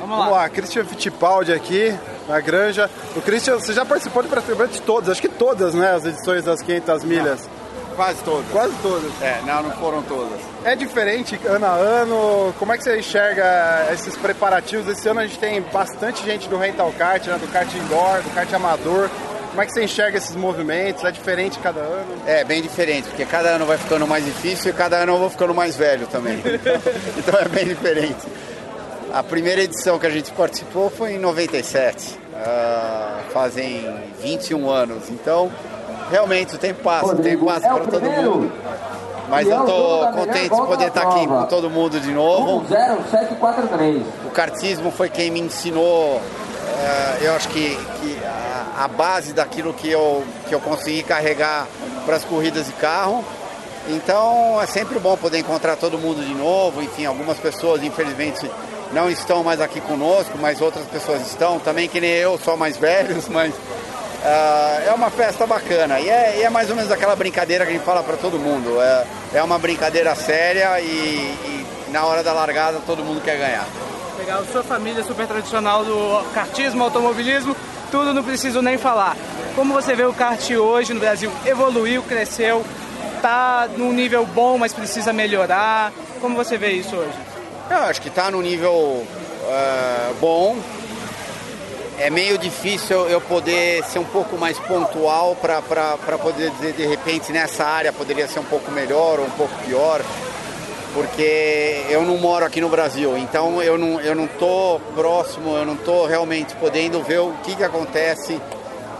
Vamos 0.00 0.30
lá, 0.30 0.48
Christian 0.48 0.84
Fittipaldi 0.84 1.52
aqui, 1.52 1.94
na 2.26 2.40
granja. 2.40 2.90
O 3.14 3.20
Christian, 3.20 3.58
você 3.58 3.72
já 3.72 3.84
participou 3.84 4.22
de 4.22 4.28
praticamente 4.28 4.80
todas, 4.82 5.10
acho 5.10 5.20
que 5.20 5.28
todas, 5.28 5.74
né, 5.74 5.94
as 5.94 6.04
edições 6.04 6.44
das 6.44 6.62
500 6.62 7.04
milhas. 7.04 7.48
Quase 7.94 8.22
todas. 8.24 8.46
Quase 8.50 8.74
todas. 8.82 9.10
É, 9.20 9.42
não, 9.44 9.62
não 9.64 9.70
foram 9.72 10.02
todas. 10.02 10.40
É 10.64 10.74
diferente 10.74 11.38
ano 11.44 11.66
a 11.66 11.74
ano? 11.74 12.54
Como 12.58 12.72
é 12.72 12.78
que 12.78 12.84
você 12.84 12.98
enxerga 12.98 13.88
esses 13.92 14.16
preparativos? 14.16 14.88
Esse 14.88 15.06
ano 15.08 15.20
a 15.20 15.26
gente 15.26 15.38
tem 15.38 15.60
bastante 15.60 16.24
gente 16.24 16.48
do 16.48 16.56
rental 16.56 16.92
kart, 16.96 17.26
né, 17.26 17.36
do 17.38 17.52
kart 17.52 17.68
indoor, 17.74 18.22
do 18.22 18.34
kart 18.34 18.50
amador. 18.54 19.10
Como 19.50 19.60
é 19.60 19.66
que 19.66 19.72
você 19.72 19.84
enxerga 19.84 20.16
esses 20.16 20.34
movimentos? 20.36 21.04
É 21.04 21.10
diferente 21.10 21.58
cada 21.58 21.80
ano? 21.80 22.06
É, 22.24 22.44
bem 22.44 22.62
diferente, 22.62 23.08
porque 23.08 23.24
cada 23.26 23.50
ano 23.50 23.66
vai 23.66 23.76
ficando 23.76 24.06
mais 24.06 24.24
difícil 24.24 24.70
e 24.70 24.72
cada 24.72 24.96
ano 24.96 25.14
eu 25.14 25.18
vou 25.18 25.28
ficando 25.28 25.52
mais 25.52 25.76
velho 25.76 26.06
também. 26.06 26.40
então 27.18 27.38
é 27.38 27.48
bem 27.48 27.66
diferente. 27.66 28.16
A 29.12 29.22
primeira 29.22 29.62
edição 29.62 29.98
que 29.98 30.06
a 30.06 30.10
gente 30.10 30.30
participou 30.32 30.88
foi 30.88 31.14
em 31.14 31.18
97. 31.18 32.18
Ah, 32.34 33.20
fazem 33.32 33.92
21 34.22 34.70
anos. 34.70 35.10
Então, 35.10 35.50
realmente 36.10 36.54
o 36.54 36.58
tempo 36.58 36.82
passa, 36.82 37.14
o 37.14 37.16
tempo 37.16 37.44
passa 37.44 37.68
para 37.68 37.86
todo 37.86 38.02
mundo. 38.02 38.52
Mas 39.28 39.48
eu 39.48 39.64
tô 39.64 40.06
contente 40.12 40.54
de 40.54 40.66
poder 40.66 40.88
estar 40.88 41.02
aqui 41.02 41.26
com 41.26 41.44
todo 41.44 41.70
mundo 41.70 42.00
de 42.00 42.12
novo. 42.12 42.64
0743. 42.68 44.02
O 44.26 44.30
kartismo 44.30 44.90
foi 44.90 45.08
quem 45.08 45.30
me 45.30 45.40
ensinou, 45.40 46.20
eh, 46.78 47.18
eu 47.22 47.34
acho 47.34 47.48
que, 47.48 47.76
que 48.00 48.18
a, 48.24 48.84
a 48.84 48.88
base 48.88 49.32
daquilo 49.32 49.72
que 49.72 49.90
eu, 49.90 50.24
que 50.48 50.54
eu 50.54 50.60
consegui 50.60 51.02
carregar 51.02 51.66
para 52.04 52.16
as 52.16 52.24
corridas 52.24 52.66
de 52.66 52.72
carro. 52.72 53.24
Então 53.88 54.60
é 54.60 54.66
sempre 54.66 54.98
bom 54.98 55.16
poder 55.16 55.38
encontrar 55.38 55.76
todo 55.76 55.98
mundo 55.98 56.24
de 56.24 56.34
novo. 56.34 56.82
Enfim, 56.82 57.06
algumas 57.06 57.38
pessoas, 57.38 57.82
infelizmente, 57.82 58.50
não 58.92 59.10
estão 59.10 59.42
mais 59.42 59.60
aqui 59.60 59.80
conosco, 59.80 60.36
mas 60.40 60.60
outras 60.60 60.84
pessoas 60.86 61.26
estão. 61.26 61.58
Também 61.58 61.88
que 61.88 62.00
nem 62.00 62.10
eu, 62.10 62.38
só 62.38 62.56
mais 62.56 62.76
velhos, 62.76 63.28
mas 63.30 63.54
ah, 64.24 64.82
é 64.86 64.92
uma 64.92 65.10
festa 65.10 65.46
bacana. 65.46 66.00
E 66.00 66.08
é, 66.08 66.38
e 66.38 66.42
é 66.42 66.50
mais 66.50 66.70
ou 66.70 66.76
menos 66.76 66.90
aquela 66.90 67.16
brincadeira 67.16 67.64
que 67.64 67.70
a 67.70 67.74
gente 67.74 67.84
fala 67.84 68.02
para 68.02 68.16
todo 68.16 68.38
mundo. 68.38 68.80
É, 68.80 69.06
é 69.34 69.42
uma 69.42 69.58
brincadeira 69.58 70.14
séria 70.14 70.80
e, 70.80 70.84
e 70.84 71.66
na 71.90 72.04
hora 72.04 72.22
da 72.22 72.32
largada 72.32 72.80
todo 72.86 73.02
mundo 73.02 73.20
quer 73.22 73.38
ganhar. 73.38 73.66
Legal, 74.18 74.44
sua 74.52 74.62
família 74.62 75.00
é 75.00 75.04
super 75.04 75.26
tradicional 75.26 75.82
do 75.82 76.22
kartismo, 76.34 76.84
automobilismo, 76.84 77.56
tudo 77.90 78.12
não 78.12 78.22
preciso 78.22 78.60
nem 78.60 78.76
falar. 78.76 79.16
Como 79.56 79.72
você 79.72 79.94
vê 79.94 80.04
o 80.04 80.12
kart 80.12 80.50
hoje 80.50 80.92
no 80.92 81.00
Brasil? 81.00 81.32
Evoluiu, 81.46 82.02
cresceu, 82.02 82.64
tá 83.22 83.66
num 83.76 83.92
nível 83.92 84.26
bom, 84.26 84.58
mas 84.58 84.74
precisa 84.74 85.12
melhorar. 85.12 85.90
Como 86.20 86.36
você 86.36 86.58
vê 86.58 86.72
isso 86.72 86.94
hoje? 86.94 87.29
Eu 87.70 87.76
acho 87.84 88.02
que 88.02 88.08
está 88.08 88.32
no 88.32 88.42
nível 88.42 89.06
eh, 89.48 90.12
bom. 90.20 90.58
É 92.00 92.10
meio 92.10 92.36
difícil 92.36 93.08
eu 93.08 93.20
poder 93.20 93.84
ser 93.84 94.00
um 94.00 94.04
pouco 94.04 94.36
mais 94.36 94.58
pontual 94.58 95.36
para 95.36 95.62
poder 96.18 96.50
dizer 96.50 96.72
de 96.72 96.84
repente 96.84 97.30
nessa 97.30 97.64
área 97.64 97.92
poderia 97.92 98.26
ser 98.26 98.40
um 98.40 98.44
pouco 98.44 98.72
melhor 98.72 99.20
ou 99.20 99.26
um 99.26 99.30
pouco 99.30 99.54
pior. 99.64 100.02
porque 100.92 101.84
eu 101.88 102.02
não 102.02 102.16
moro 102.18 102.44
aqui 102.44 102.60
no 102.60 102.68
Brasil, 102.68 103.16
então 103.16 103.62
eu 103.62 103.78
não, 103.78 104.00
eu 104.00 104.16
não 104.16 104.26
tô 104.26 104.80
próximo, 104.96 105.56
eu 105.56 105.64
não 105.64 105.76
tô 105.76 106.06
realmente 106.06 106.56
podendo 106.56 107.00
ver 107.02 107.20
o 107.20 107.32
que, 107.44 107.54
que 107.54 107.62
acontece 107.62 108.40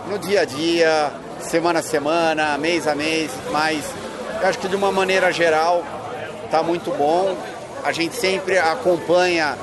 no 0.07 0.17
dia 0.17 0.41
a 0.41 0.45
dia, 0.45 1.11
semana 1.41 1.79
a 1.79 1.83
semana, 1.83 2.57
mês 2.57 2.87
a 2.87 2.95
mês, 2.95 3.31
mas 3.51 3.83
acho 4.41 4.57
que 4.59 4.69
de 4.69 4.75
uma 4.77 4.91
maneira 4.91 5.29
geral 5.33 5.83
está 6.45 6.63
muito 6.63 6.91
bom. 6.91 7.35
A 7.83 7.91
gente 7.91 8.15
sempre 8.15 8.57
acompanha 8.57 9.57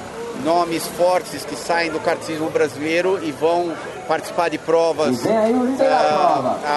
nomes 0.44 0.86
fortes 0.86 1.44
que 1.44 1.56
saem 1.56 1.90
do 1.90 2.00
kartismo 2.00 2.48
brasileiro 2.50 3.18
e 3.22 3.32
vão 3.32 3.72
participar 4.06 4.48
de 4.48 4.58
provas 4.58 5.24
uh, 5.24 5.28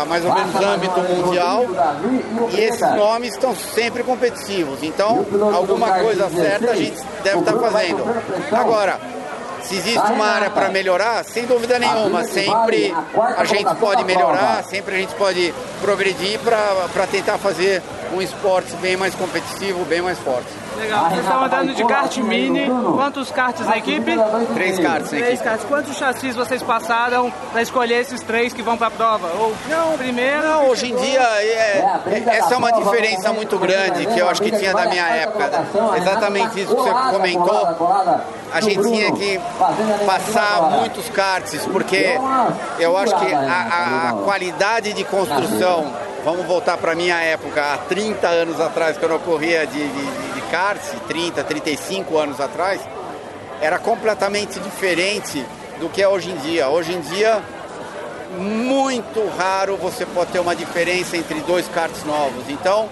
a 0.02 0.06
mais 0.06 0.26
ou 0.26 0.34
menos 0.34 0.56
âmbito 0.56 1.00
mundial. 1.00 1.66
E 2.52 2.60
esses 2.60 2.96
nomes 2.96 3.34
estão 3.34 3.56
sempre 3.56 4.04
competitivos. 4.04 4.84
Então, 4.84 5.26
alguma 5.54 6.00
coisa 6.00 6.30
certa 6.30 6.72
a 6.72 6.76
gente 6.76 6.98
deve 7.24 7.40
estar 7.40 7.54
fazendo. 7.54 8.04
Agora, 8.52 9.00
se 9.64 9.76
existe 9.76 10.12
uma 10.12 10.26
área 10.26 10.50
para 10.50 10.70
melhorar, 10.70 11.24
sem 11.24 11.46
dúvida 11.46 11.78
nenhuma, 11.80 12.24
sempre 12.24 12.94
a 13.38 13.46
gente 13.46 13.74
pode 13.76 14.04
melhorar, 14.04 14.64
sempre 14.64 14.96
a 14.96 14.98
gente 14.98 15.14
pode 15.16 15.54
progredir 15.82 16.40
para 16.40 17.08
tentar 17.08 17.38
fazer 17.38 17.82
um 18.14 18.22
esporte 18.22 18.76
bem 18.78 18.98
mais 18.98 19.16
competitivo, 19.16 19.84
bem 19.86 20.02
mais 20.02 20.18
forte. 20.20 20.48
Legal. 20.78 21.10
Vocês 21.10 21.22
estão 21.22 21.44
andando 21.44 21.74
de 21.74 21.86
kart 21.86 22.18
mini. 22.18 22.68
Quantos 22.96 23.32
karts 23.32 23.66
na 23.66 23.78
equipe? 23.78 24.12
Três 24.54 24.80
karts 24.80 25.12
na 25.12 25.18
Três 25.20 25.42
karts. 25.42 25.66
Quantos 25.66 25.98
chassis 25.98 26.36
vocês 26.36 26.64
passaram 26.64 27.32
para 27.52 27.62
escolher 27.62 28.02
esses 28.02 28.22
três 28.22 28.54
que 28.54 28.62
vão 28.62 28.78
para 28.78 28.88
a 28.88 28.92
prova? 28.92 29.28
Ou 29.40 29.54
não, 29.70 29.98
primeiro? 29.98 30.48
Não, 30.48 30.68
hoje 30.70 30.92
em 30.92 30.96
dia 30.96 31.22
é, 31.22 31.86
essa 32.28 32.54
é 32.54 32.58
uma 32.58 32.72
diferença 32.72 33.34
muito 33.34 33.58
grande 33.60 34.06
que 34.06 34.20
eu 34.20 34.30
acho 34.30 34.42
que 34.42 34.52
tinha 34.52 34.74
da 34.74 34.86
minha 34.88 35.08
época. 35.08 35.50
Exatamente 35.98 36.62
isso 36.62 36.76
que 36.76 36.82
você 36.82 37.12
comentou. 37.12 38.32
A 38.54 38.60
gente 38.60 38.82
tinha 38.82 39.12
que 39.14 39.40
passar 40.06 40.62
muitos 40.72 41.08
karts, 41.10 41.66
porque 41.68 42.20
eu 42.80 42.98
acho 42.98 43.16
que 43.18 43.34
a, 43.34 44.10
a 44.10 44.14
qualidade 44.24 44.94
de 44.94 45.04
construção, 45.04 45.92
vamos 46.24 46.46
voltar 46.46 46.78
para 46.78 46.96
minha 46.96 47.20
época, 47.22 47.74
há 47.74 47.78
30 47.78 48.28
anos 48.28 48.60
atrás, 48.60 48.98
quando 48.98 49.12
eu 49.12 49.20
corria 49.20 49.66
de, 49.66 49.88
de, 49.88 50.34
de 50.34 50.42
karts, 50.52 50.92
30, 51.08 51.44
35 51.44 52.18
anos 52.18 52.40
atrás, 52.40 52.82
era 53.60 53.78
completamente 53.80 54.60
diferente 54.60 55.46
do 55.80 55.90
que 55.90 56.02
é 56.02 56.08
hoje 56.08 56.32
em 56.32 56.38
dia. 56.38 56.70
Hoje 56.70 56.94
em 56.94 57.02
dia, 57.02 57.42
muito 58.38 59.28
raro 59.38 59.76
você 59.78 60.06
pode 60.06 60.32
ter 60.32 60.40
uma 60.40 60.56
diferença 60.56 61.18
entre 61.18 61.40
dois 61.42 61.68
karts 61.68 62.04
novos. 62.04 62.50
Então, 62.50 62.90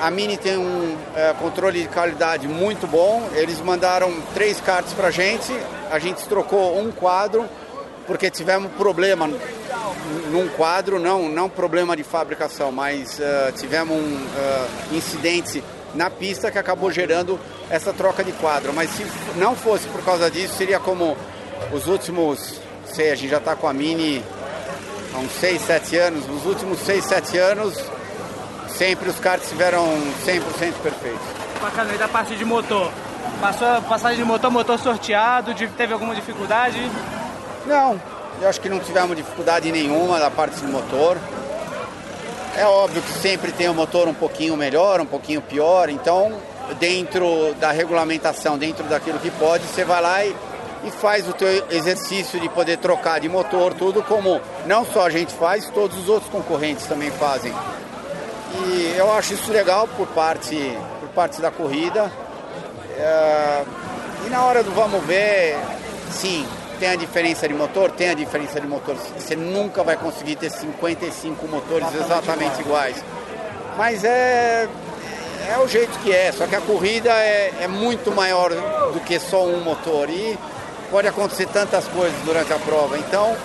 a 0.00 0.10
Mini 0.10 0.36
tem 0.36 0.56
um 0.56 0.96
é, 1.14 1.32
controle 1.38 1.82
de 1.82 1.88
qualidade 1.88 2.48
muito 2.48 2.86
bom. 2.86 3.28
Eles 3.34 3.60
mandaram 3.60 4.12
três 4.34 4.60
karts 4.60 4.92
para 4.94 5.10
gente. 5.10 5.52
A 5.90 5.98
gente 5.98 6.26
trocou 6.26 6.78
um 6.78 6.90
quadro 6.90 7.48
porque 8.06 8.30
tivemos 8.30 8.72
problema 8.72 9.28
num 10.30 10.48
quadro, 10.48 10.98
não, 10.98 11.28
não 11.28 11.48
problema 11.48 11.96
de 11.96 12.02
fabricação, 12.02 12.72
mas 12.72 13.18
uh, 13.18 13.52
tivemos 13.56 13.96
um 13.96 14.14
uh, 14.16 14.94
incidente 14.94 15.62
na 15.94 16.10
pista 16.10 16.50
que 16.50 16.58
acabou 16.58 16.90
gerando 16.90 17.38
essa 17.70 17.92
troca 17.92 18.24
de 18.24 18.32
quadro. 18.32 18.72
Mas 18.72 18.90
se 18.90 19.06
não 19.36 19.54
fosse 19.54 19.86
por 19.88 20.02
causa 20.04 20.30
disso, 20.30 20.54
seria 20.54 20.80
como 20.80 21.16
os 21.72 21.86
últimos, 21.86 22.60
sei, 22.86 23.10
a 23.10 23.14
gente 23.14 23.30
já 23.30 23.38
está 23.38 23.54
com 23.54 23.68
a 23.68 23.72
Mini 23.72 24.22
há 25.14 25.18
uns 25.18 25.32
6, 25.32 25.62
7 25.62 25.96
anos, 25.98 26.26
nos 26.26 26.46
últimos 26.46 26.78
6, 26.80 27.04
7 27.04 27.38
anos, 27.38 27.74
sempre 28.68 29.10
os 29.10 29.18
karts 29.18 29.48
tiveram 29.48 29.84
100% 30.26 30.72
perfeitos. 30.82 31.20
Bacana, 31.60 31.94
e 31.94 31.98
da 31.98 32.08
parte 32.08 32.34
de 32.34 32.44
motor? 32.44 32.90
Passou 33.40 33.68
a 33.68 33.80
passagem 33.80 34.18
de 34.18 34.24
motor, 34.24 34.50
motor 34.50 34.78
sorteado, 34.78 35.54
teve 35.76 35.92
alguma 35.92 36.14
dificuldade? 36.14 36.90
Não, 37.66 38.00
eu 38.40 38.48
acho 38.48 38.60
que 38.60 38.68
não 38.68 38.80
tivemos 38.80 39.16
dificuldade 39.16 39.70
nenhuma 39.70 40.18
da 40.18 40.30
parte 40.30 40.60
do 40.60 40.68
motor. 40.68 41.16
É 42.56 42.66
óbvio 42.66 43.00
que 43.00 43.12
sempre 43.12 43.52
tem 43.52 43.68
um 43.68 43.74
motor 43.74 44.08
um 44.08 44.14
pouquinho 44.14 44.56
melhor, 44.56 45.00
um 45.00 45.06
pouquinho 45.06 45.40
pior, 45.40 45.88
então 45.88 46.32
dentro 46.78 47.54
da 47.54 47.70
regulamentação, 47.70 48.58
dentro 48.58 48.84
daquilo 48.84 49.18
que 49.18 49.30
pode, 49.30 49.64
você 49.64 49.84
vai 49.84 50.02
lá 50.02 50.24
e, 50.24 50.34
e 50.84 50.90
faz 50.90 51.28
o 51.28 51.32
teu 51.32 51.48
exercício 51.70 52.40
de 52.40 52.48
poder 52.48 52.78
trocar 52.78 53.20
de 53.20 53.28
motor, 53.28 53.74
tudo 53.74 54.02
como 54.02 54.40
não 54.66 54.84
só 54.84 55.06
a 55.06 55.10
gente 55.10 55.32
faz, 55.32 55.68
todos 55.70 55.98
os 55.98 56.08
outros 56.08 56.30
concorrentes 56.30 56.86
também 56.86 57.10
fazem. 57.12 57.52
E 58.54 58.94
eu 58.98 59.10
acho 59.12 59.34
isso 59.34 59.50
legal 59.50 59.88
por 59.96 60.06
parte, 60.08 60.76
por 61.00 61.08
parte 61.10 61.40
da 61.40 61.50
corrida. 61.50 62.12
É, 62.98 63.64
e 64.26 64.30
na 64.30 64.44
hora 64.44 64.62
do 64.62 64.70
vamos 64.72 65.02
ver, 65.04 65.58
sim, 66.10 66.46
tem 66.82 66.90
a 66.90 66.96
diferença 66.96 67.46
de 67.46 67.54
motor, 67.54 67.92
tem 67.92 68.10
a 68.10 68.14
diferença 68.14 68.60
de 68.60 68.66
motor. 68.66 68.96
Você 69.16 69.36
nunca 69.36 69.84
vai 69.84 69.96
conseguir 69.96 70.34
ter 70.34 70.50
55 70.50 71.46
motores 71.46 71.86
exatamente 71.94 72.60
iguais. 72.60 72.96
Mas 73.78 74.02
é, 74.02 74.68
é 75.48 75.58
o 75.58 75.68
jeito 75.68 75.96
que 76.00 76.12
é, 76.12 76.32
só 76.32 76.44
que 76.44 76.56
a 76.56 76.60
corrida 76.60 77.10
é, 77.10 77.52
é 77.60 77.68
muito 77.68 78.10
maior 78.10 78.50
do 78.92 78.98
que 78.98 79.16
só 79.20 79.44
um 79.46 79.60
motor. 79.62 80.10
E 80.10 80.36
pode 80.90 81.06
acontecer 81.06 81.46
tantas 81.46 81.86
coisas 81.86 82.20
durante 82.24 82.52
a 82.52 82.58
prova. 82.58 82.98
Então, 82.98 83.36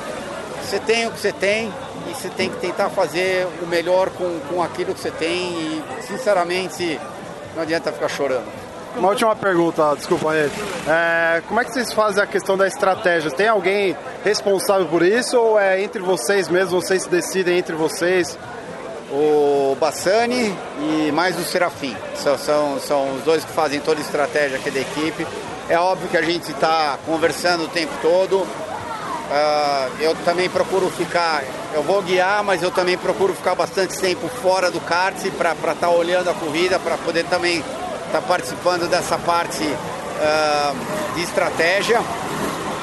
você 0.63 0.79
tem 0.79 1.05
o 1.05 1.11
que 1.11 1.19
você 1.19 1.31
tem 1.31 1.71
e 2.09 2.15
você 2.15 2.29
tem 2.29 2.49
que 2.49 2.57
tentar 2.57 2.89
fazer 2.89 3.47
o 3.61 3.67
melhor 3.67 4.09
com, 4.09 4.39
com 4.49 4.63
aquilo 4.63 4.95
que 4.95 4.99
você 4.99 5.11
tem 5.11 5.51
e, 5.51 5.83
sinceramente, 6.07 6.99
não 7.55 7.61
adianta 7.61 7.91
ficar 7.91 8.09
chorando. 8.09 8.66
Uma 8.97 9.09
última 9.09 9.35
pergunta, 9.35 9.93
desculpa 9.95 10.31
aí. 10.31 10.51
É, 10.87 11.43
como 11.47 11.59
é 11.59 11.63
que 11.63 11.71
vocês 11.71 11.93
fazem 11.93 12.23
a 12.23 12.25
questão 12.25 12.57
da 12.57 12.65
estratégia? 12.67 13.29
Tem 13.29 13.47
alguém 13.47 13.95
responsável 14.23 14.87
por 14.87 15.03
isso 15.03 15.37
ou 15.37 15.59
é 15.59 15.83
entre 15.83 16.01
vocês 16.01 16.49
mesmos, 16.49 16.83
vocês 16.83 17.05
decidem 17.05 17.59
entre 17.59 17.75
vocês? 17.75 18.37
O 19.11 19.77
Bassani 19.79 20.53
e 20.79 21.11
mais 21.11 21.37
o 21.37 21.43
Serafim. 21.43 21.95
São, 22.15 22.37
são, 22.39 22.79
são 22.79 23.15
os 23.15 23.21
dois 23.21 23.45
que 23.45 23.51
fazem 23.51 23.79
toda 23.79 23.99
a 23.99 24.01
estratégia 24.01 24.57
aqui 24.57 24.71
da 24.71 24.79
equipe. 24.79 25.27
É 25.69 25.77
óbvio 25.77 26.09
que 26.09 26.17
a 26.17 26.23
gente 26.23 26.49
está 26.49 26.97
conversando 27.05 27.65
o 27.65 27.67
tempo 27.67 27.93
todo. 28.01 28.47
Ah, 29.29 29.89
eu 29.99 30.15
também 30.25 30.49
procuro 30.49 30.89
ficar, 30.89 31.43
eu 31.73 31.83
vou 31.83 32.01
guiar, 32.01 32.43
mas 32.43 32.63
eu 32.63 32.71
também 32.71 32.97
procuro 32.97 33.35
ficar 33.35 33.53
bastante 33.53 33.95
tempo 33.99 34.27
fora 34.27 34.71
do 34.71 34.79
kart 34.81 35.17
para 35.37 35.51
estar 35.51 35.89
olhando 35.89 36.29
a 36.29 36.33
corrida, 36.33 36.79
para 36.79 36.97
poder 36.97 37.25
também 37.25 37.63
estar 38.07 38.21
participando 38.21 38.89
dessa 38.89 39.17
parte 39.17 39.63
ah, 40.21 40.73
de 41.15 41.21
estratégia. 41.23 42.01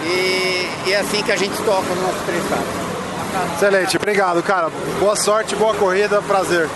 E, 0.04 0.68
e 0.88 0.92
é 0.92 1.00
assim 1.00 1.22
que 1.22 1.32
a 1.32 1.36
gente 1.36 1.56
toca 1.62 1.88
no 1.94 2.02
nosso 2.02 2.24
karts. 2.24 3.54
Excelente, 3.56 3.96
obrigado, 3.96 4.42
cara. 4.42 4.70
Boa 5.00 5.16
sorte, 5.16 5.56
boa 5.56 5.74
corrida, 5.74 6.20
prazer. 6.22 6.68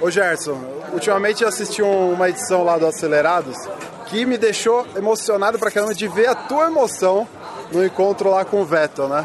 Ô 0.00 0.10
Gerson, 0.10 0.58
ultimamente 0.92 1.42
eu 1.42 1.48
assisti 1.48 1.82
um- 1.82 2.12
uma 2.12 2.28
edição 2.28 2.64
lá 2.64 2.76
do 2.76 2.86
Acelerados 2.86 3.56
que 4.06 4.26
me 4.26 4.36
deixou 4.36 4.86
emocionado 4.96 5.58
pra 5.58 5.70
caramba 5.70 5.94
de 5.94 6.06
ver 6.08 6.26
a 6.28 6.34
tua 6.34 6.66
emoção 6.66 7.26
no 7.72 7.84
encontro 7.84 8.28
lá 8.30 8.44
com 8.44 8.60
o 8.60 8.64
Vettel, 8.64 9.08
né? 9.08 9.24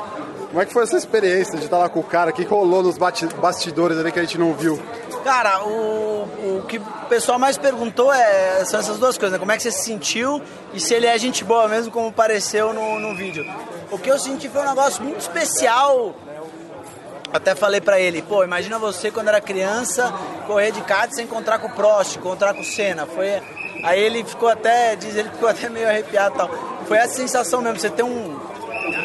Como 0.49 0.61
é 0.61 0.65
que 0.65 0.73
foi 0.73 0.83
essa 0.83 0.97
experiência 0.97 1.57
de 1.57 1.65
estar 1.65 1.77
lá 1.77 1.87
com 1.87 1.99
o 1.99 2.03
cara? 2.03 2.31
O 2.31 2.33
que 2.33 2.43
rolou 2.43 2.81
nos 2.81 2.97
bastidores 2.97 3.97
ali 3.99 4.11
que 4.11 4.19
a 4.19 4.23
gente 4.23 4.37
não 4.37 4.53
viu? 4.53 4.81
Cara, 5.23 5.63
o, 5.63 6.23
o 6.23 6.65
que 6.67 6.79
o 6.79 6.83
pessoal 7.07 7.37
mais 7.37 7.55
perguntou 7.55 8.11
é, 8.11 8.65
são 8.65 8.79
essas 8.79 8.97
duas 8.97 9.15
coisas, 9.15 9.33
né? 9.33 9.39
Como 9.39 9.51
é 9.51 9.57
que 9.57 9.61
você 9.61 9.71
se 9.71 9.83
sentiu 9.83 10.41
e 10.73 10.79
se 10.79 10.93
ele 10.93 11.05
é 11.05 11.15
gente 11.19 11.43
boa 11.43 11.67
mesmo, 11.67 11.91
como 11.91 12.11
pareceu 12.11 12.73
no, 12.73 12.99
no 12.99 13.15
vídeo. 13.15 13.45
O 13.91 13.99
que 13.99 14.09
eu 14.09 14.17
senti 14.17 14.49
foi 14.49 14.61
um 14.61 14.69
negócio 14.69 15.03
muito 15.03 15.19
especial. 15.19 16.15
Até 17.31 17.53
falei 17.53 17.79
pra 17.79 17.99
ele, 17.99 18.23
pô, 18.23 18.43
imagina 18.43 18.79
você 18.79 19.11
quando 19.11 19.27
era 19.27 19.39
criança, 19.39 20.11
correr 20.47 20.71
de 20.71 20.81
kart 20.81 21.11
sem 21.11 21.25
encontrar 21.25 21.59
com 21.59 21.67
o 21.67 21.71
Prost, 21.71 22.17
encontrar 22.17 22.55
com 22.55 22.61
o 22.61 22.65
Senna. 22.65 23.05
Foi... 23.05 23.39
Aí 23.83 23.99
ele 24.01 24.23
ficou 24.23 24.49
até, 24.49 24.95
diz 24.95 25.15
ele 25.15 25.29
ficou 25.29 25.47
até 25.47 25.69
meio 25.69 25.87
arrepiado 25.87 26.33
e 26.33 26.37
tal. 26.39 26.49
Foi 26.87 26.97
essa 26.97 27.13
sensação 27.13 27.61
mesmo, 27.61 27.79
você 27.79 27.89
ter 27.89 28.01
um, 28.01 28.38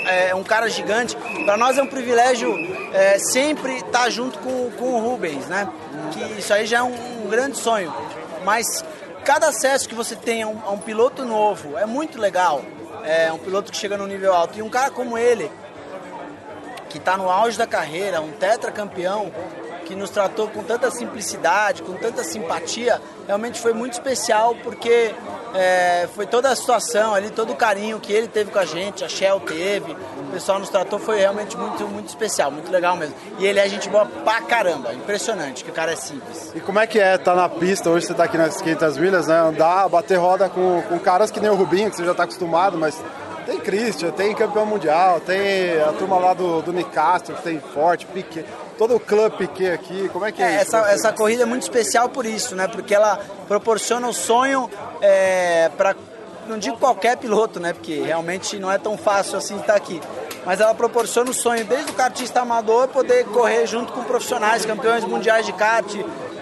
é, 0.07 0.35
um 0.35 0.43
cara 0.43 0.69
gigante. 0.69 1.17
Para 1.45 1.57
nós 1.57 1.79
é 1.79 1.83
um 1.83 1.87
privilégio 1.87 2.55
é, 2.93 3.19
sempre 3.19 3.77
estar 3.79 4.11
junto 4.11 4.39
com, 4.39 4.71
com 4.73 4.95
o 4.95 5.01
Rubens, 5.01 5.47
né? 5.47 5.69
Que 6.13 6.39
isso 6.39 6.53
aí 6.53 6.67
já 6.67 6.79
é 6.79 6.83
um, 6.83 7.25
um 7.25 7.29
grande 7.29 7.57
sonho. 7.57 7.93
Mas 8.45 8.85
cada 9.25 9.49
acesso 9.49 9.89
que 9.89 9.95
você 9.95 10.15
tem 10.15 10.43
a 10.43 10.49
um, 10.49 10.61
a 10.65 10.71
um 10.71 10.79
piloto 10.79 11.25
novo 11.25 11.77
é 11.79 11.87
muito 11.87 12.21
legal. 12.21 12.63
É 13.05 13.33
um 13.33 13.39
piloto 13.39 13.71
que 13.71 13.77
chega 13.77 13.97
num 13.97 14.07
nível 14.07 14.33
alto. 14.35 14.59
E 14.59 14.63
um 14.63 14.71
cara 14.71 14.91
como 14.91 15.19
ele, 15.19 15.51
que 16.89 16.99
está 16.99 17.17
no 17.17 17.29
auge 17.29 17.59
da 17.59 17.67
carreira, 17.67 18.21
um 18.21 18.33
tetracampeão, 18.33 19.33
que 19.85 19.95
nos 19.95 20.11
tratou 20.11 20.49
com 20.49 20.63
tanta 20.63 20.91
simplicidade, 20.91 21.83
com 21.83 21.95
tanta 21.95 22.25
simpatia, 22.25 23.01
realmente 23.27 23.61
foi 23.61 23.73
muito 23.73 23.93
especial 23.93 24.55
porque 24.63 25.15
é, 25.55 26.09
foi 26.15 26.27
toda 26.27 26.51
a 26.51 26.57
situação 26.57 27.15
ali, 27.15 27.31
todo 27.31 27.53
o 27.53 27.57
carinho 27.57 28.01
que 28.01 28.13
ele 28.13 28.27
teve 28.27 28.51
com 28.51 28.59
a 28.59 28.65
gente, 28.65 29.05
a 29.05 29.09
Shell 29.09 29.41
teve, 29.41 29.93
o 29.93 30.33
pessoal 30.33 30.59
nos 30.59 30.69
tratou, 30.69 30.99
foi 30.99 31.19
realmente 31.21 31.57
muito, 31.57 31.87
muito 31.87 32.09
especial, 32.09 32.51
muito 32.51 32.71
legal 32.73 32.97
mesmo. 32.97 33.15
E 33.39 33.47
ele 33.47 33.61
é 33.61 33.69
gente 33.69 33.89
boa 33.89 34.05
pra 34.07 34.43
caramba, 34.43 34.93
impressionante, 34.93 35.63
que 35.63 35.71
o 35.71 35.75
cara 35.75 35.93
é 35.93 35.97
simples. 35.97 36.53
E 36.55 36.61
como 36.61 36.81
é 36.81 36.87
que 36.87 36.99
é 36.99 37.17
tá 37.17 37.35
na 37.35 37.49
pista, 37.49 37.89
hoje 37.89 38.07
você 38.07 38.15
tá 38.15 38.25
aqui 38.25 38.37
nas 38.37 38.61
500 38.61 38.99
milhas, 38.99 39.27
né, 39.29 39.39
andar, 39.39 39.89
bater 39.89 40.17
roda 40.17 40.49
com, 40.49 40.83
com 40.89 40.99
caras 40.99 41.31
que 41.31 41.39
nem 41.39 41.51
o 41.51 41.55
Rubinho, 41.55 41.91
que 41.91 41.97
você 41.97 42.05
já 42.05 42.15
tá 42.15 42.25
acostumado, 42.25 42.77
mas 42.77 43.01
tem 43.47 43.61
Christian, 43.61 44.11
tem 44.11 44.35
campeão 44.35 44.67
mundial, 44.67 45.21
tem 45.21 45.81
a 45.81 45.93
turma 45.93 46.19
lá 46.19 46.35
do, 46.35 46.63
do 46.63 46.73
Nicastro, 46.73 47.37
tem 47.43 47.61
Forte, 47.61 48.07
Piquet, 48.07 48.45
todo 48.75 48.97
o 48.97 49.01
clube 49.01 49.37
Piquet 49.37 49.73
aqui, 49.73 50.09
como 50.11 50.25
é 50.25 50.33
que 50.33 50.43
é, 50.43 50.47
é 50.47 50.63
isso? 50.63 50.77
Essa, 50.77 50.91
essa 50.91 51.13
corrida 51.13 51.43
é 51.43 51.47
muito 51.47 51.63
especial 51.63 52.09
por 52.09 52.27
isso, 52.27 52.55
né? 52.55 52.69
Porque 52.69 52.95
ela 52.95 53.19
proporciona 53.49 54.07
o 54.09 54.13
sonho 54.13 54.71
é, 55.01 55.71
para, 55.77 55.97
não 56.47 56.59
digo 56.59 56.77
qualquer 56.77 57.17
piloto, 57.17 57.61
né? 57.61 57.73
Porque 57.73 58.03
realmente 58.03 58.59
não 58.59 58.71
é 58.71 58.79
tão 58.79 58.97
fácil 58.97 59.39
assim 59.39 59.57
estar 59.57 59.75
aqui. 59.75 60.01
Mas 60.45 60.61
ela 60.61 60.75
proporciona 60.75 61.31
o 61.31 61.35
sonho 61.35 61.65
desde 61.65 61.91
o 61.91 61.95
kartista 61.95 62.41
amador 62.41 62.89
poder 62.89 63.25
correr 63.27 63.67
junto 63.67 63.93
com 63.93 64.05
profissionais, 64.05 64.67
campeões 64.67 65.05
mundiais 65.05 65.47
de 65.47 65.53
kart, 65.53 65.87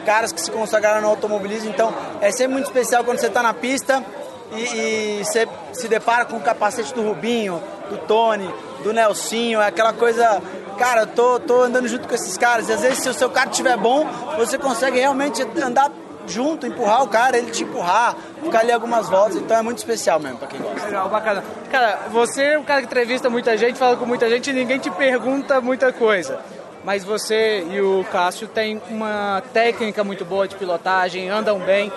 caras 0.05 0.33
que 0.33 0.41
se 0.41 0.51
consagraram 0.51 1.01
no 1.03 1.09
automobilismo. 1.09 1.71
Então 1.71 1.95
é 2.21 2.31
sempre 2.33 2.55
muito 2.55 2.67
especial 2.67 3.05
quando 3.05 3.19
você 3.19 3.29
está 3.29 3.43
na 3.43 3.55
pista 3.55 4.05
e, 4.53 5.19
e 5.21 5.25
você 5.25 5.49
se 5.73 5.89
depara 5.89 6.25
com 6.25 6.37
o 6.37 6.41
capacete 6.41 6.93
do 6.95 7.03
Rubinho, 7.03 7.63
do 7.89 7.99
Tony, 7.99 8.53
do 8.83 8.93
Nelsinho, 8.93 9.61
é 9.61 9.67
aquela 9.67 9.93
coisa. 9.93 10.43
Cara, 10.83 11.07
tô, 11.07 11.39
tô 11.39 11.63
andando 11.63 11.87
junto 11.87 12.09
com 12.09 12.15
esses 12.17 12.37
caras. 12.37 12.69
E 12.69 12.73
às 12.73 12.81
vezes, 12.81 12.99
se 12.99 13.09
o 13.09 13.15
seu 13.15 13.31
carro 13.31 13.53
estiver 13.53 13.77
bom, 13.77 14.05
você 14.37 14.59
consegue 14.59 14.99
realmente 14.99 15.41
andar 15.63 15.93
junto, 16.27 16.67
empurrar 16.67 17.05
o 17.05 17.09
cara, 17.09 17.39
ele 17.39 17.53
te 17.53 17.63
empurrar, 17.63 18.17
ficar 18.43 18.59
ali 18.59 18.73
algumas 18.73 19.09
voltas. 19.09 19.37
Então 19.37 19.57
é 19.57 19.63
muito 19.63 19.79
especial 19.79 20.19
mesmo 20.19 20.39
pra 20.39 20.49
quem 20.49 20.59
gosta. 20.61 20.85
Legal, 20.85 21.09
bacana. 21.09 21.45
Cara, 21.71 22.01
você 22.11 22.43
é 22.43 22.59
um 22.59 22.65
cara 22.65 22.81
que 22.81 22.87
entrevista 22.87 23.31
muita 23.31 23.57
gente, 23.57 23.79
fala 23.79 23.97
com 23.97 24.05
muita 24.05 24.29
gente 24.29 24.51
e 24.51 24.53
ninguém 24.53 24.81
te 24.81 24.91
pergunta 24.91 25.61
muita 25.61 25.93
coisa. 25.93 26.41
Mas 26.83 27.05
você 27.05 27.65
e 27.71 27.81
o 27.81 28.05
Cássio 28.11 28.49
têm 28.49 28.83
uma 28.91 29.41
técnica 29.53 30.03
muito 30.03 30.25
boa 30.25 30.49
de 30.49 30.57
pilotagem, 30.57 31.31
andam 31.31 31.61
bem. 31.61 31.93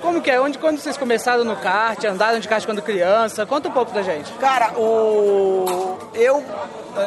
Como 0.00 0.20
que 0.20 0.30
é? 0.30 0.40
Onde, 0.40 0.58
quando 0.58 0.78
vocês 0.78 0.96
começaram 0.96 1.44
no 1.44 1.56
kart, 1.56 2.02
andaram 2.04 2.38
de 2.38 2.48
kart 2.48 2.64
quando 2.64 2.82
criança? 2.82 3.44
Conta 3.46 3.68
um 3.68 3.72
pouco 3.72 3.92
pra 3.92 4.02
gente. 4.02 4.32
Cara, 4.34 4.72
o... 4.78 5.98
eu... 6.14 6.44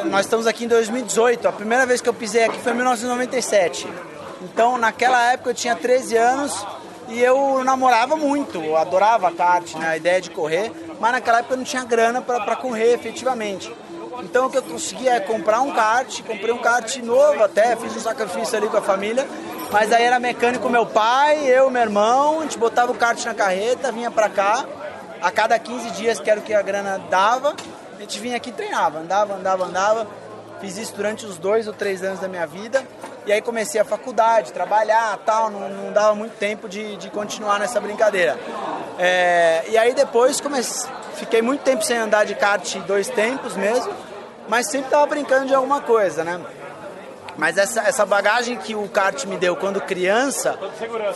Nós 0.05 0.21
estamos 0.25 0.45
aqui 0.45 0.65
em 0.65 0.67
2018. 0.67 1.47
A 1.47 1.51
primeira 1.51 1.85
vez 1.85 2.01
que 2.01 2.09
eu 2.09 2.13
pisei 2.13 2.43
aqui 2.43 2.59
foi 2.59 2.71
em 2.73 2.75
1997. 2.75 3.87
Então, 4.41 4.77
naquela 4.77 5.31
época 5.33 5.49
eu 5.49 5.53
tinha 5.53 5.75
13 5.75 6.15
anos 6.15 6.65
e 7.09 7.21
eu 7.21 7.63
namorava 7.63 8.15
muito, 8.15 8.59
eu 8.61 8.77
adorava 8.77 9.31
kart, 9.31 9.75
né, 9.75 9.89
a 9.89 9.97
ideia 9.97 10.21
de 10.21 10.29
correr, 10.29 10.71
mas 10.99 11.11
naquela 11.11 11.39
época 11.39 11.55
eu 11.55 11.57
não 11.57 11.63
tinha 11.63 11.83
grana 11.83 12.21
para 12.21 12.55
correr 12.55 12.93
efetivamente. 12.93 13.73
Então 14.21 14.47
o 14.47 14.49
que 14.49 14.57
eu 14.57 14.63
conseguia 14.63 15.13
é 15.13 15.19
comprar 15.19 15.61
um 15.61 15.71
kart, 15.71 16.21
comprei 16.23 16.53
um 16.53 16.57
kart 16.57 16.97
novo 16.97 17.43
até, 17.43 17.75
fiz 17.75 17.95
um 17.95 17.99
sacrifício 17.99 18.57
ali 18.57 18.67
com 18.67 18.77
a 18.77 18.81
família 18.81 19.27
mas 19.71 19.91
aí 19.91 20.03
era 20.03 20.19
mecânico 20.19 20.69
meu 20.69 20.85
pai, 20.85 21.45
eu, 21.47 21.69
meu 21.69 21.81
irmão, 21.81 22.39
a 22.39 22.43
gente 22.43 22.57
botava 22.57 22.91
o 22.91 22.95
kart 22.95 23.23
na 23.25 23.33
carreta, 23.33 23.91
vinha 23.91 24.09
pra 24.09 24.29
cá, 24.29 24.65
a 25.21 25.31
cada 25.31 25.57
15 25.59 25.91
dias, 25.91 26.19
que 26.19 26.29
era 26.29 26.39
o 26.39 26.43
que 26.43 26.53
a 26.53 26.61
grana 26.61 26.99
dava, 27.09 27.55
a 27.97 28.01
gente 28.01 28.19
vinha 28.19 28.37
aqui 28.37 28.49
e 28.49 28.53
treinava, 28.53 28.99
andava, 28.99 29.33
andava, 29.33 29.65
andava. 29.65 30.07
Fiz 30.61 30.77
isso 30.77 30.93
durante 30.93 31.25
os 31.25 31.37
dois 31.37 31.67
ou 31.67 31.73
três 31.73 32.03
anos 32.03 32.19
da 32.19 32.27
minha 32.27 32.45
vida. 32.45 32.83
E 33.25 33.31
aí 33.31 33.41
comecei 33.41 33.79
a 33.79 33.85
faculdade, 33.85 34.51
trabalhar 34.51 35.17
tal, 35.25 35.49
não, 35.49 35.69
não 35.69 35.91
dava 35.91 36.15
muito 36.15 36.37
tempo 36.37 36.67
de, 36.67 36.95
de 36.97 37.09
continuar 37.09 37.59
nessa 37.59 37.79
brincadeira. 37.79 38.37
É, 38.97 39.63
e 39.69 39.77
aí 39.77 39.93
depois 39.93 40.41
comecei, 40.41 40.89
fiquei 41.15 41.41
muito 41.41 41.61
tempo 41.61 41.83
sem 41.83 41.97
andar 41.97 42.25
de 42.25 42.35
kart 42.35 42.77
dois 42.87 43.09
tempos 43.09 43.55
mesmo, 43.55 43.93
mas 44.47 44.69
sempre 44.69 44.87
estava 44.87 45.05
brincando 45.05 45.47
de 45.47 45.53
alguma 45.53 45.81
coisa, 45.81 46.23
né? 46.23 46.39
Mas 47.39 47.57
essa, 47.57 47.79
essa 47.81 48.05
bagagem 48.05 48.57
que 48.57 48.75
o 48.75 48.85
kart 48.89 49.23
me 49.23 49.37
deu 49.37 49.55
quando 49.55 49.79
criança 49.79 50.59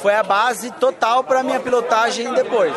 foi 0.01 0.15
a 0.15 0.23
base 0.23 0.71
total 0.71 1.21
para 1.21 1.43
minha 1.43 1.59
pilotagem 1.59 2.33
depois. 2.33 2.73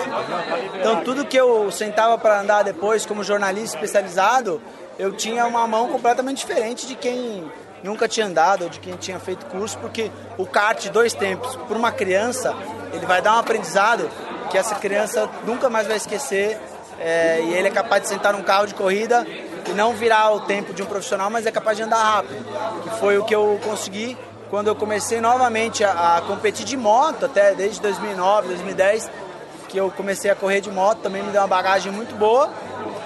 Então 0.80 1.04
tudo 1.04 1.24
que 1.24 1.36
eu 1.36 1.70
sentava 1.70 2.18
para 2.18 2.40
andar 2.40 2.64
depois 2.64 3.06
como 3.06 3.22
jornalista 3.22 3.76
especializado, 3.76 4.60
eu 4.98 5.12
tinha 5.12 5.46
uma 5.46 5.64
mão 5.68 5.88
completamente 5.88 6.38
diferente 6.38 6.88
de 6.88 6.96
quem 6.96 7.48
nunca 7.84 8.08
tinha 8.08 8.26
andado 8.26 8.64
ou 8.64 8.68
de 8.68 8.80
quem 8.80 8.96
tinha 8.96 9.20
feito 9.20 9.46
curso, 9.46 9.78
porque 9.78 10.10
o 10.36 10.44
kart 10.44 10.88
dois 10.88 11.14
tempos 11.14 11.54
para 11.54 11.78
uma 11.78 11.92
criança, 11.92 12.52
ele 12.92 13.06
vai 13.06 13.22
dar 13.22 13.36
um 13.36 13.38
aprendizado 13.38 14.10
que 14.50 14.58
essa 14.58 14.74
criança 14.74 15.30
nunca 15.44 15.70
mais 15.70 15.86
vai 15.86 15.96
esquecer 15.96 16.58
é, 16.98 17.40
e 17.42 17.54
ele 17.54 17.68
é 17.68 17.70
capaz 17.70 18.02
de 18.02 18.08
sentar 18.08 18.32
num 18.32 18.42
carro 18.42 18.66
de 18.66 18.74
corrida 18.74 19.24
e 19.68 19.72
não 19.72 19.94
virar 19.94 20.32
o 20.32 20.40
tempo 20.40 20.72
de 20.72 20.82
um 20.82 20.86
profissional, 20.86 21.30
mas 21.30 21.46
é 21.46 21.50
capaz 21.50 21.76
de 21.76 21.82
andar 21.82 22.02
rápido, 22.02 22.44
que 22.82 22.98
foi 22.98 23.18
o 23.18 23.24
que 23.24 23.34
eu 23.34 23.58
consegui 23.64 24.16
quando 24.50 24.68
eu 24.68 24.76
comecei 24.76 25.20
novamente 25.20 25.82
a, 25.82 26.16
a 26.16 26.20
competir 26.22 26.64
de 26.64 26.76
moto, 26.76 27.26
até 27.26 27.54
desde 27.54 27.80
2009, 27.80 28.48
2010, 28.48 29.10
que 29.68 29.76
eu 29.76 29.90
comecei 29.90 30.30
a 30.30 30.34
correr 30.34 30.60
de 30.60 30.70
moto, 30.70 30.98
também 30.98 31.22
me 31.22 31.32
deu 31.32 31.40
uma 31.40 31.48
bagagem 31.48 31.90
muito 31.90 32.14
boa. 32.14 32.50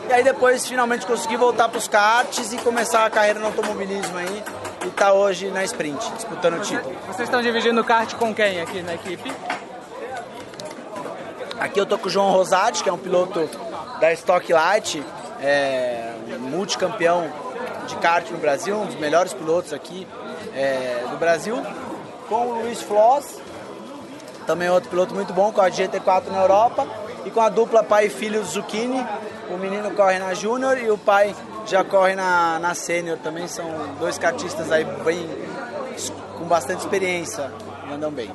E 0.09 0.13
aí 0.13 0.25
depois 0.25 0.67
finalmente 0.67 1.07
consegui 1.07 1.37
voltar 1.37 1.69
para 1.69 1.79
os 1.79 1.89
karts 1.89 2.53
e 2.53 2.59
começar 2.59 3.07
a 3.07 3.11
carreira 3.11 3.39
no 3.39 3.47
automobilismo 3.47 4.19
aí. 4.19 4.43
E 4.85 4.91
tá 4.91 5.13
hoje 5.13 5.49
na 5.51 5.63
sprint, 5.65 6.11
disputando 6.13 6.55
o 6.55 6.61
título. 6.61 6.95
Vocês 7.07 7.29
estão 7.29 7.41
dividindo 7.41 7.81
o 7.81 7.85
kart 7.85 8.15
com 8.15 8.35
quem 8.35 8.61
aqui 8.61 8.83
na 8.83 8.95
equipe? 8.95 9.33
Aqui 11.59 11.79
eu 11.79 11.87
tô 11.87 11.99
com 11.99 12.09
o 12.09 12.11
João 12.11 12.31
Rosati, 12.31 12.83
que 12.83 12.89
é 12.89 12.93
um 12.93 12.99
piloto 12.99 13.49
da 14.01 14.13
Stock 14.13 14.51
Light, 14.51 15.03
é, 15.41 16.13
multicampeão 16.51 17.31
de 17.87 17.97
kart 17.97 18.29
no 18.31 18.39
Brasil, 18.39 18.77
um 18.77 18.87
dos 18.87 18.97
melhores 18.97 19.33
pilotos 19.33 19.73
aqui 19.73 20.07
é, 20.55 21.05
do 21.11 21.17
Brasil, 21.17 21.57
com 22.29 22.47
o 22.47 22.63
Luiz 22.63 22.83
Floss, 22.83 23.41
também 24.47 24.69
outro 24.69 24.91
piloto 24.91 25.15
muito 25.15 25.33
bom, 25.33 25.53
com 25.53 25.61
a 25.61 25.71
GT4 25.71 26.29
na 26.31 26.43
Europa, 26.43 26.87
e 27.25 27.31
com 27.31 27.41
a 27.41 27.49
dupla 27.49 27.83
pai 27.83 28.07
e 28.07 28.11
filho 28.11 28.45
Zucchini, 28.45 29.07
o 29.51 29.57
menino 29.57 29.91
corre 29.93 30.19
na 30.19 30.35
Júnior 30.35 30.79
e 30.79 30.91
o 30.91 30.99
pai 30.99 31.35
já 31.67 31.85
corre 31.85 32.15
na, 32.15 32.59
na 32.59 32.75
Sênior, 32.75 33.19
também 33.19 33.47
são 33.47 33.67
dois 33.99 34.19
kartistas 34.19 34.73
aí 34.73 34.85
bem, 34.85 35.29
com 36.39 36.45
bastante 36.45 36.81
experiência 36.81 37.51
e 37.91 37.95
andam 37.95 38.11
bem. 38.11 38.30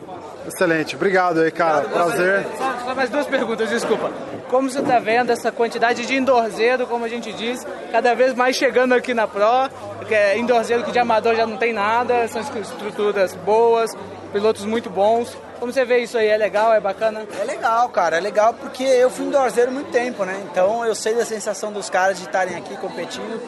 Excelente, 0.48 0.96
obrigado 0.96 1.40
aí, 1.40 1.52
cara. 1.52 1.86
Obrigado, 1.86 2.06
Prazer. 2.06 2.46
Só, 2.58 2.86
só, 2.86 2.96
mais 2.96 3.10
duas 3.10 3.26
perguntas, 3.28 3.70
desculpa. 3.70 4.12
Como 4.50 4.70
você 4.70 4.80
está 4.80 5.00
vendo 5.00 5.32
essa 5.32 5.52
quantidade 5.52 6.06
de 6.06 6.16
endorzeiro, 6.16 6.86
como 6.86 7.06
a 7.06 7.08
gente 7.08 7.34
diz, 7.34 7.66
cada 7.92 8.14
vez 8.14 8.34
mais 8.34 8.56
chegando 8.56 8.94
aqui 8.94 9.14
na 9.14 9.28
Pro? 9.28 9.70
Que 10.08 10.14
é 10.14 10.38
endorzeiro 10.38 10.84
que 10.84 10.92
de 10.92 11.00
amador 11.00 11.36
já 11.36 11.48
não 11.48 11.58
tem 11.58 11.74
nada, 11.74 12.28
são 12.28 12.42
estruturas 12.42 13.34
boas, 13.34 13.96
pilotos 14.32 14.66
muito 14.66 14.90
bons. 14.90 15.36
Como 15.60 15.72
você 15.72 15.86
vê 15.86 16.00
isso 16.00 16.18
aí? 16.18 16.28
É 16.28 16.38
legal? 16.38 16.74
É 16.74 16.80
bacana? 16.80 17.26
É 17.40 17.44
legal, 17.44 17.90
cara. 17.90 18.18
É 18.18 18.20
legal 18.20 18.54
porque 18.54 18.84
eu 18.84 19.10
fui 19.10 19.26
endorzeiro 19.26 19.72
muito 19.72 19.90
tempo, 19.90 20.26
né? 20.26 20.44
Então 20.52 20.86
eu 20.86 20.94
sei 20.94 21.16
da 21.16 21.26
sensação 21.26 21.72
dos 21.72 21.90
caras 21.90 22.18
de 22.18 22.26
estarem 22.26 22.56
aqui 22.56 22.76
competindo, 22.78 23.42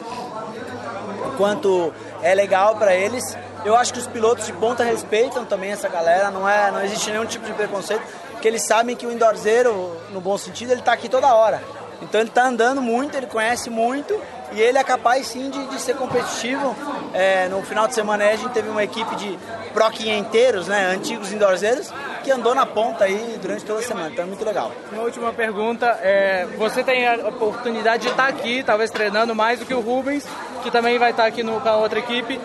o 1.26 1.36
quanto 1.36 1.92
é 2.22 2.34
legal 2.34 2.76
para 2.76 2.94
eles. 2.94 3.36
Eu 3.64 3.76
acho 3.76 3.92
que 3.92 3.98
os 3.98 4.06
pilotos 4.06 4.46
de 4.46 4.52
ponta 4.52 4.84
respeitam 4.84 5.44
também 5.44 5.70
essa 5.70 5.88
galera, 5.88 6.30
não, 6.30 6.48
é, 6.48 6.70
não 6.70 6.82
existe 6.82 7.10
nenhum 7.10 7.26
tipo 7.26 7.44
de 7.44 7.52
preconceito, 7.52 8.02
porque 8.32 8.46
eles 8.46 8.62
sabem 8.62 8.94
que 8.94 9.06
o 9.06 9.12
endorzeiro, 9.12 9.96
no 10.10 10.20
bom 10.20 10.38
sentido, 10.38 10.70
ele 10.70 10.80
está 10.80 10.92
aqui 10.92 11.08
toda 11.08 11.34
hora. 11.34 11.60
Então 12.00 12.20
ele 12.20 12.28
está 12.28 12.46
andando 12.46 12.80
muito, 12.80 13.16
ele 13.16 13.26
conhece 13.26 13.68
muito 13.68 14.18
e 14.52 14.60
ele 14.60 14.78
é 14.78 14.84
capaz 14.84 15.26
sim 15.26 15.50
de, 15.50 15.66
de 15.66 15.80
ser 15.80 15.96
competitivo. 15.96 16.74
É, 17.12 17.48
no 17.48 17.62
final 17.62 17.88
de 17.88 17.94
semana 17.94 18.24
a 18.24 18.36
gente 18.36 18.52
teve 18.52 18.68
uma 18.68 18.84
equipe 18.84 19.14
de 19.16 19.38
pro 19.72 19.90
quinhenteiros, 19.90 20.68
né, 20.68 20.92
antigos 20.94 21.32
endorzeiros, 21.32 21.92
que 22.24 22.30
andou 22.30 22.54
na 22.54 22.64
ponta 22.64 23.04
aí 23.04 23.38
durante 23.40 23.64
toda 23.64 23.80
a 23.80 23.82
semana, 23.82 24.10
então 24.10 24.24
é 24.24 24.26
muito 24.26 24.44
legal. 24.44 24.72
Uma 24.92 25.02
última 25.02 25.32
pergunta, 25.32 25.86
é, 26.02 26.46
você 26.56 26.82
tem 26.82 27.06
a 27.06 27.28
oportunidade 27.28 28.04
de 28.04 28.08
estar 28.08 28.28
aqui, 28.28 28.62
talvez 28.62 28.90
treinando 28.90 29.34
mais 29.34 29.58
do 29.58 29.66
que 29.66 29.74
o 29.74 29.80
Rubens, 29.80 30.24
que 30.62 30.70
também 30.70 30.98
vai 30.98 31.10
estar 31.10 31.26
aqui 31.26 31.42
no, 31.42 31.60
com 31.60 31.68
a 31.68 31.76
outra 31.76 31.98
equipe 31.98 32.40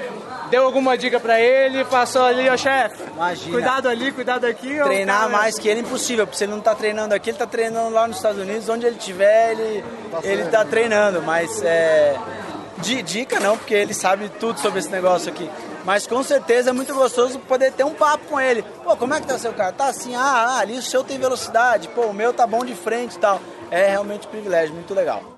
deu 0.54 0.66
alguma 0.66 0.96
dica 0.96 1.20
pra 1.20 1.42
ele, 1.42 1.84
passou 1.86 2.24
ali, 2.24 2.48
ó 2.48 2.56
chefe, 2.56 3.04
cuidado 3.50 3.90
ali, 3.90 4.12
cuidado 4.12 4.46
aqui. 4.46 4.80
Treinar 4.84 5.28
mais 5.28 5.58
que 5.58 5.68
ele 5.68 5.80
é 5.80 5.84
impossível, 5.84 6.28
porque 6.28 6.38
se 6.38 6.44
ele 6.44 6.52
não 6.52 6.62
tá 6.62 6.76
treinando 6.76 7.16
aqui, 7.16 7.32
ele 7.32 7.40
tá 7.40 7.48
treinando 7.48 7.90
lá 7.90 8.08
nos 8.08 8.18
Estados 8.18 8.40
Unidos, 8.40 8.70
onde 8.70 8.86
ele 8.86 8.98
tiver, 8.98 9.54
ele, 9.54 9.84
tá 10.12 10.20
ele 10.22 10.44
tá 10.46 10.64
treinando, 10.64 11.24
mas 11.24 11.64
é, 11.64 12.16
dica 12.78 13.40
não, 13.40 13.58
porque 13.58 13.74
ele 13.74 13.96
sabe 13.96 14.30
tudo 14.40 14.60
sobre 14.60 14.78
esse 14.78 14.92
negócio 14.92 15.32
aqui. 15.32 15.50
Mas 15.84 16.06
com 16.06 16.22
certeza 16.22 16.70
é 16.70 16.74
muito 16.74 16.94
gostoso 16.94 17.40
poder 17.40 17.72
ter 17.72 17.84
um 17.84 17.96
papo 17.96 18.26
com 18.26 18.40
ele. 18.40 18.64
Pô, 18.84 18.96
como 18.96 19.16
é 19.16 19.20
que 19.20 19.26
tá 19.26 19.40
seu 19.40 19.54
carro? 19.54 19.74
Tá 19.74 19.88
assim, 19.88 20.14
ah, 20.16 20.22
ah, 20.22 20.60
ali 20.60 20.78
o 20.78 20.84
seu 20.84 21.04
tem 21.04 21.18
velocidade, 21.18 21.88
pô, 21.90 22.04
o 22.04 22.14
meu 22.14 22.32
tá 22.32 22.46
bom 22.46 22.64
de 22.64 22.76
frente 22.76 23.16
e 23.16 23.20
tal. 23.20 23.42
É 23.72 23.90
realmente 23.90 24.28
um 24.28 24.30
privilégio, 24.30 24.76
muito 24.76 24.94
legal. 24.94 25.33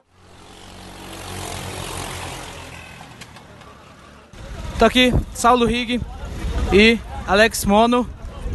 Tô 4.78 4.84
aqui, 4.84 5.14
Saulo 5.34 5.66
Rig 5.66 6.02
e 6.74 7.00
Alex 7.26 7.64
Mono. 7.64 8.10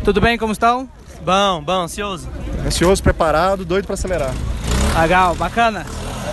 Tudo 0.05 0.21
bem? 0.21 0.37
Como 0.37 0.53
estão? 0.53 0.87
Bom, 1.25 1.63
bom, 1.63 1.83
ansioso. 1.83 2.29
Ansioso, 2.67 3.03
preparado, 3.03 3.65
doido 3.65 3.87
para 3.87 3.95
acelerar. 3.95 4.35
Legal, 5.01 5.35
bacana. 5.35 5.87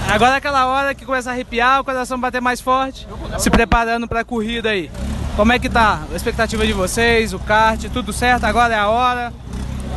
Agora 0.10 0.34
é 0.34 0.38
aquela 0.38 0.68
hora 0.68 0.94
que 0.94 1.06
começa 1.06 1.30
a 1.30 1.34
arrepiar, 1.34 1.80
o 1.80 1.86
coração 1.86 2.20
bater 2.20 2.42
mais 2.42 2.60
forte, 2.60 3.08
se 3.38 3.50
preparando 3.50 4.10
para 4.10 4.22
a 4.22 4.24
corrida 4.26 4.70
aí. 4.70 4.92
Como 5.38 5.54
é 5.54 5.60
que 5.60 5.70
tá 5.70 6.02
a 6.12 6.16
expectativa 6.16 6.68
de 6.68 6.74
vocês, 6.74 7.34
o 7.34 7.40
kart, 7.40 7.82
tudo 7.86 8.12
certo? 8.12 8.44
Agora 8.44 8.74
é 8.74 8.78
a 8.78 8.90
hora. 8.90 9.34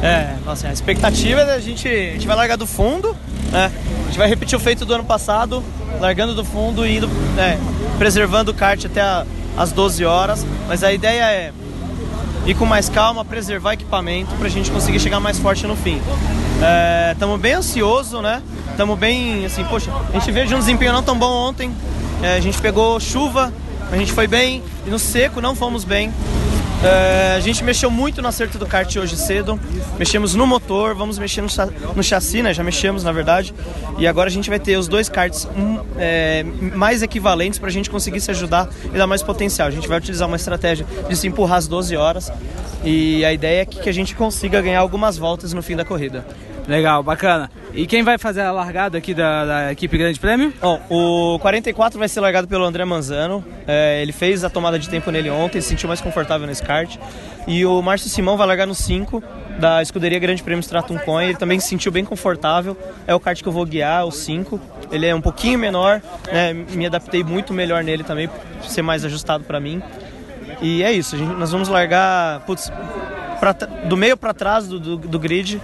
É, 0.01 0.36
nossa, 0.45 0.68
a 0.68 0.72
expectativa 0.72 1.41
é 1.41 1.55
a 1.57 1.59
gente, 1.59 1.88
a 1.88 2.12
gente 2.12 2.28
vai 2.28 2.36
largar 2.36 2.57
do 2.57 2.66
fundo, 2.66 3.16
né? 3.51 3.72
A 4.03 4.07
gente 4.07 4.18
vai 4.18 4.28
repetir 4.28 4.57
o 4.57 4.61
feito 4.61 4.84
do 4.84 4.95
ano 4.95 5.05
passado, 5.05 5.64
largando 5.99 6.32
do 6.32 6.45
fundo 6.45 6.86
e 6.86 6.97
indo, 6.97 7.09
né, 7.34 7.59
preservando 7.99 8.53
o 8.53 8.55
kart 8.55 8.84
até 8.84 9.01
a, 9.01 9.26
as 9.57 9.73
12 9.73 10.05
horas. 10.05 10.47
Mas 10.69 10.83
a 10.83 10.93
ideia 10.93 11.25
é 11.25 11.53
ir 12.47 12.55
com 12.55 12.65
mais 12.65 12.89
calma, 12.89 13.25
preservar 13.25 13.75
equipamento 13.75 14.35
para 14.37 14.47
a 14.47 14.51
gente 14.51 14.71
conseguir 14.71 15.01
chegar 15.01 15.21
mais 15.21 15.39
forte 15.39 15.67
no 15.67 15.77
fim. 15.77 16.01
Estamos 17.13 17.37
é, 17.37 17.43
bem 17.43 17.53
ansioso, 17.55 18.21
né? 18.21 18.43
Estamos 18.71 18.99
bem, 18.99 19.45
assim, 19.45 19.65
poxa, 19.65 19.93
a 20.09 20.19
gente 20.19 20.31
veio 20.33 20.47
de 20.47 20.55
um 20.55 20.59
desempenho 20.59 20.93
não 20.93 21.03
tão 21.03 21.19
bom 21.19 21.31
ontem. 21.31 21.71
É, 22.23 22.37
a 22.37 22.41
gente 22.41 22.61
pegou 22.61 22.99
chuva, 23.01 23.53
a 23.91 23.97
gente 23.97 24.13
foi 24.13 24.27
bem 24.27 24.63
e 24.87 24.91
no 24.91 24.99
seco 24.99 25.41
não 25.41 25.55
fomos 25.55 25.85
bem. 25.85 26.13
É, 26.83 27.35
a 27.37 27.41
gente 27.41 27.62
mexeu 27.62 27.91
muito 27.91 28.22
no 28.22 28.28
acerto 28.28 28.57
do 28.57 28.66
kart 28.66 28.97
hoje 28.97 29.14
cedo. 29.14 29.61
Mexemos 29.99 30.35
no 30.35 30.47
motor, 30.47 30.95
vamos 30.95 31.18
mexer 31.18 31.43
no, 31.43 31.49
no 31.95 32.03
chassi, 32.03 32.43
né? 32.43 32.55
Já 32.55 32.64
mexemos, 32.64 33.05
na 33.05 33.12
verdade. 33.12 33.55
E 33.99 34.07
agora 34.07 34.28
a 34.28 34.33
gente 34.33 34.49
vai 34.49 34.59
ter 34.59 34.78
os 34.78 34.89
dois 34.89 35.07
karts 35.09 35.47
um, 35.55 35.81
é, 35.99 36.43
mais 36.74 37.03
equivalentes 37.03 37.59
para 37.59 37.68
a 37.68 37.72
gente 37.72 37.91
conseguir 37.91 38.20
se 38.20 38.31
ajudar 38.31 38.66
e 38.87 38.97
dar 38.97 39.07
mais 39.07 39.22
potencial. 39.22 39.68
A 39.68 39.70
gente 39.70 39.87
vai 39.87 39.99
utilizar 39.99 40.26
uma 40.26 40.37
estratégia 40.37 40.87
de 41.07 41.14
se 41.14 41.26
empurrar 41.26 41.59
as 41.59 41.68
12 41.68 41.95
horas. 41.97 42.33
E 42.83 43.22
a 43.26 43.33
ideia 43.33 43.61
é 43.61 43.64
que, 43.66 43.81
que 43.81 43.89
a 43.89 43.93
gente 43.93 44.14
consiga 44.14 44.62
ganhar 44.62 44.81
algumas 44.81 45.18
voltas 45.18 45.53
no 45.53 45.62
fim 45.62 45.76
da 45.76 45.85
corrida. 45.85 46.26
Legal, 46.71 47.03
bacana. 47.03 47.51
E 47.75 47.85
quem 47.85 48.05
vai 48.05 48.16
fazer 48.16 48.43
a 48.43 48.53
largada 48.53 48.97
aqui 48.97 49.12
da, 49.12 49.45
da 49.45 49.73
equipe 49.73 49.99
Grande 49.99 50.21
Prêmio? 50.21 50.55
Bom, 50.61 50.81
o 50.89 51.37
44 51.41 51.99
vai 51.99 52.09
ser 52.09 52.21
largado 52.21 52.47
pelo 52.47 52.64
André 52.64 52.85
Manzano. 52.85 53.45
É, 53.66 54.01
ele 54.01 54.12
fez 54.12 54.45
a 54.45 54.51
tomada 54.51 54.79
de 54.79 54.89
tempo 54.89 55.11
nele 55.11 55.29
ontem, 55.31 55.61
se 55.61 55.66
sentiu 55.66 55.89
mais 55.89 56.01
confortável 56.01 56.47
nesse 56.47 56.62
kart. 56.62 56.97
E 57.45 57.66
o 57.66 57.83
Márcio 57.83 58.09
Simão 58.09 58.37
vai 58.37 58.47
largar 58.47 58.68
no 58.68 58.75
5 58.75 59.21
da 59.59 59.83
escuderia 59.83 60.21
Grande 60.21 60.45
Prêmio 60.45 60.61
Stratum 60.61 60.97
Coin. 60.99 61.25
Ele 61.25 61.37
também 61.37 61.59
se 61.59 61.66
sentiu 61.66 61.91
bem 61.91 62.05
confortável. 62.05 62.77
É 63.05 63.12
o 63.16 63.18
kart 63.18 63.43
que 63.43 63.49
eu 63.49 63.53
vou 63.53 63.66
guiar, 63.66 64.07
o 64.07 64.12
5. 64.12 64.61
Ele 64.93 65.07
é 65.07 65.14
um 65.14 65.21
pouquinho 65.21 65.59
menor, 65.59 66.01
né? 66.33 66.53
Me 66.53 66.87
adaptei 66.87 67.25
muito 67.25 67.53
melhor 67.53 67.83
nele 67.83 68.05
também, 68.05 68.31
ser 68.62 68.83
mais 68.83 69.05
ajustado 69.05 69.43
para 69.43 69.59
mim. 69.59 69.83
E 70.62 70.85
é 70.85 70.93
isso, 70.93 71.16
gente, 71.16 71.35
nós 71.35 71.51
vamos 71.51 71.68
largar 71.68 72.41
putz, 72.47 72.71
pra, 73.41 73.51
do 73.53 73.97
meio 73.97 74.16
para 74.16 74.33
trás 74.33 74.68
do, 74.68 74.79
do, 74.79 74.97
do 74.97 75.18
grid 75.18 75.61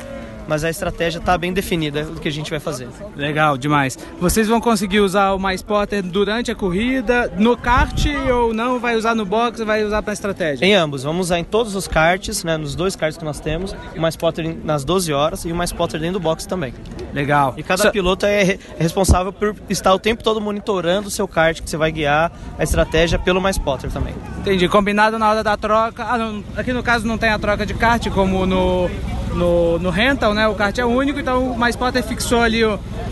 mas 0.49 0.65
a 0.65 0.71
estratégia 0.71 1.19
está 1.19 1.37
bem 1.37 1.53
definida 1.53 2.05
do 2.05 2.21
que 2.21 2.29
a 2.29 2.33
gente 2.33 2.51
vai 2.51 2.61
fazer. 2.61 2.89
Legal, 3.15 3.59
demais. 3.59 3.99
Vocês 4.21 4.49
vão 4.49 4.61
conseguir 4.61 5.01
usar 5.01 5.33
o 5.33 5.39
Mais 5.39 5.63
Potter 5.63 6.03
durante 6.03 6.51
a 6.51 6.55
corrida, 6.55 7.33
no 7.37 7.57
kart 7.57 8.07
ou 8.33 8.55
não? 8.55 8.79
Vai 8.79 8.97
usar 8.97 9.15
no 9.15 9.25
box 9.25 9.61
vai 9.67 9.85
usar 9.85 10.03
para 10.03 10.13
estratégia? 10.13 10.65
Em 10.65 10.75
ambos, 10.75 11.03
vamos 11.03 11.27
usar 11.27 11.39
em 11.39 11.45
todos 11.45 11.75
os 11.75 11.89
karts, 11.89 12.45
né, 12.45 12.57
nos 12.57 12.75
dois 12.75 12.95
karts 12.95 13.19
que 13.19 13.25
nós 13.25 13.41
temos, 13.41 13.75
o 13.97 14.01
Mais 14.01 14.17
Potter 14.17 14.57
nas 14.65 14.85
12 14.85 15.13
horas 15.13 15.45
e 15.45 15.53
o 15.53 15.55
Mais 15.55 15.73
Potter 15.73 16.01
dentro 16.01 16.15
do 16.15 16.23
box 16.23 16.47
também. 16.47 16.73
Legal. 17.17 17.55
E 17.57 17.63
cada 17.63 17.91
piloto 17.91 18.27
é 18.27 18.59
responsável 18.79 19.33
por 19.33 19.57
estar 19.71 19.95
o 19.95 19.99
tempo 19.99 20.23
todo 20.23 20.39
monitorando 20.39 21.09
o 21.09 21.11
seu 21.11 21.27
kart 21.27 21.63
que 21.63 21.71
você 21.71 21.79
vai 21.79 21.91
guiar 21.91 22.31
a 22.59 22.63
estratégia 22.63 23.19
pelo 23.19 23.41
Mais 23.41 23.57
Potter 23.57 23.91
também. 23.91 24.15
Entendi. 24.41 24.69
Combinado 24.69 25.19
na 25.19 25.31
hora 25.31 25.43
da 25.43 25.57
troca. 25.57 26.05
Ah, 26.05 26.19
não, 26.19 26.45
aqui 26.55 26.75
no 26.75 26.83
caso 26.83 27.07
não 27.07 27.17
tem 27.17 27.31
a 27.31 27.39
troca 27.39 27.65
de 27.65 27.73
kart 27.73 28.07
como 28.11 28.45
no 28.45 28.91
no, 29.37 29.79
no 29.79 29.91
rental, 29.91 30.35
né? 30.35 30.49
O 30.49 30.55
kart 30.55 30.77
é 30.79 30.85
único, 30.85 31.21
então 31.21 31.53
o 31.53 31.59
MySpotter 31.59 32.03
fixou 32.03 32.41
ali 32.41 32.63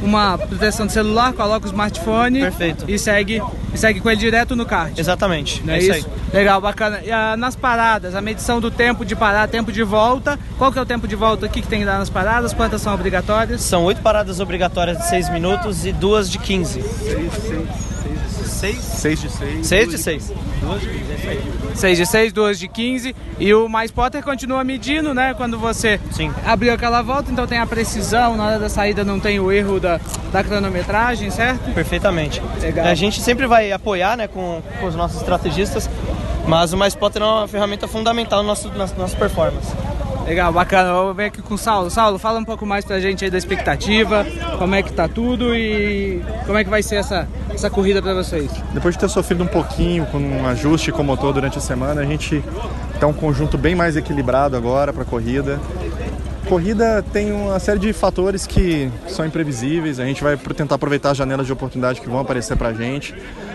uma 0.02 0.36
proteção 0.38 0.86
de 0.86 0.92
celular, 0.92 1.32
coloca 1.32 1.66
o 1.66 1.68
smartphone 1.68 2.40
Perfeito. 2.40 2.84
e 2.88 2.98
segue 2.98 3.42
e 3.72 3.78
segue 3.78 4.00
com 4.00 4.09
ele 4.09 4.20
direto 4.20 4.55
no 4.55 4.64
kart. 4.64 4.96
Exatamente. 4.96 5.62
Não 5.64 5.74
é, 5.74 5.78
é 5.78 5.80
isso? 5.80 5.98
isso? 5.98 6.11
Legal, 6.32 6.61
bacana. 6.61 7.00
E 7.05 7.11
a, 7.11 7.36
nas 7.36 7.57
paradas, 7.57 8.14
a 8.14 8.20
medição 8.20 8.61
do 8.61 8.70
tempo 8.70 9.05
de 9.05 9.16
parar, 9.16 9.48
tempo 9.48 9.72
de 9.72 9.82
volta. 9.82 10.38
Qual 10.57 10.72
que 10.72 10.78
é 10.78 10.82
o 10.82 10.86
tempo 10.86 11.07
de 11.09 11.16
volta 11.16 11.46
aqui 11.46 11.61
que 11.61 11.68
tem 11.68 11.80
que 11.80 11.84
dar 11.84 11.98
nas 11.98 12.09
paradas? 12.09 12.52
Quantas 12.52 12.80
são 12.80 12.94
obrigatórias? 12.94 13.61
São 13.62 13.84
oito 13.95 14.03
paradas 14.03 14.40
obrigatórias 14.40 14.99
de 14.99 15.07
6 15.09 15.28
minutos 15.30 15.86
e 15.86 15.92
duas 15.92 16.28
de 16.28 16.38
15. 16.38 16.82
6, 16.82 17.32
6. 17.32 17.68
6? 18.45 18.78
6 18.97 19.20
de 19.20 19.28
6. 19.28 19.66
6 19.66 19.90
de 19.90 19.99
6. 19.99 20.32
2 20.61 20.80
de 20.80 20.88
15, 20.88 21.12
é 21.12 21.14
isso 21.14 21.28
aí. 21.28 21.42
6 21.74 21.99
de 21.99 22.07
6, 22.07 22.32
2 22.32 22.59
de 22.59 22.68
15. 22.68 23.16
E 23.38 23.55
o 23.55 23.68
Mais 23.68 23.90
Potter 23.90 24.22
continua 24.22 24.64
medindo, 24.64 25.14
né? 25.14 25.34
Quando 25.34 25.59
você 25.59 26.01
Sim. 26.11 26.32
abriu 26.45 26.72
aquela 26.72 27.03
volta, 27.03 27.30
então 27.30 27.47
tem 27.47 27.59
a 27.59 27.66
precisão, 27.66 28.36
na 28.36 28.47
hora 28.47 28.59
da 28.59 28.68
saída 28.68 29.05
não 29.05 29.20
tem 29.20 29.38
o 29.38 29.53
erro 29.53 29.78
da, 29.78 30.01
da 30.32 30.42
cronometragem, 30.42 31.30
certo? 31.30 31.72
Perfeitamente. 31.72 32.42
Legal. 32.61 32.86
A 32.86 32.95
gente 32.95 33.20
sempre 33.20 33.47
vai 33.47 33.70
apoiar 33.70 34.16
né, 34.16 34.26
com, 34.26 34.62
com 34.80 34.86
os 34.86 34.95
nossos 34.95 35.18
estrategistas, 35.18 35.88
mas 36.47 36.72
o 36.72 36.76
Mais 36.76 36.95
Potter 36.95 37.22
é 37.22 37.24
uma 37.24 37.49
ferramenta 37.49 37.86
fundamental 37.86 38.42
no 38.42 38.49
nosso, 38.49 38.68
na 38.70 38.86
nossa 38.86 39.16
performance. 39.16 39.72
Legal, 40.27 40.53
bacana. 40.53 40.93
Vou 40.93 41.12
vir 41.12 41.25
aqui 41.25 41.43
com 41.43 41.55
o 41.55 41.59
Saulo. 41.59 41.91
Saulo, 41.91 42.18
fala 42.18 42.39
um 42.39 42.45
pouco 42.45 42.64
mais 42.64 42.85
pra 42.85 42.99
gente 42.99 43.25
aí 43.25 43.31
da 43.31 43.37
expectativa, 43.37 44.27
como 44.59 44.75
é 44.75 44.83
que 44.83 44.93
tá 44.93 45.07
tudo 45.07 45.55
e 45.55 46.22
como 46.47 46.57
é 46.57 46.64
que 46.64 46.70
vai 46.70 46.83
ser 46.83 46.97
essa, 46.97 47.29
essa 47.51 47.68
corrida 47.68 48.01
para 48.01 48.14
vocês. 48.14 48.51
Depois 48.72 48.95
de 48.95 49.01
ter 49.01 49.09
sofrido 49.09 49.45
um 49.45 49.47
pouquinho 49.47 50.07
com 50.07 50.18
um 50.18 50.47
ajuste 50.47 50.91
com 50.91 51.03
o 51.03 51.05
motor 51.05 51.35
durante 51.35 51.59
a 51.59 51.61
semana, 51.61 52.01
a 52.01 52.05
gente 52.05 52.43
tá 52.99 53.07
um 53.07 53.12
conjunto 53.12 53.59
bem 53.59 53.75
mais 53.75 53.97
equilibrado 53.97 54.57
agora 54.57 54.93
para 54.93 55.05
corrida. 55.05 55.61
Corrida 56.49 57.03
tem 57.12 57.33
uma 57.33 57.59
série 57.59 57.79
de 57.79 57.93
fatores 57.93 58.47
que 58.47 58.91
são 59.09 59.25
imprevisíveis. 59.25 59.99
A 59.99 60.05
gente 60.05 60.22
vai 60.22 60.37
tentar 60.37 60.75
aproveitar 60.75 61.11
as 61.11 61.16
janelas 61.16 61.47
de 61.47 61.53
oportunidade 61.53 62.01
que 62.01 62.09
vão 62.09 62.20
aparecer 62.20 62.57
para 62.57 62.68
a 62.68 62.72
gente, 62.72 63.14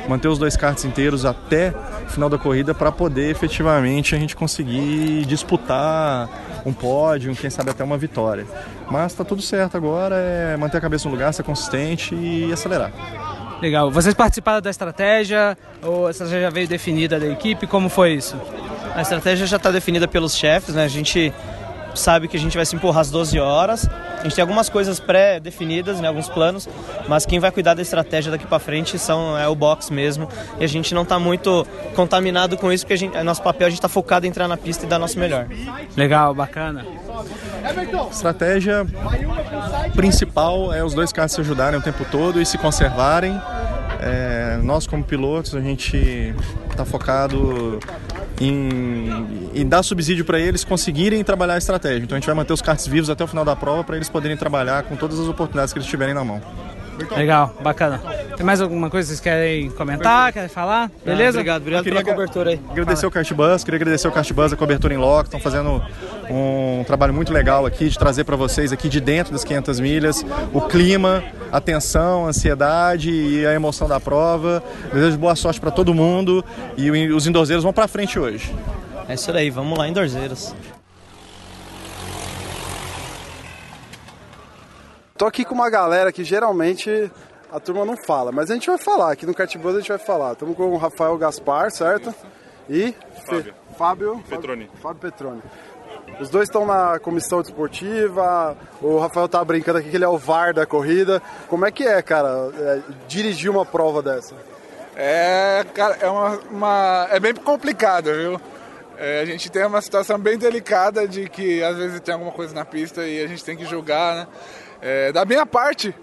manter 0.09 0.27
os 0.27 0.39
dois 0.39 0.57
karts 0.57 0.83
inteiros 0.85 1.23
até 1.23 1.73
o 2.05 2.09
final 2.09 2.29
da 2.29 2.37
corrida 2.37 2.73
para 2.73 2.91
poder 2.91 3.29
efetivamente 3.29 4.15
a 4.15 4.19
gente 4.19 4.35
conseguir 4.35 5.23
disputar 5.25 6.27
um 6.65 6.73
pódio, 6.73 7.33
quem 7.35 7.49
sabe 7.49 7.69
até 7.69 7.83
uma 7.83 7.97
vitória. 7.97 8.45
Mas 8.89 9.11
está 9.11 9.23
tudo 9.23 9.41
certo 9.41 9.77
agora, 9.77 10.15
é 10.15 10.57
manter 10.57 10.77
a 10.77 10.81
cabeça 10.81 11.07
no 11.07 11.13
lugar, 11.13 11.31
ser 11.31 11.43
consistente 11.43 12.15
e 12.15 12.51
acelerar. 12.51 12.91
Legal. 13.61 13.91
Vocês 13.91 14.15
participaram 14.15 14.61
da 14.61 14.69
estratégia 14.69 15.55
ou 15.83 16.07
a 16.07 16.11
estratégia 16.11 16.41
já 16.41 16.49
veio 16.49 16.67
definida 16.67 17.19
da 17.19 17.27
equipe? 17.27 17.67
Como 17.67 17.87
foi 17.87 18.13
isso? 18.13 18.35
A 18.95 19.01
estratégia 19.01 19.45
já 19.45 19.57
está 19.57 19.69
definida 19.69 20.07
pelos 20.07 20.35
chefes, 20.35 20.73
né? 20.73 20.85
A 20.85 20.87
gente 20.87 21.31
sabe 21.99 22.27
que 22.27 22.37
a 22.37 22.39
gente 22.39 22.55
vai 22.55 22.65
se 22.65 22.75
empurrar 22.75 23.01
às 23.01 23.11
12 23.11 23.39
horas. 23.39 23.89
A 24.19 24.23
gente 24.23 24.35
tem 24.35 24.41
algumas 24.41 24.69
coisas 24.69 24.99
pré-definidas, 24.99 25.99
né, 25.99 26.07
alguns 26.07 26.27
planos, 26.29 26.67
mas 27.07 27.25
quem 27.25 27.39
vai 27.39 27.51
cuidar 27.51 27.73
da 27.73 27.81
estratégia 27.81 28.31
daqui 28.31 28.45
para 28.45 28.59
frente 28.59 28.97
são 28.97 29.37
é 29.37 29.47
o 29.47 29.55
box 29.55 29.91
mesmo. 29.91 30.27
E 30.59 30.63
a 30.63 30.67
gente 30.67 30.93
não 30.93 31.03
está 31.03 31.19
muito 31.19 31.65
contaminado 31.95 32.57
com 32.57 32.71
isso, 32.71 32.85
porque 32.85 32.93
a 32.93 32.97
gente, 32.97 33.15
é 33.15 33.23
nosso 33.23 33.41
papel 33.41 33.67
a 33.67 33.69
gente 33.69 33.79
está 33.79 33.89
focado 33.89 34.25
em 34.25 34.29
entrar 34.29 34.47
na 34.47 34.57
pista 34.57 34.85
e 34.85 34.89
dar 34.89 34.99
nosso 34.99 35.19
melhor. 35.19 35.47
Legal, 35.95 36.33
bacana. 36.33 36.85
Estratégia 38.11 38.85
principal 39.95 40.73
é 40.73 40.83
os 40.83 40.93
dois 40.93 41.11
carros 41.11 41.33
se 41.33 41.41
ajudarem 41.41 41.79
o 41.79 41.81
tempo 41.81 42.05
todo 42.05 42.41
e 42.41 42.45
se 42.45 42.57
conservarem. 42.57 43.39
É, 44.01 44.57
nós 44.63 44.87
como 44.87 45.03
pilotos 45.03 45.55
a 45.55 45.59
gente 45.59 46.33
está 46.71 46.85
focado 46.85 47.79
em, 48.39 49.49
em 49.53 49.67
dar 49.67 49.83
subsídio 49.83 50.23
para 50.23 50.39
eles 50.39 50.63
conseguirem 50.63 51.23
trabalhar 51.23 51.55
a 51.55 51.57
estratégia. 51.57 52.03
Então 52.03 52.15
a 52.15 52.19
gente 52.19 52.27
vai 52.27 52.35
manter 52.35 52.53
os 52.53 52.61
karts 52.61 52.87
vivos 52.87 53.09
até 53.09 53.23
o 53.23 53.27
final 53.27 53.43
da 53.43 53.55
prova 53.55 53.83
para 53.83 53.95
eles 53.95 54.09
poderem 54.09 54.37
trabalhar 54.37 54.83
com 54.83 54.95
todas 54.95 55.19
as 55.19 55.27
oportunidades 55.27 55.73
que 55.73 55.79
eles 55.79 55.89
tiverem 55.89 56.13
na 56.13 56.23
mão. 56.23 56.41
Legal, 57.15 57.55
bacana. 57.61 58.01
Tem 58.35 58.45
mais 58.45 58.61
alguma 58.61 58.89
coisa 58.89 59.07
que 59.07 59.09
vocês 59.15 59.19
querem 59.19 59.69
comentar, 59.71 60.31
querem 60.31 60.49
falar? 60.49 60.89
Beleza? 61.03 61.37
Ah, 61.37 61.41
obrigado, 61.41 61.61
obrigado 61.61 61.83
pela 61.83 62.03
cobertura 62.03 62.51
aí. 62.51 62.61
Agradecer 62.71 63.05
o 63.05 63.11
Castbus, 63.11 63.63
queria 63.63 63.77
agradecer 63.77 64.07
o 64.07 64.11
Castbus, 64.11 64.53
a 64.53 64.55
cobertura 64.55 64.93
em 64.93 64.97
loco, 64.97 65.25
estão 65.25 65.39
fazendo 65.39 65.81
um 66.29 66.83
trabalho 66.85 67.13
muito 67.13 67.33
legal 67.33 67.65
aqui 67.65 67.89
de 67.89 67.97
trazer 67.97 68.23
para 68.23 68.35
vocês 68.35 68.71
aqui 68.71 68.87
de 68.87 69.01
dentro 69.01 69.33
das 69.33 69.43
500 69.43 69.79
milhas 69.79 70.25
o 70.53 70.61
clima, 70.61 71.23
a 71.51 71.59
tensão, 71.59 72.25
a 72.25 72.29
ansiedade 72.29 73.11
e 73.11 73.45
a 73.45 73.53
emoção 73.53 73.87
da 73.87 73.99
prova. 73.99 74.63
Desejo 74.93 75.17
boa 75.17 75.35
sorte 75.35 75.59
para 75.59 75.71
todo 75.71 75.93
mundo 75.93 76.43
e 76.77 76.89
os 76.91 77.27
endorzeiros 77.27 77.63
vão 77.63 77.73
para 77.73 77.87
frente 77.87 78.19
hoje. 78.19 78.53
É 79.07 79.15
isso 79.15 79.31
aí, 79.31 79.49
vamos 79.49 79.77
lá, 79.77 79.87
endorzeiros. 79.87 80.53
Tô 85.19 85.25
aqui 85.25 85.43
com 85.43 85.53
uma 85.53 85.69
galera 85.69 86.13
que 86.13 86.23
geralmente 86.23 87.11
a 87.51 87.59
turma 87.59 87.83
não 87.83 87.97
fala, 87.97 88.31
mas 88.31 88.49
a 88.49 88.53
gente 88.53 88.67
vai 88.67 88.77
falar. 88.77 89.11
Aqui 89.11 89.25
no 89.25 89.33
Catbus 89.33 89.75
a 89.75 89.79
gente 89.79 89.89
vai 89.89 89.97
falar. 89.97 90.31
Estamos 90.31 90.55
com 90.55 90.71
o 90.71 90.77
Rafael 90.77 91.17
Gaspar, 91.17 91.69
certo? 91.71 92.15
E 92.69 92.95
Fábio. 93.25 93.53
Fábio 93.77 94.23
Petroni. 94.29 94.71
Fábio 94.81 95.01
Petroni. 95.01 95.41
Os 96.21 96.29
dois 96.29 96.47
estão 96.47 96.65
na 96.65 96.99
comissão 96.99 97.41
desportiva. 97.41 98.55
O 98.81 98.97
Rafael 98.97 99.27
tá 99.27 99.43
brincando 99.43 99.79
aqui 99.79 99.89
que 99.89 99.97
ele 99.97 100.05
é 100.05 100.07
o 100.07 100.17
VAR 100.17 100.53
da 100.53 100.65
corrida. 100.65 101.21
Como 101.49 101.65
é 101.65 101.71
que 101.71 101.85
é, 101.85 102.01
cara, 102.01 102.49
é, 102.57 102.79
dirigir 103.09 103.51
uma 103.51 103.65
prova 103.65 104.01
dessa? 104.01 104.33
É, 104.95 105.65
cara, 105.73 105.97
é 105.99 106.09
uma, 106.09 106.39
uma, 106.49 107.07
é 107.11 107.19
bem 107.19 107.33
complicado, 107.35 108.05
viu? 108.05 108.39
É, 108.97 109.19
a 109.19 109.25
gente 109.25 109.51
tem 109.51 109.65
uma 109.65 109.81
situação 109.81 110.17
bem 110.17 110.37
delicada 110.37 111.05
de 111.05 111.27
que 111.27 111.61
às 111.61 111.75
vezes 111.75 111.99
tem 111.99 112.13
alguma 112.13 112.31
coisa 112.31 112.55
na 112.55 112.63
pista 112.63 113.05
e 113.05 113.21
a 113.21 113.27
gente 113.27 113.43
tem 113.43 113.57
que 113.57 113.65
julgar, 113.65 114.15
né? 114.15 114.27
É, 114.81 115.11
da 115.11 115.25
minha 115.25 115.45
parte, 115.45 115.93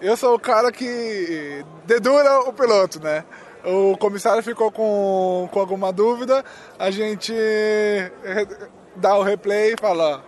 eu 0.00 0.16
sou 0.16 0.34
o 0.34 0.38
cara 0.38 0.72
que 0.72 1.64
dedura 1.84 2.40
o 2.40 2.52
piloto, 2.52 3.00
né? 3.00 3.24
O 3.64 3.96
comissário 3.96 4.42
ficou 4.42 4.72
com, 4.72 5.48
com 5.52 5.60
alguma 5.60 5.92
dúvida, 5.92 6.44
a 6.78 6.90
gente 6.90 7.32
dá 8.96 9.16
o 9.16 9.22
replay 9.22 9.74
e 9.74 9.80
fala, 9.80 10.24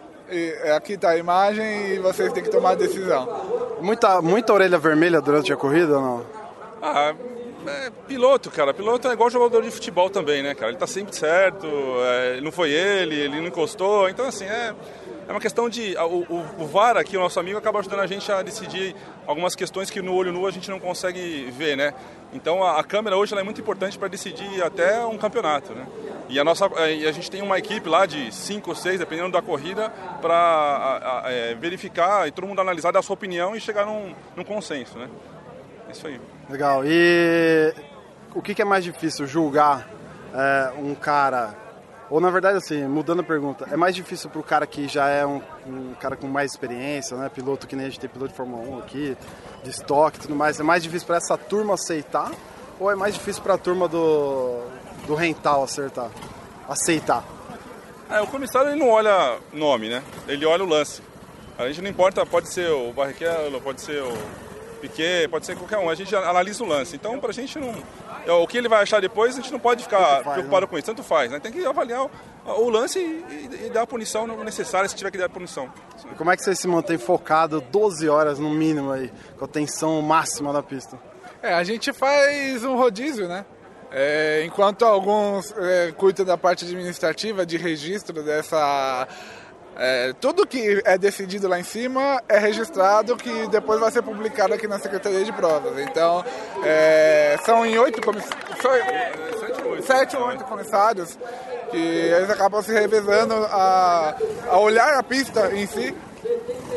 aqui 0.77 0.93
está 0.93 1.11
a 1.11 1.19
imagem 1.19 1.95
e 1.95 1.99
vocês 1.99 2.33
têm 2.33 2.43
que 2.43 2.51
tomar 2.51 2.71
a 2.71 2.75
decisão. 2.77 3.77
Muita, 3.81 4.23
muita 4.23 4.53
orelha 4.53 4.79
vermelha 4.79 5.21
durante 5.21 5.53
a 5.53 5.57
corrida 5.57 5.97
ou 5.99 6.03
não? 6.03 6.27
Ah, 6.81 7.15
é, 7.67 7.91
piloto, 8.07 8.51
cara. 8.51 8.75
Piloto 8.75 9.09
é 9.09 9.13
igual 9.13 9.31
jogador 9.31 9.63
de 9.63 9.71
futebol 9.71 10.11
também, 10.11 10.43
né, 10.43 10.55
cara? 10.55 10.71
Ele 10.71 10.79
tá 10.79 10.87
sempre 10.87 11.17
certo, 11.17 11.67
é, 11.67 12.41
não 12.41 12.53
foi 12.53 12.71
ele, 12.71 13.15
ele 13.15 13.41
não 13.41 13.47
encostou. 13.47 14.09
Então, 14.09 14.27
assim, 14.27 14.45
é, 14.45 14.75
é 15.27 15.31
uma 15.31 15.41
questão 15.41 15.69
de. 15.69 15.97
O, 15.97 16.25
o, 16.29 16.47
o, 16.61 16.67
VAR 16.67 16.97
aqui, 16.97 17.17
o 17.17 17.21
nosso 17.21 17.41
amigo, 17.41 17.59
acaba 17.59 17.79
ajudando 17.79 18.01
a 18.01 18.07
gente 18.07 18.31
a 18.31 18.43
decidir 18.43 18.95
algumas 19.27 19.55
questões 19.55 19.91
que 19.91 20.03
no 20.03 20.15
olho 20.15 20.33
nu 20.33 20.47
a 20.47 20.51
gente 20.51 20.71
não 20.71 20.79
consegue 20.79 21.51
ver, 21.51 21.77
né? 21.77 21.95
Então 22.33 22.63
a, 22.63 22.81
a 22.81 22.85
câmera 22.85 23.17
hoje 23.17 23.35
é 23.35 23.43
muito 23.43 23.61
importante 23.61 23.99
para 23.99 24.09
decidir 24.09 24.63
até 24.63 25.05
um 25.07 25.17
campeonato, 25.17 25.73
né? 25.73 25.87
E 26.29 26.39
a, 26.39 26.45
nossa, 26.45 26.67
e 26.91 27.07
a 27.07 27.13
gente 27.13 27.31
tem 27.31 27.43
uma 27.43 27.59
equipe 27.59 27.89
lá 27.89 28.07
de 28.07 28.35
5 28.35 28.69
ou 28.69 28.77
6, 28.77 28.99
dependendo 28.99 29.31
da 29.31 29.43
corrida, 29.43 29.91
para 30.21 31.23
é, 31.27 31.55
verificar 31.55 32.27
e 32.27 32.31
todo 32.31 32.47
mundo 32.47 32.61
analisar, 32.61 32.93
dar 32.93 33.01
a 33.01 33.03
sua 33.03 33.15
opinião 33.15 33.55
e 33.55 33.61
chegar 33.61 33.87
num, 33.87 34.15
num 34.37 34.45
consenso, 34.45 34.99
né? 34.99 35.09
É 35.89 35.93
isso 35.93 36.07
aí. 36.07 36.21
Legal. 36.49 36.83
E 36.85 37.75
o 38.35 38.43
que, 38.43 38.55
que 38.55 38.63
é 38.63 38.65
mais 38.65 38.85
difícil, 38.85 39.27
julgar 39.27 39.89
é, 40.35 40.73
um 40.79 40.95
cara 40.95 41.64
ou 42.11 42.21
na 42.21 42.31
verdade, 42.31 42.59
assim, 42.59 42.87
mudando 42.87 43.21
a 43.21 43.25
pergunta, 43.25 43.67
é 43.71 43.77
mais 43.77 43.95
difícil 43.95 44.29
para 44.29 44.41
o 44.41 44.43
cara 44.43 44.67
que 44.67 44.87
já 44.87 45.09
é 45.09 45.25
um, 45.25 45.41
um, 45.67 45.95
cara 45.99 46.17
com 46.17 46.27
mais 46.27 46.51
experiência, 46.51 47.17
né? 47.17 47.29
Piloto 47.29 47.67
que 47.67 47.75
nem 47.75 47.87
a 47.87 47.89
gente 47.89 48.01
tem 48.01 48.11
piloto 48.11 48.31
de 48.31 48.37
Fórmula 48.37 48.63
1 48.77 48.79
aqui, 48.81 49.17
de 49.63 49.71
estoque 49.71 50.19
e 50.19 50.21
tudo 50.23 50.37
mais, 50.37 50.61
é 50.61 50.63
mais 50.63 50.83
difícil 50.83 51.07
para 51.07 51.17
essa 51.17 51.37
turma 51.37 51.75
aceitar? 51.75 52.31
Ou 52.79 52.91
é 52.91 52.95
mais 52.95 53.15
difícil 53.15 53.43
para 53.43 53.55
a 53.55 53.59
turma 53.59 53.89
do, 53.89 54.63
do 55.07 55.15
rental 55.15 55.65
acertar, 55.65 56.11
aceitar? 56.69 57.25
É, 58.11 58.21
o 58.21 58.27
comissário 58.27 58.71
ele 58.71 58.79
não 58.79 58.91
olha 58.91 59.39
nome, 59.53 59.89
né? 59.89 60.03
Ele 60.29 60.45
olha 60.45 60.63
o 60.63 60.69
lance. 60.69 61.01
A 61.57 61.67
gente 61.69 61.83
não 61.83 61.91
importa, 61.91 62.27
pode 62.27 62.53
ser 62.53 62.69
o 62.71 62.93
Barrichello, 62.93 63.61
pode 63.61 63.81
ser 63.81 64.03
o 64.03 64.13
Piquet, 64.89 65.29
pode 65.29 65.47
ser 65.47 65.57
qualquer 65.57 65.79
um. 65.79 65.89
A 65.89 65.95
gente 65.95 66.15
analisa 66.15 66.63
o 66.63 66.67
lance. 66.67 66.95
Então, 66.95 67.19
para 67.19 67.31
a 67.31 67.33
gente 67.33 67.59
não. 67.59 67.75
É, 68.27 68.33
o 68.33 68.47
que 68.47 68.59
ele 68.59 68.69
vai 68.69 68.83
achar 68.83 69.01
depois, 69.01 69.35
a 69.35 69.41
gente 69.41 69.51
não 69.51 69.59
pode 69.59 69.83
ficar 69.83 70.23
faz, 70.23 70.35
preocupado 70.35 70.63
né? 70.63 70.67
com 70.67 70.79
isso. 70.79 70.87
Tanto 70.87 71.03
faz, 71.03 71.31
né? 71.31 71.41
Tem 71.41 71.51
que 71.51 71.65
avaliar 71.65 72.05
o, 72.05 72.11
o 72.47 72.69
lance 72.69 72.99
e, 72.99 73.03
e, 73.03 73.67
e, 73.67 73.71
dar 73.71 73.83
a 73.83 73.87
punição 73.87 74.27
necessária 74.45 74.89
se 74.89 74.95
tiver 74.95 75.11
que 75.11 75.19
dar 75.19 75.27
a 75.27 75.31
punição. 75.31 75.73
E 76.13 76.15
como 76.15 76.31
é 76.31 76.37
que 76.37 76.43
você 76.43 76.55
se 76.55 76.69
mantém 76.69 76.99
focado 76.99 77.61
12 77.61 78.09
horas 78.09 78.39
no 78.39 78.51
mínimo 78.51 78.93
aí, 78.93 79.11
com 79.39 79.47
a 79.47 79.49
tensão 79.49 80.01
máxima 80.03 80.53
da 80.53 80.63
pista? 80.63 80.99
É, 81.43 81.55
a 81.55 81.65
gente 81.65 81.93
faz 81.93 82.65
um 82.65 82.77
rodízio, 82.77 83.27
né? 83.27 83.45
É, 83.91 84.43
enquanto 84.45 84.85
alguns 84.85 85.55
é, 85.57 85.93
cuidam 85.93 86.27
da 86.27 86.37
parte 86.37 86.65
administrativa 86.65 87.47
de 87.47 87.57
registro 87.57 88.23
dessa 88.23 89.07
é, 89.77 90.13
tudo 90.21 90.47
que 90.47 90.83
é 90.85 90.97
decidido 90.97 91.49
lá 91.49 91.59
em 91.59 91.65
cima 91.65 92.23
é 92.29 92.39
registrado, 92.39 93.17
que 93.17 93.49
depois 93.49 93.81
vai 93.81 93.91
ser 93.91 94.03
publicado 94.03 94.55
aqui 94.55 94.69
na 94.69 94.79
Secretaria 94.79 95.25
de 95.25 95.33
Provas. 95.33 95.79
Então, 95.79 96.25
é, 96.65 97.37
são 97.45 97.67
em 97.67 97.79
oito 97.79 98.01
comissários, 98.01 98.45
sete 99.85 100.17
ou 100.17 100.29
oito 100.29 100.45
comissários, 100.45 101.19
que 101.71 101.77
eles 101.77 102.31
acabam 102.31 102.63
se 102.63 102.73
revezando 102.73 103.35
a, 103.35 104.15
a 104.49 104.59
olhar 104.59 104.95
a 104.95 105.03
pista 105.03 105.51
em 105.55 105.67
si 105.67 105.95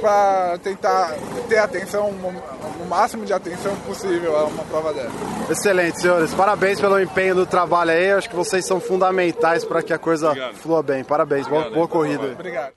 para 0.01 0.57
tentar 0.59 1.15
ter 1.47 1.57
atenção, 1.57 2.09
o 2.09 2.85
máximo 2.87 3.25
de 3.25 3.33
atenção 3.33 3.75
possível 3.77 4.37
a 4.37 4.45
uma 4.45 4.63
prova 4.63 4.93
dessa. 4.93 5.11
Excelente, 5.49 6.01
senhores. 6.01 6.33
Parabéns 6.33 6.79
pelo 6.79 6.99
empenho 6.99 7.35
do 7.35 7.45
trabalho 7.45 7.91
aí. 7.91 8.11
Acho 8.11 8.29
que 8.29 8.35
vocês 8.35 8.65
são 8.65 8.79
fundamentais 8.79 9.63
para 9.63 9.81
que 9.81 9.93
a 9.93 9.97
coisa 9.97 10.29
Obrigado. 10.29 10.55
flua 10.55 10.83
bem. 10.83 11.03
Parabéns. 11.03 11.47
Obrigado, 11.47 11.63
boa, 11.73 11.75
boa 11.75 11.87
corrida. 11.87 12.27
Obrigado. 12.27 12.73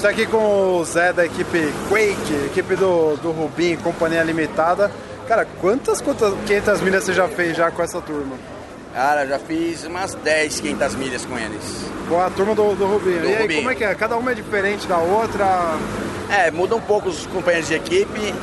Gente 0.00 0.06
está 0.06 0.08
aqui 0.08 0.26
com 0.26 0.78
o 0.78 0.84
Zé 0.84 1.12
da 1.12 1.26
equipe 1.26 1.72
Quake, 1.90 2.46
equipe 2.46 2.74
do, 2.74 3.16
do 3.16 3.32
Rubim, 3.32 3.76
Companhia 3.76 4.22
Limitada. 4.22 4.90
Cara, 5.28 5.46
quantas, 5.60 6.00
quantas 6.00 6.32
500 6.46 6.80
milhas 6.80 7.04
você 7.04 7.12
já 7.12 7.28
fez 7.28 7.54
já 7.54 7.70
com 7.70 7.82
essa 7.82 8.00
turma? 8.00 8.36
Cara, 8.94 9.26
já 9.26 9.38
fiz 9.38 9.84
umas 9.84 10.14
10, 10.14 10.60
500 10.60 10.94
milhas 10.94 11.26
com 11.26 11.38
eles. 11.38 11.84
Com 12.08 12.18
a 12.18 12.30
turma 12.30 12.54
do, 12.54 12.74
do 12.74 12.86
Rubim. 12.86 13.18
Do 13.18 13.26
e 13.26 13.34
aí, 13.34 13.42
Rubim. 13.42 13.56
como 13.56 13.70
é 13.70 13.74
que 13.74 13.84
é? 13.84 13.94
Cada 13.94 14.16
uma 14.16 14.32
é 14.32 14.34
diferente 14.34 14.86
da 14.86 14.96
outra? 14.96 15.76
É, 16.30 16.50
muda 16.50 16.74
um 16.76 16.80
pouco 16.80 17.10
os 17.10 17.26
companheiros 17.26 17.68
de 17.68 17.74
equipe. 17.74 18.34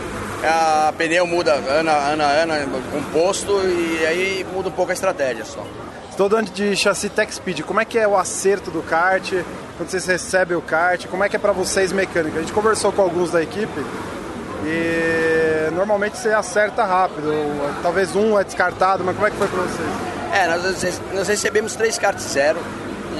A 0.44 0.94
pneu 0.96 1.26
muda 1.26 1.54
ano 1.54 1.90
a 1.90 2.10
ano, 2.10 2.54
ano 2.54 2.84
composto 2.92 3.52
e 3.64 4.06
aí 4.06 4.46
muda 4.54 4.70
um 4.70 4.74
pouco 4.74 4.92
a 4.92 4.94
estratégia 4.94 5.44
só. 5.44 5.66
Estou 6.12 6.30
dando 6.30 6.52
de 6.52 6.76
chassi 6.76 7.10
Tech 7.10 7.34
Speed. 7.34 7.62
Como 7.62 7.82
é 7.82 7.86
que 7.86 7.98
é 7.98 8.08
o 8.08 8.16
acerto 8.16 8.70
do 8.70 8.84
kart? 8.84 9.34
Quando 9.78 9.92
vocês 9.92 10.08
recebem 10.08 10.58
o 10.58 10.62
kart? 10.62 11.06
Como 11.06 11.24
é 11.24 11.30
que 11.30 11.36
é 11.36 11.40
para 11.40 11.52
vocês 11.52 11.92
mecânica? 11.92 12.40
A 12.40 12.42
gente 12.42 12.52
conversou 12.52 12.92
com 12.92 13.04
alguns 13.04 13.30
da 13.30 13.44
equipe 13.44 13.86
e 14.66 15.72
normalmente 15.72 16.18
você 16.18 16.30
acerta 16.30 16.84
rápido. 16.84 17.32
Talvez 17.84 18.16
um 18.16 18.40
é 18.40 18.44
descartado, 18.44 19.04
mas 19.04 19.14
como 19.16 19.28
é 19.28 19.30
que 19.30 19.38
foi 19.38 19.48
para 19.48 19.62
vocês? 19.62 19.88
É, 20.34 20.48
nós, 20.48 21.02
nós 21.14 21.28
recebemos 21.28 21.76
três 21.76 21.96
karts 22.00 22.24
zero 22.24 22.58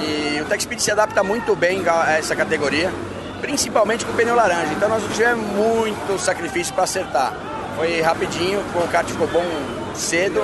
e 0.00 0.40
o 0.40 0.46
Tech 0.46 0.60
Speed 0.60 0.80
se 0.80 0.90
adapta 0.90 1.22
muito 1.22 1.54
bem 1.54 1.84
a 1.88 2.18
essa 2.18 2.34
categoria, 2.34 2.92
principalmente 3.40 4.04
com 4.04 4.10
o 4.10 4.16
pneu 4.16 4.34
laranja. 4.34 4.72
Então 4.72 4.88
nós 4.88 5.00
não 5.00 5.10
tivemos 5.10 5.46
muito 5.46 6.18
sacrifício 6.18 6.74
para 6.74 6.82
acertar. 6.82 7.34
Foi 7.76 8.00
rapidinho, 8.00 8.58
o 8.74 8.88
kart 8.88 9.06
ficou 9.08 9.28
bom 9.28 9.46
cedo 9.94 10.42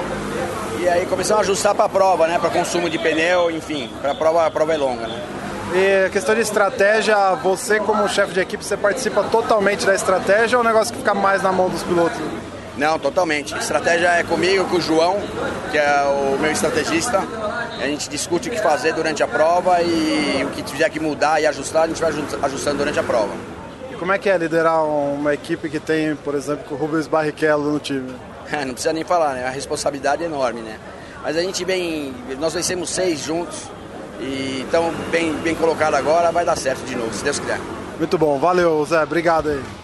e 0.78 0.88
aí 0.88 1.06
começamos 1.06 1.40
a 1.40 1.42
ajustar 1.42 1.74
para 1.74 1.86
a 1.86 1.88
prova, 1.88 2.28
né? 2.28 2.38
Para 2.38 2.50
consumo 2.50 2.88
de 2.88 3.00
pneu, 3.00 3.50
enfim, 3.50 3.90
para 4.00 4.12
a 4.12 4.14
prova, 4.14 4.46
a 4.46 4.50
prova 4.50 4.74
é 4.74 4.76
longa, 4.76 5.08
né? 5.08 5.33
E 5.76 6.08
questão 6.10 6.36
de 6.36 6.40
estratégia, 6.40 7.34
você 7.34 7.80
como 7.80 8.08
chefe 8.08 8.32
de 8.32 8.38
equipe, 8.38 8.64
você 8.64 8.76
participa 8.76 9.24
totalmente 9.24 9.84
da 9.84 9.92
estratégia 9.92 10.56
ou 10.56 10.64
é 10.64 10.64
um 10.64 10.68
negócio 10.68 10.92
que 10.92 11.00
fica 11.00 11.12
mais 11.12 11.42
na 11.42 11.50
mão 11.50 11.68
dos 11.68 11.82
pilotos? 11.82 12.16
Não, 12.78 12.96
totalmente. 12.96 13.52
A 13.56 13.58
estratégia 13.58 14.06
é 14.06 14.22
comigo, 14.22 14.64
com 14.66 14.76
o 14.76 14.80
João, 14.80 15.16
que 15.72 15.76
é 15.76 16.02
o 16.04 16.38
meu 16.38 16.52
estrategista. 16.52 17.20
A 17.82 17.86
gente 17.86 18.08
discute 18.08 18.48
o 18.48 18.52
que 18.52 18.60
fazer 18.60 18.94
durante 18.94 19.24
a 19.24 19.26
prova 19.26 19.82
e 19.82 20.44
o 20.44 20.50
que 20.50 20.62
tiver 20.62 20.88
que 20.90 21.00
mudar 21.00 21.40
e 21.42 21.46
ajustar, 21.46 21.82
a 21.82 21.86
gente 21.88 22.00
vai 22.00 22.12
ajustando 22.42 22.78
durante 22.78 23.00
a 23.00 23.02
prova. 23.02 23.32
E 23.90 23.96
como 23.96 24.12
é 24.12 24.18
que 24.18 24.30
é 24.30 24.38
liderar 24.38 24.84
uma 24.84 25.34
equipe 25.34 25.68
que 25.68 25.80
tem, 25.80 26.14
por 26.14 26.36
exemplo, 26.36 26.64
o 26.70 26.76
Rubens 26.76 27.08
Barrichello 27.08 27.72
no 27.72 27.80
time? 27.80 28.14
Não 28.64 28.74
precisa 28.74 28.92
nem 28.92 29.02
falar, 29.02 29.34
né? 29.34 29.44
A 29.44 29.50
responsabilidade 29.50 30.22
é 30.22 30.26
enorme, 30.26 30.60
né? 30.60 30.78
Mas 31.20 31.36
a 31.36 31.42
gente 31.42 31.64
vem, 31.64 32.14
nós 32.38 32.54
vencemos 32.54 32.90
seis 32.90 33.18
juntos 33.18 33.68
e 34.20 34.64
então 34.66 34.92
bem, 35.10 35.32
bem 35.34 35.54
colocado 35.54 35.94
agora, 35.94 36.30
vai 36.30 36.44
dar 36.44 36.56
certo 36.56 36.84
de 36.84 36.94
novo, 36.94 37.12
se 37.12 37.24
Deus 37.24 37.38
quiser. 37.38 37.60
Muito 37.98 38.18
bom, 38.18 38.38
valeu 38.38 38.84
Zé, 38.84 39.02
obrigado 39.02 39.50
aí. 39.50 39.83